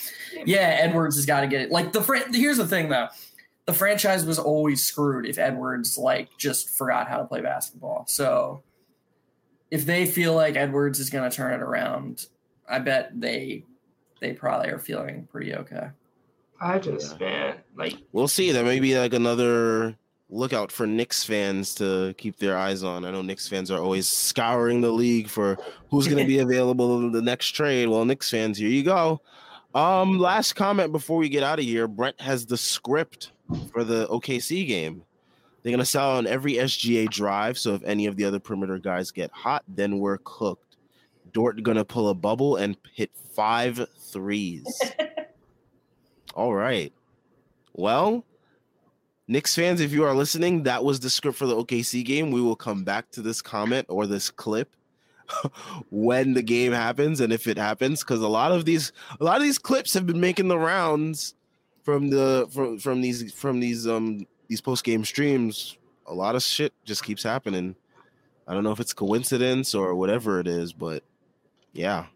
yeah, 0.44 0.78
Edwards 0.80 1.16
has 1.16 1.26
got 1.26 1.40
to 1.40 1.46
get 1.46 1.62
it. 1.62 1.70
Like 1.70 1.92
the 1.92 2.02
fr- 2.02 2.16
here's 2.32 2.58
the 2.58 2.66
thing 2.66 2.88
though, 2.88 3.08
the 3.66 3.72
franchise 3.72 4.24
was 4.24 4.38
always 4.38 4.82
screwed 4.82 5.26
if 5.26 5.38
Edwards 5.38 5.98
like 5.98 6.30
just 6.38 6.70
forgot 6.70 7.08
how 7.08 7.18
to 7.18 7.24
play 7.24 7.40
basketball. 7.40 8.04
So 8.08 8.62
if 9.70 9.84
they 9.84 10.06
feel 10.06 10.34
like 10.34 10.56
Edwards 10.56 10.98
is 10.98 11.10
going 11.10 11.28
to 11.28 11.34
turn 11.34 11.52
it 11.52 11.62
around, 11.62 12.26
I 12.68 12.78
bet 12.78 13.10
they 13.14 13.64
they 14.20 14.32
probably 14.32 14.70
are 14.70 14.78
feeling 14.78 15.28
pretty 15.30 15.54
okay. 15.54 15.88
I 16.60 16.78
just 16.78 17.20
man, 17.20 17.56
like 17.76 17.96
we'll 18.12 18.28
see. 18.28 18.52
That 18.52 18.64
may 18.64 18.80
be 18.80 18.98
like 18.98 19.12
another 19.12 19.96
lookout 20.30 20.70
for 20.70 20.86
Knicks 20.86 21.24
fans 21.24 21.74
to 21.76 22.14
keep 22.18 22.38
their 22.38 22.56
eyes 22.56 22.82
on. 22.82 23.04
I 23.04 23.10
know 23.10 23.22
Knicks 23.22 23.48
fans 23.48 23.70
are 23.70 23.80
always 23.80 24.06
scouring 24.06 24.80
the 24.80 24.90
league 24.90 25.28
for 25.28 25.58
who's 25.90 26.06
going 26.06 26.22
to 26.22 26.28
be 26.28 26.38
available 26.40 26.98
in 26.98 27.12
the 27.12 27.22
next 27.22 27.52
trade. 27.52 27.88
Well, 27.88 28.04
Knicks 28.04 28.30
fans, 28.30 28.58
here 28.58 28.68
you 28.68 28.82
go. 28.82 29.20
Um, 29.74 30.18
last 30.18 30.54
comment 30.54 30.92
before 30.92 31.18
we 31.18 31.28
get 31.28 31.42
out 31.42 31.58
of 31.58 31.64
here. 31.64 31.86
Brent 31.86 32.20
has 32.20 32.46
the 32.46 32.56
script 32.56 33.32
for 33.72 33.84
the 33.84 34.06
OKC 34.08 34.66
game. 34.66 35.02
They're 35.62 35.72
gonna 35.72 35.84
sell 35.84 36.16
on 36.16 36.26
every 36.26 36.54
SGA 36.54 37.10
drive. 37.10 37.58
So 37.58 37.74
if 37.74 37.82
any 37.84 38.06
of 38.06 38.16
the 38.16 38.24
other 38.24 38.38
perimeter 38.38 38.78
guys 38.78 39.10
get 39.10 39.30
hot, 39.30 39.64
then 39.68 39.98
we're 39.98 40.18
cooked. 40.24 40.76
Dort 41.32 41.62
gonna 41.62 41.84
pull 41.84 42.08
a 42.08 42.14
bubble 42.14 42.56
and 42.56 42.76
hit 42.94 43.10
five 43.34 43.86
threes. 43.98 44.64
All 46.34 46.54
right. 46.54 46.92
Well, 47.74 48.24
Knicks 49.30 49.54
fans, 49.54 49.82
if 49.82 49.92
you 49.92 50.04
are 50.04 50.14
listening, 50.14 50.62
that 50.62 50.82
was 50.82 51.00
the 51.00 51.10
script 51.10 51.36
for 51.36 51.44
the 51.44 51.54
OKC 51.54 52.02
game. 52.02 52.30
We 52.30 52.40
will 52.40 52.56
come 52.56 52.82
back 52.82 53.10
to 53.10 53.20
this 53.20 53.42
comment 53.42 53.84
or 53.90 54.06
this 54.06 54.30
clip 54.30 54.74
when 55.90 56.32
the 56.32 56.42
game 56.42 56.72
happens 56.72 57.20
and 57.20 57.30
if 57.30 57.46
it 57.46 57.58
happens, 57.58 58.02
because 58.02 58.22
a 58.22 58.28
lot 58.28 58.52
of 58.52 58.64
these 58.64 58.90
a 59.20 59.24
lot 59.24 59.36
of 59.36 59.42
these 59.42 59.58
clips 59.58 59.92
have 59.92 60.06
been 60.06 60.20
making 60.20 60.48
the 60.48 60.58
rounds 60.58 61.34
from 61.82 62.08
the 62.08 62.48
from 62.50 62.78
from 62.78 63.02
these 63.02 63.30
from 63.34 63.60
these 63.60 63.86
um 63.86 64.26
these 64.48 64.62
post 64.62 64.82
game 64.82 65.04
streams. 65.04 65.76
A 66.06 66.14
lot 66.14 66.34
of 66.34 66.42
shit 66.42 66.72
just 66.86 67.04
keeps 67.04 67.22
happening. 67.22 67.76
I 68.46 68.54
don't 68.54 68.64
know 68.64 68.72
if 68.72 68.80
it's 68.80 68.94
coincidence 68.94 69.74
or 69.74 69.94
whatever 69.94 70.40
it 70.40 70.46
is, 70.46 70.72
but 70.72 71.04
yeah, 71.74 72.06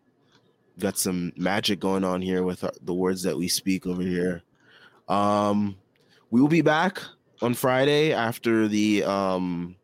got 0.78 0.96
some 0.96 1.34
magic 1.36 1.78
going 1.78 2.04
on 2.04 2.22
here 2.22 2.42
with 2.42 2.64
the 2.80 2.94
words 2.94 3.24
that 3.24 3.36
we 3.36 3.48
speak 3.48 3.86
over 3.86 4.00
here. 4.00 4.42
Um, 5.08 5.76
we 6.32 6.40
will 6.40 6.48
be 6.48 6.62
back 6.62 7.00
on 7.42 7.52
Friday 7.52 8.14
after 8.14 8.66
the 8.66 9.04
um, 9.04 9.76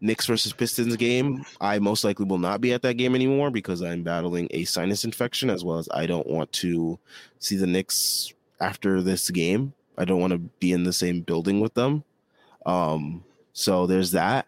Knicks 0.00 0.24
versus 0.24 0.52
Pistons 0.52 0.96
game. 0.96 1.44
I 1.60 1.80
most 1.80 2.04
likely 2.04 2.24
will 2.26 2.38
not 2.38 2.60
be 2.60 2.72
at 2.72 2.82
that 2.82 2.94
game 2.94 3.16
anymore 3.16 3.50
because 3.50 3.82
I'm 3.82 4.04
battling 4.04 4.46
a 4.52 4.64
sinus 4.64 5.04
infection 5.04 5.50
as 5.50 5.64
well 5.64 5.78
as 5.78 5.88
I 5.92 6.06
don't 6.06 6.28
want 6.28 6.52
to 6.52 6.96
see 7.40 7.56
the 7.56 7.66
Knicks 7.66 8.32
after 8.60 9.02
this 9.02 9.28
game. 9.30 9.74
I 9.98 10.04
don't 10.04 10.20
want 10.20 10.32
to 10.32 10.38
be 10.38 10.70
in 10.70 10.84
the 10.84 10.92
same 10.92 11.22
building 11.22 11.60
with 11.60 11.74
them. 11.74 12.04
Um, 12.64 13.24
so 13.52 13.88
there's 13.88 14.12
that. 14.12 14.46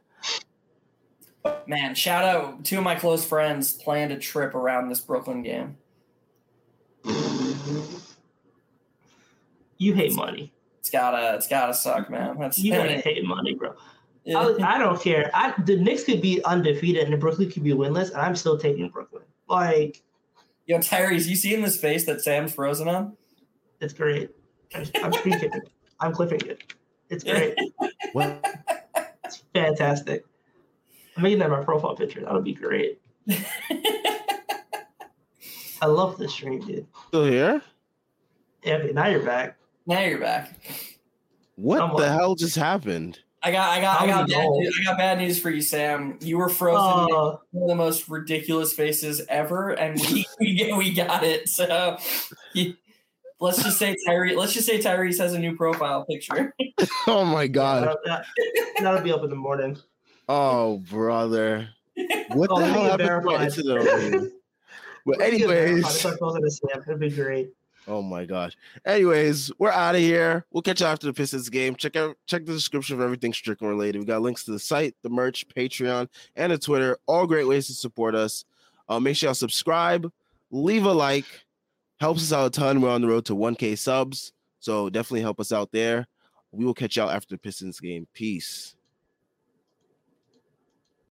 Man, 1.66 1.96
shout 1.96 2.24
out 2.24 2.64
two 2.64 2.78
of 2.78 2.84
my 2.84 2.94
close 2.94 3.24
friends 3.24 3.72
planned 3.72 4.12
a 4.12 4.16
trip 4.16 4.54
around 4.54 4.90
this 4.90 5.00
Brooklyn 5.00 5.42
game. 5.42 5.76
You 9.76 9.94
hate 9.94 10.14
money. 10.14 10.52
It's 10.88 10.94
gotta, 10.94 11.36
it's 11.36 11.46
gotta 11.46 11.74
suck, 11.74 12.08
man. 12.08 12.38
That's 12.38 12.58
you 12.58 12.72
gotta 12.72 12.94
hate 12.94 13.22
money, 13.22 13.52
bro. 13.52 13.74
Yeah. 14.24 14.38
I, 14.38 14.76
I, 14.76 14.78
don't 14.78 14.98
care. 14.98 15.30
I, 15.34 15.52
the 15.66 15.76
Knicks 15.76 16.04
could 16.04 16.22
be 16.22 16.42
undefeated 16.44 17.04
and 17.04 17.12
the 17.12 17.18
Brooklyn 17.18 17.50
could 17.50 17.62
be 17.62 17.72
winless, 17.72 18.10
and 18.10 18.22
I'm 18.22 18.34
still 18.34 18.56
taking 18.56 18.88
Brooklyn. 18.88 19.24
Like, 19.50 20.02
yo, 20.64 20.78
Tyrese, 20.78 21.26
you 21.26 21.36
see 21.36 21.52
in 21.52 21.60
this 21.60 21.78
face 21.78 22.06
that 22.06 22.22
Sam's 22.22 22.54
frozen 22.54 22.88
on? 22.88 23.18
It's 23.82 23.92
great. 23.92 24.30
I'm, 24.74 24.86
I'm 25.02 25.12
speaking. 25.12 25.50
I'm 26.00 26.14
clipping 26.14 26.40
it. 26.48 26.72
It's 27.10 27.22
great. 27.22 27.54
What? 28.14 28.42
It's 29.24 29.44
fantastic. 29.52 30.24
I'm 31.18 31.22
making 31.22 31.40
that 31.40 31.50
my 31.50 31.62
profile 31.62 31.96
picture. 31.96 32.22
That'll 32.22 32.40
be 32.40 32.54
great. 32.54 32.98
I 35.82 35.86
love 35.86 36.16
this 36.16 36.32
stream, 36.32 36.60
dude. 36.60 36.86
Still 37.08 37.26
here? 37.26 37.60
Yeah, 38.62 38.78
now 38.94 39.08
you're 39.08 39.22
back. 39.22 39.58
Now 39.88 40.00
you're 40.00 40.18
back. 40.18 40.52
What 41.56 41.80
I'm 41.80 41.88
the 41.88 42.02
like, 42.02 42.10
hell 42.10 42.34
just 42.34 42.56
happened? 42.56 43.20
I 43.42 43.50
got, 43.50 43.70
I 43.70 43.80
got, 43.80 44.02
I 44.02 44.06
got, 44.06 44.28
bad 44.28 44.48
news, 44.50 44.78
I 44.78 44.84
got 44.84 44.98
bad 44.98 45.18
news 45.18 45.40
for 45.40 45.48
you, 45.48 45.62
Sam. 45.62 46.18
You 46.20 46.36
were 46.36 46.50
frozen. 46.50 47.10
Uh, 47.10 47.36
one 47.52 47.62
of 47.62 47.68
the 47.68 47.74
most 47.74 48.06
ridiculous 48.06 48.74
faces 48.74 49.22
ever, 49.30 49.70
and 49.70 49.98
we 49.98 50.26
we, 50.40 50.72
we 50.76 50.92
got 50.92 51.24
it. 51.24 51.48
So, 51.48 51.96
you, 52.52 52.74
let's 53.40 53.62
just 53.62 53.78
say 53.78 53.96
Tyrese. 54.06 54.36
Let's 54.36 54.52
just 54.52 54.66
say 54.66 54.78
Tyrese 54.78 55.16
has 55.20 55.32
a 55.32 55.38
new 55.38 55.56
profile 55.56 56.04
picture. 56.04 56.54
oh 57.06 57.24
my 57.24 57.46
god! 57.46 57.96
That'll, 58.04 58.24
that'll, 58.78 59.00
be 59.00 59.10
up 59.10 59.24
in 59.24 59.30
the 59.30 59.36
morning. 59.36 59.78
Oh 60.28 60.78
brother, 60.90 61.66
what 62.28 62.50
oh, 62.52 62.60
the 62.60 62.66
hell 62.66 62.98
happened 62.98 63.54
to 63.54 63.62
the? 63.62 64.32
But 65.06 65.22
anyways, 65.22 66.04
it'd 66.04 67.00
be 67.00 67.08
great. 67.08 67.52
Oh 67.88 68.02
my 68.02 68.26
gosh. 68.26 68.54
Anyways, 68.84 69.50
we're 69.58 69.70
out 69.70 69.94
of 69.94 70.02
here. 70.02 70.44
We'll 70.52 70.62
catch 70.62 70.82
you 70.82 70.86
after 70.86 71.06
the 71.06 71.14
Pistons 71.14 71.48
game. 71.48 71.74
Check 71.74 71.96
out 71.96 72.16
check 72.26 72.44
the 72.44 72.52
description 72.52 72.94
of 72.96 73.00
everything 73.00 73.32
Strickland 73.32 73.70
related. 73.70 74.00
We 74.00 74.04
got 74.04 74.20
links 74.20 74.44
to 74.44 74.50
the 74.50 74.58
site, 74.58 74.94
the 75.02 75.08
merch, 75.08 75.48
Patreon, 75.48 76.06
and 76.36 76.52
the 76.52 76.58
Twitter. 76.58 76.98
All 77.06 77.26
great 77.26 77.48
ways 77.48 77.66
to 77.68 77.72
support 77.72 78.14
us. 78.14 78.44
Uh, 78.90 79.00
make 79.00 79.16
sure 79.16 79.28
y'all 79.28 79.34
subscribe, 79.34 80.10
leave 80.50 80.84
a 80.84 80.92
like, 80.92 81.24
helps 81.98 82.22
us 82.22 82.32
out 82.32 82.46
a 82.46 82.50
ton. 82.50 82.82
We're 82.82 82.90
on 82.90 83.00
the 83.00 83.08
road 83.08 83.24
to 83.26 83.34
1K 83.34 83.78
subs, 83.78 84.32
so 84.60 84.90
definitely 84.90 85.22
help 85.22 85.40
us 85.40 85.50
out 85.50 85.72
there. 85.72 86.06
We 86.52 86.64
will 86.66 86.74
catch 86.74 86.96
y'all 86.96 87.10
after 87.10 87.34
the 87.34 87.38
Pistons 87.38 87.80
game. 87.80 88.06
Peace. 88.12 88.76